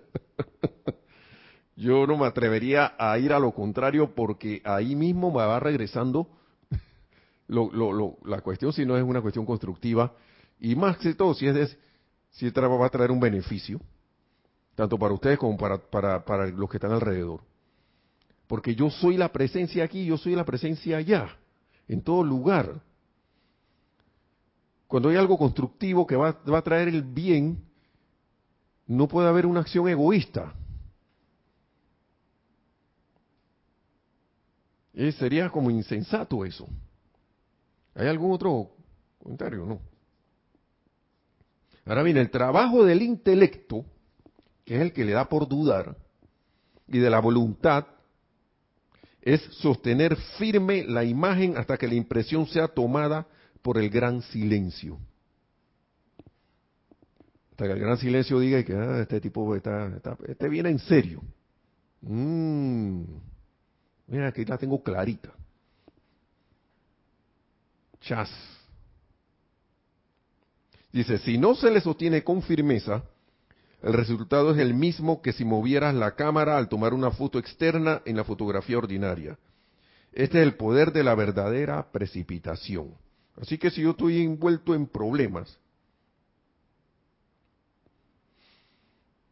yo 1.76 2.06
no 2.06 2.18
me 2.18 2.28
atrevería 2.28 2.94
a 2.98 3.18
ir 3.18 3.34
a 3.34 3.40
lo 3.40 3.52
contrario 3.52 4.14
porque 4.14 4.62
ahí 4.64 4.96
mismo 4.96 5.32
me 5.32 5.38
va 5.38 5.60
regresando 5.60 6.28
la 7.48 8.42
cuestión 8.42 8.72
si 8.74 8.86
no 8.86 8.96
es 8.96 9.04
una 9.04 9.22
cuestión 9.22 9.46
constructiva 9.46 10.14
y 10.60 10.76
más 10.76 10.98
que 10.98 11.16
todo 11.16 11.34
si 11.34 11.48
es 11.48 11.56
de, 11.56 11.68
si 12.30 12.50
va 12.52 12.86
a 12.86 12.90
traer 12.90 13.12
un 13.12 13.20
beneficio 13.20 13.82
tanto 14.76 14.98
para 14.98 15.14
ustedes 15.14 15.38
como 15.38 15.58
para, 15.58 15.78
para, 15.78 16.24
para 16.24 16.48
los 16.48 16.70
que 16.70 16.78
están 16.78 16.92
alrededor. 16.92 17.42
Porque 18.48 18.76
yo 18.76 18.90
soy 18.90 19.18
la 19.18 19.32
presencia 19.32 19.84
aquí, 19.84 20.06
yo 20.06 20.18
soy 20.18 20.36
la 20.36 20.46
presencia 20.46 20.98
allá, 20.98 21.38
en 21.88 22.02
todo 22.02 22.24
lugar. 22.24 22.82
Cuando 24.88 25.10
hay 25.10 25.16
algo 25.16 25.38
constructivo 25.38 26.06
que 26.06 26.16
va, 26.16 26.40
va 26.52 26.60
a 26.60 26.64
traer 26.64 26.88
el 26.88 27.04
bien, 27.04 27.64
no 28.86 29.08
puede 29.08 29.28
haber 29.28 29.46
una 29.46 29.62
acción 29.62 29.88
egoísta. 29.88 30.54
Eh, 34.94 35.12
sería 35.14 35.50
como 35.50 35.72
insensato 35.72 36.46
eso. 36.46 36.68
¿Hay 37.96 38.08
algún 38.08 38.32
otro 38.32 38.72
comentario? 39.22 39.66
No. 39.66 39.80
Ahora 41.86 42.04
bien, 42.04 42.18
el 42.18 42.30
trabajo 42.30 42.86
del 42.86 43.02
intelecto 43.02 43.86
que 44.66 44.76
es 44.76 44.82
el 44.82 44.94
que 44.94 45.06
le 45.06 45.14
da 45.14 45.28
por 45.28 45.48
dudar, 45.48 45.96
y 46.88 47.00
de 47.00 47.10
la 47.10 47.20
voluntad, 47.20 47.86
es 49.22 49.42
sostener 49.62 50.16
firme 50.38 50.84
la 50.84 51.04
imagen 51.04 51.58
hasta 51.58 51.78
que 51.78 51.88
la 51.88 51.96
impresión 51.96 52.46
sea 52.48 52.68
tomada 52.68 53.26
por 53.62 53.78
el 53.78 53.90
gran 53.90 54.22
silencio. 54.22 55.00
Hasta 57.52 57.66
que 57.66 57.72
el 57.72 57.80
gran 57.80 57.98
silencio 57.98 58.40
diga 58.40 58.64
que 58.64 58.74
ah, 58.74 59.00
este 59.02 59.22
tipo 59.22 59.56
está, 59.56 60.00
este 60.28 60.50
viene 60.50 60.70
en 60.70 60.80
serio. 60.80 61.22
Mm, 62.02 63.04
mira, 64.08 64.28
aquí 64.28 64.44
la 64.44 64.58
tengo 64.58 64.84
clarita. 64.84 65.32
Chas. 68.02 68.30
Dice, 70.92 71.18
si 71.20 71.38
no 71.38 71.56
se 71.56 71.72
le 71.72 71.80
sostiene 71.80 72.24
con 72.24 72.42
firmeza, 72.42 73.04
el 73.84 73.94
resultado 73.94 74.52
es 74.52 74.60
el 74.60 74.74
mismo 74.74 75.22
que 75.22 75.34
si 75.34 75.44
movieras 75.44 75.94
la 75.94 76.16
cámara 76.16 76.58
al 76.58 76.70
tomar 76.70 76.94
una 76.94 77.12
foto 77.12 77.38
externa 77.38 78.02
en 78.06 78.16
la 78.16 78.24
fotografía 78.24 78.78
ordinaria. 78.78 79.38
Este 80.14 80.40
es 80.40 80.44
el 80.44 80.56
poder 80.56 80.94
de 80.94 81.04
la 81.04 81.16
verdadera 81.16 81.92
precipitación. 81.92 82.96
Así 83.36 83.58
que 83.58 83.70
si 83.70 83.82
yo 83.82 83.92
estoy 83.92 84.22
envuelto 84.22 84.74
en 84.74 84.88
problemas, 84.88 85.60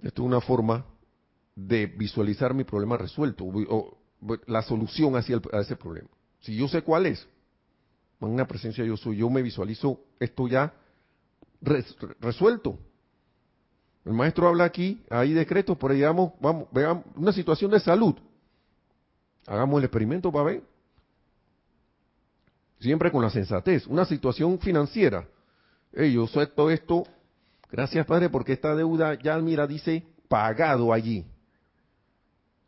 esto 0.04 0.22
es 0.22 0.28
una 0.28 0.42
forma 0.42 0.86
de 1.56 1.86
visualizar 1.86 2.54
mi 2.54 2.66
problema 2.66 2.98
resuelto, 2.98 3.46
o 3.46 3.98
la 4.48 4.62
solución 4.64 5.16
hacia 5.16 5.40
a 5.54 5.62
ese 5.62 5.78
problema. 5.78 6.10
Si 6.42 6.58
yo 6.58 6.68
sé 6.68 6.82
cuál 6.82 7.06
es, 7.06 7.26
con 8.20 8.32
una 8.32 8.48
presencia 8.48 8.84
yo 8.84 8.98
soy, 8.98 9.18
yo 9.18 9.30
me 9.30 9.42
visualizo 9.42 10.02
esto 10.20 10.48
ya 10.50 10.74
resuelto. 12.20 12.80
El 14.06 14.14
maestro 14.14 14.48
habla 14.48 14.64
aquí, 14.64 15.04
hay 15.10 15.34
decretos, 15.34 15.78
por 15.78 15.92
ahí 15.92 16.02
vamos, 16.02 16.34
veamos 16.72 17.06
una 17.16 17.32
situación 17.32 17.72
de 17.72 17.80
salud. 17.80 18.16
Hagamos 19.46 19.80
el 19.80 19.86
experimento 19.86 20.32
para 20.32 20.46
ver. 20.46 20.64
Siempre 22.80 23.12
con 23.12 23.22
la 23.22 23.30
sensatez. 23.30 23.86
Una 23.86 24.06
situación 24.06 24.58
financiera. 24.60 25.28
Hey, 25.94 26.14
yo 26.14 26.26
suelto 26.26 26.70
esto, 26.70 27.04
gracias 27.70 28.06
Padre, 28.06 28.30
porque 28.30 28.54
esta 28.54 28.74
deuda 28.76 29.16
ya, 29.16 29.38
mira, 29.38 29.68
dice 29.68 30.04
pagado 30.28 30.94
allí. 30.94 31.26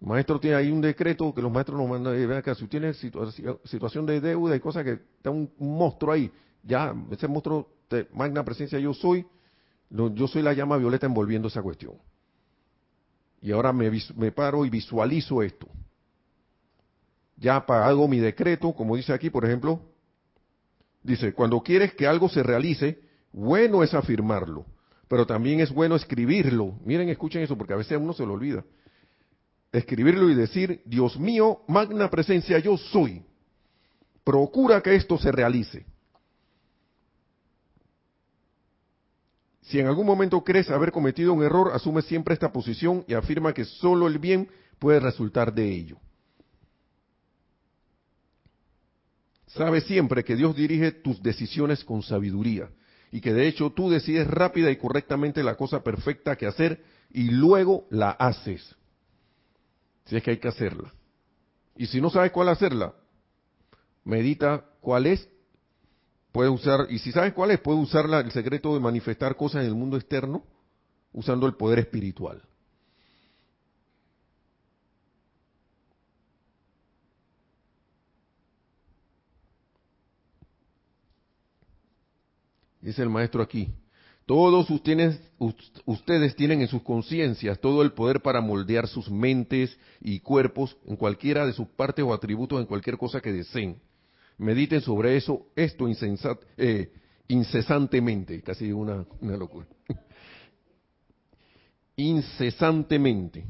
El 0.02 0.08
maestro 0.08 0.40
tiene 0.40 0.58
ahí 0.58 0.70
un 0.70 0.82
decreto 0.82 1.34
que 1.34 1.42
los 1.42 1.50
maestros 1.50 1.80
nos 1.80 1.90
mandan, 1.90 2.14
vean 2.28 2.42
que 2.42 2.54
si 2.54 2.68
tiene 2.68 2.94
situación 2.94 4.06
de 4.06 4.20
deuda 4.20 4.56
y 4.56 4.60
cosas 4.60 4.84
que 4.84 5.00
está 5.18 5.30
un, 5.30 5.50
monstruo 5.58 6.12
ahí, 6.12 6.30
ya, 6.62 6.94
ese 7.10 7.28
monstruo, 7.30 7.70
de 7.90 8.08
magna 8.14 8.44
presencia 8.44 8.78
yo 8.80 8.94
soy, 8.94 9.26
yo 9.94 10.28
soy 10.28 10.42
la 10.42 10.54
llama 10.54 10.78
violeta 10.78 11.06
envolviendo 11.06 11.48
esa 11.48 11.62
cuestión. 11.62 11.94
Y 13.42 13.52
ahora 13.52 13.72
me, 13.72 13.92
me 14.16 14.32
paro 14.32 14.66
y 14.66 14.70
visualizo 14.70 15.44
esto. 15.44 15.68
Ya 17.38 17.58
hago 17.58 18.08
mi 18.08 18.20
decreto, 18.20 18.74
como 18.74 18.96
dice 18.96 19.14
aquí, 19.14 19.30
por 19.30 19.46
ejemplo, 19.46 19.82
dice, 21.04 21.34
cuando 21.34 21.62
quieres 21.62 21.94
que 21.94 22.08
algo 22.08 22.30
se 22.30 22.42
realice, 22.42 23.02
bueno 23.32 23.84
es 23.84 23.94
afirmarlo, 23.94 24.66
pero 25.08 25.28
también 25.28 25.60
es 25.60 25.72
bueno 25.72 25.96
escribirlo. 25.96 26.80
Miren, 26.86 27.10
escuchen 27.10 27.42
eso, 27.42 27.58
porque 27.58 27.74
a 27.74 27.78
veces 27.78 27.94
a 27.94 27.98
uno 27.98 28.14
se 28.14 28.26
lo 28.26 28.34
olvida. 28.34 28.64
Escribirlo 29.72 30.30
y 30.30 30.36
decir, 30.36 30.82
Dios 30.86 31.20
mío, 31.20 31.62
magna 31.68 32.10
presencia, 32.10 32.60
yo 32.60 32.78
soy. 32.78 33.24
Procura 34.24 34.82
que 34.82 34.96
esto 34.96 35.18
se 35.18 35.32
realice. 35.32 35.86
Si 39.64 39.80
en 39.80 39.88
algún 39.88 40.06
momento 40.06 40.44
crees 40.44 40.70
haber 40.70 40.92
cometido 40.92 41.34
un 41.34 41.44
error, 41.44 41.72
asume 41.74 42.02
siempre 42.02 42.34
esta 42.34 42.52
posición 42.52 43.06
y 43.08 43.14
afirma 43.14 43.54
que 43.54 43.66
solo 43.66 44.08
el 44.08 44.20
bien 44.20 44.50
puede 44.78 45.00
resultar 45.00 45.54
de 45.54 45.70
ello. 45.70 45.98
Sabe 49.48 49.82
siempre 49.82 50.24
que 50.24 50.36
Dios 50.36 50.56
dirige 50.56 50.92
tus 50.92 51.22
decisiones 51.22 51.84
con 51.84 52.02
sabiduría 52.02 52.70
y 53.12 53.22
que 53.22 53.32
de 53.32 53.48
hecho 53.48 53.70
tú 53.70 53.90
decides 53.90 54.28
rápida 54.28 54.72
y 54.72 54.78
correctamente 54.78 55.44
la 55.44 55.56
cosa 55.56 55.84
perfecta 55.84 56.36
que 56.36 56.48
hacer 56.48 56.84
y 57.12 57.30
luego 57.30 57.86
la 57.90 58.12
haces. 58.12 58.76
Si 60.06 60.18
es 60.18 60.24
que 60.24 60.32
hay 60.32 60.38
que 60.38 60.48
hacerla. 60.48 60.92
Y 61.78 61.86
si 61.86 62.02
no 62.02 62.10
sabes 62.10 62.32
cuál 62.32 62.50
hacerla, 62.50 62.94
medita 64.04 64.66
cuál 64.82 65.06
es 65.06 65.30
Puede 66.34 66.50
usar, 66.50 66.88
y 66.90 67.00
si 67.00 67.14
sabes 67.14 67.32
cuál 67.32 67.52
es, 67.52 67.60
puede 67.62 67.80
usar 67.80 68.06
el 68.08 68.32
secreto 68.32 68.74
de 68.74 68.82
manifestar 68.82 69.38
cosas 69.38 69.62
en 69.62 69.70
el 69.70 69.76
mundo 69.76 69.96
externo 69.96 70.44
usando 71.14 71.48
el 71.48 71.54
poder 71.54 71.80
espiritual. 71.80 72.42
dice 82.84 83.02
el 83.02 83.10
maestro 83.10 83.42
aquí, 83.42 83.70
todos 84.26 84.70
ustedes, 84.70 85.20
ustedes 85.86 86.36
tienen 86.36 86.62
en 86.62 86.68
sus 86.68 86.82
conciencias 86.82 87.60
todo 87.60 87.82
el 87.82 87.94
poder 87.94 88.22
para 88.22 88.42
moldear 88.42 88.88
sus 88.88 89.10
mentes 89.10 89.78
y 90.02 90.20
cuerpos 90.20 90.78
en 90.86 90.96
cualquiera 90.96 91.46
de 91.46 91.54
sus 91.54 91.68
partes 91.68 92.06
o 92.06 92.14
atributos, 92.14 92.60
en 92.60 92.66
cualquier 92.66 92.98
cosa 92.98 93.22
que 93.22 93.32
deseen. 93.32 93.82
Mediten 94.38 94.82
sobre 94.82 95.16
eso, 95.16 95.48
esto 95.56 95.88
eh, 96.58 96.92
incesantemente, 97.28 98.42
casi 98.42 98.72
una 98.72 99.06
locura. 99.22 99.68
Incesantemente. 101.96 103.46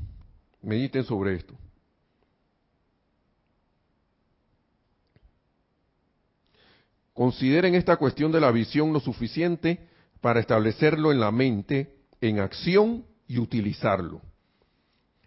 Mediten 0.62 1.04
sobre 1.04 1.36
esto. 1.36 1.58
Consideren 7.14 7.76
esta 7.76 7.98
cuestión 7.98 8.32
de 8.32 8.42
la 8.42 8.52
visión 8.52 8.92
lo 8.92 9.00
suficiente 9.00 9.88
para 10.20 10.40
establecerlo 10.40 11.12
en 11.12 11.20
la 11.20 11.32
mente, 11.32 11.94
en 12.22 12.40
acción 12.40 13.06
y 13.28 13.38
utilizarlo. 13.38 14.22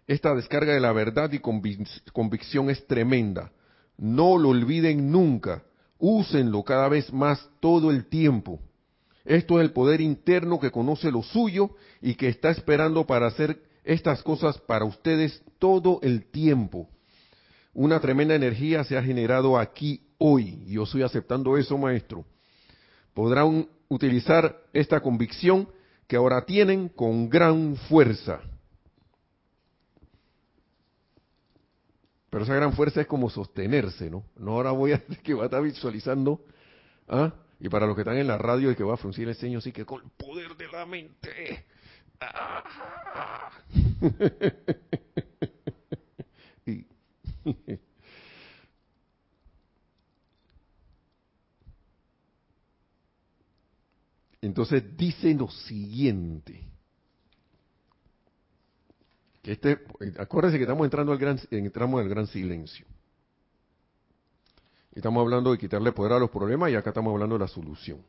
Esta 0.05 0.35
descarga 0.35 0.73
de 0.73 0.79
la 0.79 0.91
verdad 0.91 1.31
y 1.31 1.39
convicción 1.39 2.69
es 2.69 2.85
tremenda. 2.87 3.51
No 3.97 4.37
lo 4.37 4.49
olviden 4.49 5.11
nunca. 5.11 5.63
Úsenlo 5.99 6.63
cada 6.63 6.87
vez 6.89 7.11
más 7.11 7.49
todo 7.59 7.89
el 7.91 8.05
tiempo. 8.05 8.59
Esto 9.25 9.59
es 9.59 9.65
el 9.65 9.73
poder 9.73 9.99
interno 9.99 10.59
que 10.59 10.71
conoce 10.71 11.11
lo 11.11 11.21
suyo 11.21 11.71
y 12.01 12.15
que 12.15 12.29
está 12.29 12.49
esperando 12.49 13.05
para 13.05 13.27
hacer 13.27 13.61
estas 13.83 14.21
cosas 14.21 14.57
para 14.59 14.85
ustedes 14.85 15.41
todo 15.59 15.99
el 16.01 16.25
tiempo. 16.25 16.87
Una 17.73 17.99
tremenda 17.99 18.35
energía 18.35 18.83
se 18.83 18.97
ha 18.97 19.03
generado 19.03 19.57
aquí 19.57 20.01
hoy. 20.17 20.63
Yo 20.67 20.83
estoy 20.83 21.03
aceptando 21.03 21.57
eso, 21.57 21.77
maestro. 21.77 22.25
Podrán 23.13 23.67
utilizar 23.89 24.57
esta 24.73 24.99
convicción 24.99 25.67
que 26.07 26.15
ahora 26.15 26.45
tienen 26.45 26.89
con 26.89 27.29
gran 27.29 27.75
fuerza. 27.75 28.41
Pero 32.29 32.43
esa 32.43 32.55
gran 32.55 32.73
fuerza 32.73 33.01
es 33.01 33.07
como 33.07 33.29
sostenerse, 33.29 34.09
¿no? 34.09 34.25
No 34.35 34.53
ahora 34.53 34.71
voy 34.71 34.93
a 34.93 35.03
que 35.23 35.33
va 35.33 35.43
a 35.43 35.45
estar 35.45 35.61
visualizando, 35.61 36.43
¿ah? 37.07 37.33
Y 37.59 37.69
para 37.69 37.87
los 37.87 37.95
que 37.95 38.01
están 38.01 38.17
en 38.17 38.27
la 38.27 38.37
radio 38.37 38.69
y 38.71 38.75
que 38.75 38.83
va 38.83 38.93
a 38.93 38.97
fruncir 38.97 39.27
el 39.27 39.35
ceño, 39.35 39.61
sí 39.61 39.71
que 39.71 39.85
con 39.85 40.03
el 40.03 40.11
poder 40.11 40.55
de 40.55 40.67
la 40.67 40.85
mente. 40.85 41.65
Ah. 42.19 43.51
Entonces 54.41 54.83
dice 54.97 55.33
lo 55.33 55.49
siguiente. 55.49 56.63
Este, 59.47 59.79
acuérdense 60.19 60.57
que 60.57 60.65
estamos 60.65 60.83
entrando 60.83 61.13
al 61.13 61.17
gran, 61.17 61.39
entramos 61.51 62.01
al 62.01 62.09
gran 62.09 62.27
silencio. 62.27 62.85
Estamos 64.93 65.21
hablando 65.21 65.53
de 65.53 65.57
quitarle 65.57 65.93
poder 65.93 66.11
a 66.11 66.19
los 66.19 66.29
problemas 66.29 66.69
y 66.69 66.75
acá 66.75 66.89
estamos 66.89 67.13
hablando 67.13 67.35
de 67.35 67.45
la 67.45 67.47
solución. 67.47 68.01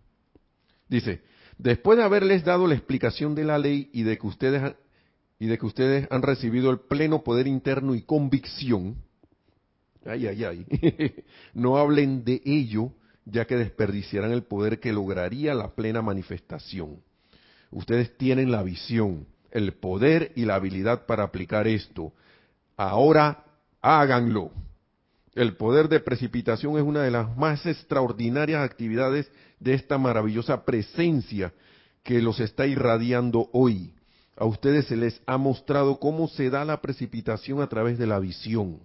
Dice, 0.88 1.22
después 1.56 1.96
de 1.96 2.02
haberles 2.02 2.44
dado 2.44 2.66
la 2.66 2.74
explicación 2.74 3.36
de 3.36 3.44
la 3.44 3.56
ley 3.56 3.88
y 3.92 4.02
de 4.02 4.18
que 4.18 4.26
ustedes 4.26 4.74
y 5.38 5.46
de 5.46 5.58
que 5.58 5.66
ustedes 5.66 6.08
han 6.10 6.22
recibido 6.22 6.72
el 6.72 6.80
pleno 6.80 7.22
poder 7.22 7.46
interno 7.46 7.94
y 7.94 8.02
convicción, 8.02 8.96
ay, 10.04 10.26
ay, 10.26 10.42
ay, 10.42 10.66
no 11.54 11.76
hablen 11.76 12.24
de 12.24 12.42
ello 12.44 12.90
ya 13.24 13.44
que 13.44 13.54
desperdiciarán 13.54 14.32
el 14.32 14.42
poder 14.42 14.80
que 14.80 14.92
lograría 14.92 15.54
la 15.54 15.72
plena 15.72 16.02
manifestación. 16.02 17.00
Ustedes 17.70 18.16
tienen 18.16 18.50
la 18.50 18.64
visión, 18.64 19.26
el 19.50 19.72
poder 19.74 20.32
y 20.34 20.44
la 20.44 20.56
habilidad 20.56 21.06
para 21.06 21.24
aplicar 21.24 21.66
esto. 21.66 22.12
Ahora 22.76 23.44
háganlo. 23.80 24.50
El 25.34 25.56
poder 25.56 25.88
de 25.88 26.00
precipitación 26.00 26.76
es 26.76 26.82
una 26.82 27.02
de 27.02 27.10
las 27.10 27.36
más 27.36 27.64
extraordinarias 27.66 28.62
actividades 28.62 29.30
de 29.60 29.74
esta 29.74 29.98
maravillosa 29.98 30.64
presencia 30.64 31.52
que 32.02 32.20
los 32.20 32.40
está 32.40 32.66
irradiando 32.66 33.48
hoy. 33.52 33.94
A 34.36 34.44
ustedes 34.44 34.86
se 34.86 34.96
les 34.96 35.20
ha 35.26 35.36
mostrado 35.36 35.98
cómo 35.98 36.28
se 36.28 36.50
da 36.50 36.64
la 36.64 36.80
precipitación 36.80 37.60
a 37.60 37.68
través 37.68 37.98
de 37.98 38.06
la 38.06 38.18
visión. 38.18 38.80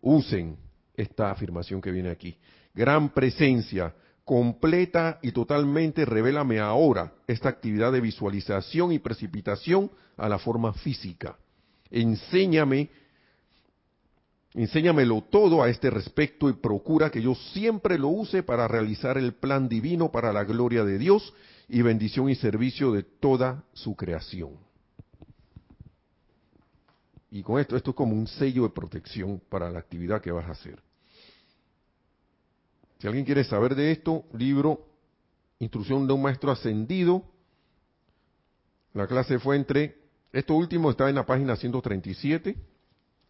Usen 0.00 0.56
esta 0.94 1.30
afirmación 1.30 1.80
que 1.80 1.90
viene 1.90 2.10
aquí 2.10 2.36
gran 2.78 3.08
presencia, 3.08 3.92
completa 4.28 5.18
y 5.22 5.32
totalmente 5.32 6.04
revélame 6.04 6.58
ahora 6.58 7.14
esta 7.26 7.48
actividad 7.48 7.92
de 7.92 8.02
visualización 8.02 8.92
y 8.92 8.98
precipitación 8.98 9.90
a 10.18 10.28
la 10.28 10.38
forma 10.38 10.74
física. 10.74 11.38
Enséñame, 11.90 12.90
enséñamelo 14.52 15.22
todo 15.22 15.62
a 15.62 15.70
este 15.70 15.88
respecto 15.88 16.50
y 16.50 16.52
procura 16.52 17.08
que 17.10 17.22
yo 17.22 17.34
siempre 17.34 17.98
lo 17.98 18.08
use 18.08 18.42
para 18.42 18.68
realizar 18.68 19.16
el 19.16 19.32
plan 19.32 19.66
divino 19.66 20.12
para 20.12 20.30
la 20.30 20.44
gloria 20.44 20.84
de 20.84 20.98
Dios 20.98 21.32
y 21.66 21.80
bendición 21.80 22.28
y 22.28 22.34
servicio 22.34 22.92
de 22.92 23.04
toda 23.04 23.64
su 23.72 23.96
creación. 23.96 24.50
Y 27.30 27.42
con 27.42 27.58
esto, 27.58 27.78
esto 27.78 27.92
es 27.92 27.96
como 27.96 28.14
un 28.14 28.26
sello 28.26 28.64
de 28.64 28.74
protección 28.74 29.40
para 29.48 29.70
la 29.70 29.78
actividad 29.78 30.20
que 30.20 30.32
vas 30.32 30.44
a 30.44 30.52
hacer. 30.52 30.82
Si 32.98 33.06
alguien 33.06 33.24
quiere 33.24 33.44
saber 33.44 33.74
de 33.74 33.92
esto, 33.92 34.24
libro 34.32 34.86
Instrucción 35.60 36.06
de 36.06 36.12
un 36.12 36.22
Maestro 36.22 36.50
Ascendido. 36.50 37.24
La 38.92 39.06
clase 39.06 39.38
fue 39.38 39.56
entre, 39.56 39.96
esto 40.32 40.54
último 40.54 40.90
está 40.90 41.08
en 41.08 41.14
la 41.14 41.26
página 41.26 41.56
137 41.56 42.56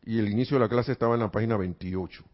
y 0.05 0.19
el 0.19 0.29
inicio 0.29 0.57
de 0.57 0.61
la 0.61 0.69
clase 0.69 0.93
estaba 0.93 1.14
en 1.14 1.21
la 1.21 1.31
página 1.31 1.57
28. 1.57 2.25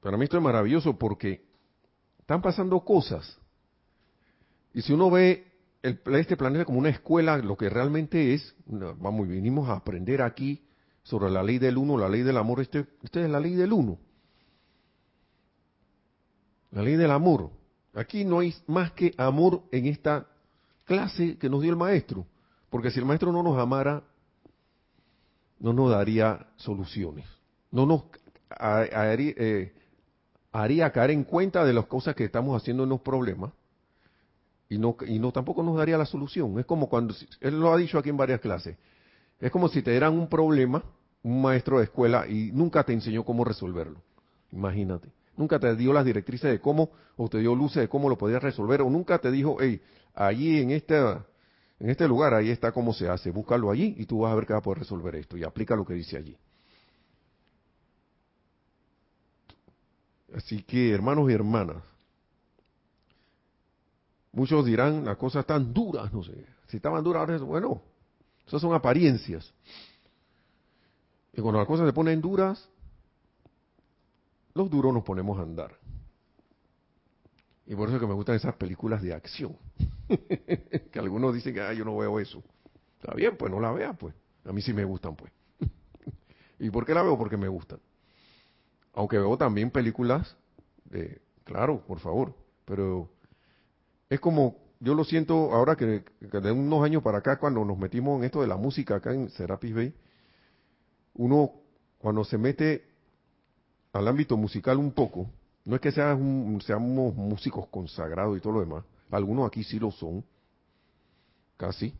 Para 0.00 0.16
mí 0.16 0.24
esto 0.24 0.36
es 0.36 0.42
maravilloso 0.42 0.96
porque 0.96 1.44
están 2.20 2.40
pasando 2.40 2.80
cosas. 2.80 3.38
Y 4.72 4.82
si 4.82 4.92
uno 4.92 5.10
ve 5.10 5.52
este 5.82 6.36
planeta 6.36 6.64
como 6.64 6.78
una 6.78 6.90
escuela, 6.90 7.38
lo 7.38 7.56
que 7.56 7.68
realmente 7.68 8.32
es, 8.34 8.54
vamos, 8.66 9.28
vinimos 9.28 9.68
a 9.68 9.74
aprender 9.74 10.22
aquí 10.22 10.66
sobre 11.06 11.30
la 11.30 11.42
ley 11.42 11.58
del 11.58 11.78
uno, 11.78 11.96
la 11.96 12.08
ley 12.08 12.22
del 12.22 12.36
amor. 12.36 12.60
Este, 12.60 12.84
este, 13.02 13.24
es 13.24 13.30
la 13.30 13.38
ley 13.38 13.54
del 13.54 13.72
uno. 13.72 13.96
La 16.72 16.82
ley 16.82 16.96
del 16.96 17.12
amor. 17.12 17.50
Aquí 17.94 18.24
no 18.24 18.40
hay 18.40 18.52
más 18.66 18.90
que 18.90 19.14
amor 19.16 19.62
en 19.70 19.86
esta 19.86 20.26
clase 20.84 21.38
que 21.38 21.48
nos 21.48 21.62
dio 21.62 21.70
el 21.70 21.76
maestro. 21.76 22.26
Porque 22.70 22.90
si 22.90 22.98
el 22.98 23.04
maestro 23.04 23.30
no 23.30 23.44
nos 23.44 23.56
amara, 23.56 24.02
no 25.60 25.72
nos 25.72 25.92
daría 25.92 26.44
soluciones. 26.56 27.24
No 27.70 27.86
nos 27.86 28.02
eh, 28.58 29.72
haría, 30.50 30.90
caer 30.90 31.10
en 31.12 31.22
cuenta 31.22 31.64
de 31.64 31.72
las 31.72 31.86
cosas 31.86 32.16
que 32.16 32.24
estamos 32.24 32.60
haciendo 32.60 32.82
en 32.82 32.88
los 32.88 33.00
problemas. 33.00 33.52
Y 34.68 34.76
no, 34.78 34.96
y 35.06 35.20
no 35.20 35.30
tampoco 35.30 35.62
nos 35.62 35.76
daría 35.76 35.96
la 35.96 36.06
solución. 36.06 36.58
Es 36.58 36.66
como 36.66 36.88
cuando, 36.88 37.14
él 37.40 37.60
lo 37.60 37.72
ha 37.72 37.76
dicho 37.76 37.96
aquí 37.96 38.08
en 38.08 38.16
varias 38.16 38.40
clases, 38.40 38.76
es 39.40 39.50
como 39.50 39.68
si 39.68 39.82
te 39.82 39.90
dieran 39.90 40.14
un 40.14 40.28
problema 40.28 40.82
un 41.26 41.42
maestro 41.42 41.78
de 41.78 41.84
escuela 41.84 42.24
y 42.28 42.52
nunca 42.52 42.84
te 42.84 42.92
enseñó 42.92 43.24
cómo 43.24 43.44
resolverlo. 43.44 44.00
Imagínate. 44.52 45.10
Nunca 45.36 45.58
te 45.58 45.74
dio 45.74 45.92
las 45.92 46.04
directrices 46.04 46.52
de 46.52 46.60
cómo, 46.60 46.90
o 47.16 47.28
te 47.28 47.38
dio 47.38 47.52
luces 47.52 47.82
de 47.82 47.88
cómo 47.88 48.08
lo 48.08 48.16
podías 48.16 48.40
resolver, 48.40 48.80
o 48.80 48.88
nunca 48.88 49.18
te 49.18 49.32
dijo, 49.32 49.56
hey, 49.60 49.82
allí 50.14 50.60
en 50.60 50.70
este, 50.70 50.96
en 50.96 51.90
este 51.90 52.06
lugar, 52.06 52.32
ahí 52.32 52.50
está 52.50 52.70
cómo 52.70 52.94
se 52.94 53.08
hace, 53.08 53.32
búscalo 53.32 53.72
allí 53.72 53.96
y 53.98 54.06
tú 54.06 54.20
vas 54.20 54.32
a 54.32 54.36
ver 54.36 54.46
que 54.46 54.52
vas 54.52 54.60
a 54.60 54.64
poder 54.64 54.78
resolver 54.78 55.16
esto 55.16 55.36
y 55.36 55.42
aplica 55.42 55.74
lo 55.74 55.84
que 55.84 55.94
dice 55.94 56.16
allí. 56.16 56.38
Así 60.32 60.62
que, 60.62 60.92
hermanos 60.92 61.28
y 61.28 61.34
hermanas, 61.34 61.82
muchos 64.30 64.64
dirán, 64.64 65.04
las 65.04 65.16
cosas 65.16 65.40
están 65.40 65.74
duras, 65.74 66.12
no 66.12 66.22
sé. 66.22 66.46
Si 66.68 66.76
estaban 66.76 67.02
duras, 67.02 67.40
bueno, 67.40 67.82
esas 68.46 68.60
son 68.60 68.74
apariencias. 68.74 69.52
Y 71.32 71.40
cuando 71.40 71.58
las 71.58 71.66
cosas 71.66 71.86
se 71.86 71.92
ponen 71.92 72.20
duras, 72.20 72.68
los 74.54 74.70
duros 74.70 74.94
nos 74.94 75.04
ponemos 75.04 75.38
a 75.38 75.42
andar. 75.42 75.76
Y 77.66 77.74
por 77.74 77.88
eso 77.88 77.96
es 77.96 78.00
que 78.00 78.06
me 78.06 78.14
gustan 78.14 78.36
esas 78.36 78.54
películas 78.54 79.02
de 79.02 79.12
acción. 79.12 79.56
que 80.08 80.98
algunos 80.98 81.34
dicen 81.34 81.52
que 81.52 81.60
ah, 81.60 81.72
yo 81.72 81.84
no 81.84 81.96
veo 81.96 82.20
eso. 82.20 82.42
Está 83.00 83.12
bien, 83.14 83.36
pues 83.36 83.50
no 83.50 83.60
la 83.60 83.72
vea, 83.72 83.92
pues. 83.92 84.14
A 84.44 84.52
mí 84.52 84.62
sí 84.62 84.72
me 84.72 84.84
gustan, 84.84 85.16
pues. 85.16 85.32
¿Y 86.58 86.70
por 86.70 86.86
qué 86.86 86.94
la 86.94 87.02
veo? 87.02 87.18
Porque 87.18 87.36
me 87.36 87.48
gustan. 87.48 87.80
Aunque 88.94 89.18
veo 89.18 89.36
también 89.36 89.70
películas 89.70 90.36
de, 90.84 91.20
claro, 91.44 91.84
por 91.86 91.98
favor, 91.98 92.34
pero 92.64 93.10
es 94.08 94.20
como, 94.20 94.56
yo 94.80 94.94
lo 94.94 95.04
siento 95.04 95.52
ahora 95.52 95.76
que, 95.76 96.04
de 96.20 96.52
unos 96.52 96.84
años 96.84 97.02
para 97.02 97.18
acá, 97.18 97.38
cuando 97.38 97.64
nos 97.64 97.78
metimos 97.78 98.18
en 98.18 98.24
esto 98.24 98.40
de 98.40 98.46
la 98.46 98.56
música 98.56 98.96
acá 98.96 99.12
en 99.12 99.30
Serapis 99.30 99.74
Bay, 99.74 99.94
uno 101.14 101.52
cuando 101.98 102.24
se 102.24 102.36
mete 102.36 102.84
al 103.92 104.06
ámbito 104.06 104.36
musical 104.36 104.78
un 104.78 104.92
poco, 104.92 105.30
no 105.64 105.74
es 105.74 105.80
que 105.80 105.90
seamos, 105.90 106.64
seamos 106.64 107.14
músicos 107.14 107.66
consagrados 107.68 108.36
y 108.36 108.40
todo 108.40 108.54
lo 108.54 108.60
demás, 108.60 108.84
algunos 109.10 109.46
aquí 109.46 109.64
sí 109.64 109.78
lo 109.78 109.90
son, 109.90 110.24
casi, 111.56 111.94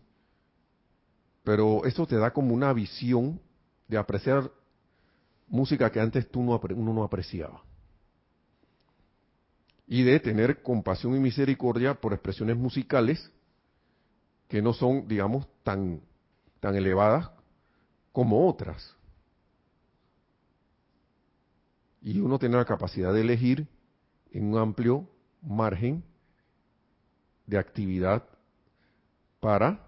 pero 1.43 1.85
eso 1.87 2.07
te 2.07 2.17
da 2.17 2.33
como 2.33 2.55
una 2.55 2.73
visión 2.73 3.41
de 3.89 3.97
apreciar 3.97 4.51
música 5.49 5.91
que 5.91 6.01
antes 6.01 6.29
tú 6.31 6.43
no, 6.43 6.61
uno 6.75 6.93
no 6.93 7.05
apreciaba. 7.05 7.63
Y 9.87 10.03
de 10.03 10.19
tener 10.21 10.63
compasión 10.63 11.15
y 11.17 11.21
misericordia 11.21 11.95
por 11.95 12.13
expresiones 12.13 12.57
musicales 12.57 13.31
que 14.49 14.63
no 14.63 14.73
son, 14.73 15.07
digamos, 15.07 15.47
tan, 15.63 16.01
tan 16.61 16.75
elevadas 16.75 17.31
como 18.13 18.49
otras. 18.49 18.97
Y 22.03 22.21
uno 22.21 22.39
tiene 22.39 22.57
la 22.57 22.65
capacidad 22.65 23.13
de 23.13 23.21
elegir 23.21 23.67
en 24.31 24.53
un 24.53 24.59
amplio 24.59 25.09
margen 25.43 26.05
de 27.47 27.59
actividad 27.59 28.25
para 29.41 29.87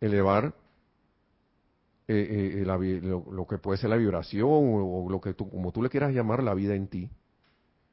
elevar 0.00 0.54
eh, 2.08 2.62
eh, 2.62 2.64
lo, 2.64 3.46
que 3.46 3.58
puede 3.58 3.78
ser 3.78 3.90
la 3.90 3.96
vibración 3.96 4.48
o, 4.50 5.08
lo 5.08 5.20
que 5.20 5.34
tú, 5.34 5.48
como 5.48 5.70
tú 5.70 5.82
le 5.82 5.90
quieras 5.90 6.12
llamar, 6.12 6.42
la 6.42 6.54
vida 6.54 6.74
en 6.74 6.88
ti 6.88 7.10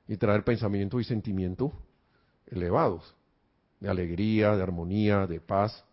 y 0.08 0.18
traer 0.18 0.43
pensamientos 0.43 1.01
y 1.01 1.03
sentimientos 1.03 1.72
elevados, 2.47 3.16
de 3.80 3.89
alegría, 3.89 4.55
de 4.55 4.64
armonía, 4.64 5.28
de 5.28 5.41
paz. 5.41 5.84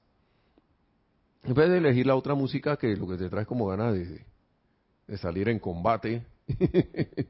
En 1.42 1.54
vez 1.54 1.68
de 1.68 1.78
elegir 1.78 2.06
la 2.06 2.16
otra 2.16 2.34
música 2.34 2.76
que 2.76 2.96
lo 2.96 3.08
que 3.08 3.16
te 3.16 3.28
trae 3.28 3.44
como 3.44 3.66
ganas 3.66 3.94
de, 3.94 4.24
salir 5.18 5.48
en 5.48 5.58
combate 5.58 6.24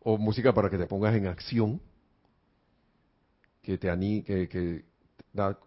o 0.00 0.16
música 0.16 0.54
para 0.54 0.70
que 0.70 0.78
te 0.78 0.86
pongas 0.86 1.14
en 1.14 1.26
acción, 1.26 1.80
que 3.62 3.76
te 3.76 3.90
ani, 3.90 4.22
que, 4.22 4.48
que 4.48 4.84
da 5.32 5.58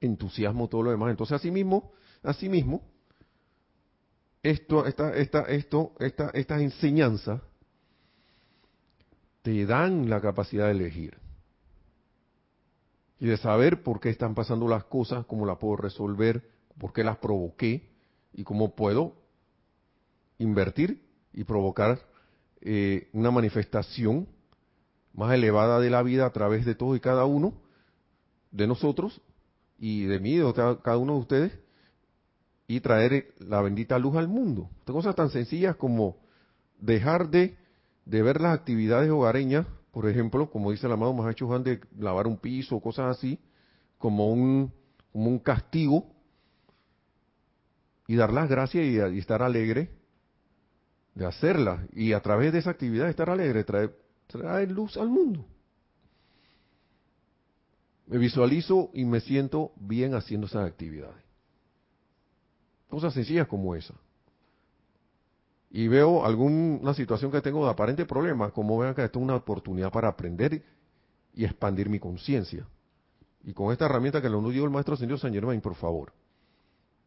entusiasmo 0.00 0.68
todo 0.68 0.82
lo 0.82 0.90
demás. 0.90 1.10
Entonces, 1.10 1.34
así 1.36 1.50
mismo, 1.50 1.92
así 2.22 2.48
mismo, 2.48 2.82
esto, 4.42 4.86
esta, 4.86 5.16
esta, 5.16 5.42
esto, 5.42 5.94
esta, 5.98 6.30
estas 6.30 6.60
enseñanzas 6.60 7.40
te 9.46 9.64
dan 9.64 10.10
la 10.10 10.20
capacidad 10.20 10.64
de 10.64 10.72
elegir 10.72 11.18
y 13.20 13.26
de 13.26 13.36
saber 13.36 13.84
por 13.84 14.00
qué 14.00 14.08
están 14.08 14.34
pasando 14.34 14.66
las 14.66 14.82
cosas, 14.86 15.24
cómo 15.24 15.46
las 15.46 15.58
puedo 15.58 15.76
resolver, 15.76 16.50
por 16.76 16.92
qué 16.92 17.04
las 17.04 17.18
provoqué 17.18 17.88
y 18.32 18.42
cómo 18.42 18.74
puedo 18.74 19.14
invertir 20.38 21.00
y 21.32 21.44
provocar 21.44 22.00
eh, 22.60 23.08
una 23.12 23.30
manifestación 23.30 24.26
más 25.14 25.32
elevada 25.32 25.78
de 25.78 25.90
la 25.90 26.02
vida 26.02 26.26
a 26.26 26.32
través 26.32 26.66
de 26.66 26.74
todos 26.74 26.96
y 26.96 27.00
cada 27.00 27.24
uno 27.24 27.54
de 28.50 28.66
nosotros 28.66 29.20
y 29.78 30.06
de 30.06 30.18
mí, 30.18 30.38
de 30.38 30.52
cada 30.82 30.98
uno 30.98 31.12
de 31.12 31.20
ustedes, 31.20 31.58
y 32.66 32.80
traer 32.80 33.32
la 33.38 33.62
bendita 33.62 33.96
luz 33.96 34.16
al 34.16 34.26
mundo. 34.26 34.68
Cosas 34.84 35.14
tan 35.14 35.30
sencillas 35.30 35.76
como 35.76 36.16
dejar 36.80 37.30
de, 37.30 37.56
de 38.06 38.22
ver 38.22 38.40
las 38.40 38.54
actividades 38.54 39.10
hogareñas, 39.10 39.66
por 39.90 40.08
ejemplo, 40.08 40.50
como 40.50 40.70
dice 40.70 40.86
el 40.86 40.92
amado 40.92 41.12
Mahacho 41.12 41.46
Juan, 41.46 41.64
de 41.64 41.80
lavar 41.98 42.26
un 42.26 42.38
piso, 42.38 42.80
cosas 42.80 43.16
así, 43.16 43.38
como 43.98 44.32
un, 44.32 44.72
como 45.12 45.28
un 45.28 45.38
castigo, 45.40 46.06
y 48.06 48.14
dar 48.14 48.32
las 48.32 48.48
gracias 48.48 48.84
y, 48.84 49.18
estar 49.18 49.42
alegre 49.42 49.90
de 51.14 51.26
hacerlas, 51.26 51.80
y 51.92 52.12
a 52.12 52.20
través 52.20 52.52
de 52.52 52.60
esa 52.60 52.70
actividad 52.70 53.08
estar 53.08 53.28
alegre, 53.28 53.64
traer, 53.64 53.98
traer 54.28 54.70
luz 54.70 54.96
al 54.96 55.08
mundo. 55.08 55.44
Me 58.06 58.18
visualizo 58.18 58.90
y 58.94 59.04
me 59.04 59.20
siento 59.20 59.72
bien 59.76 60.14
haciendo 60.14 60.46
esas 60.46 60.64
actividades. 60.64 61.24
Cosas 62.88 63.14
sencillas 63.14 63.48
como 63.48 63.74
esa. 63.74 63.94
Y 65.76 65.86
veo 65.88 66.24
alguna 66.24 66.94
situación 66.94 67.30
que 67.30 67.42
tengo 67.42 67.66
de 67.66 67.70
aparente 67.70 68.06
problema, 68.06 68.50
como 68.50 68.78
vean 68.78 68.94
que 68.94 69.04
esto 69.04 69.18
es 69.18 69.22
una 69.22 69.36
oportunidad 69.36 69.92
para 69.92 70.08
aprender 70.08 70.64
y 71.34 71.44
expandir 71.44 71.90
mi 71.90 71.98
conciencia. 71.98 72.66
Y 73.44 73.52
con 73.52 73.70
esta 73.70 73.84
herramienta 73.84 74.22
que 74.22 74.30
nos 74.30 74.50
dio 74.50 74.64
el 74.64 74.70
maestro 74.70 74.96
señor 74.96 75.18
San 75.18 75.34
Germain, 75.34 75.60
por 75.60 75.74
favor. 75.74 76.14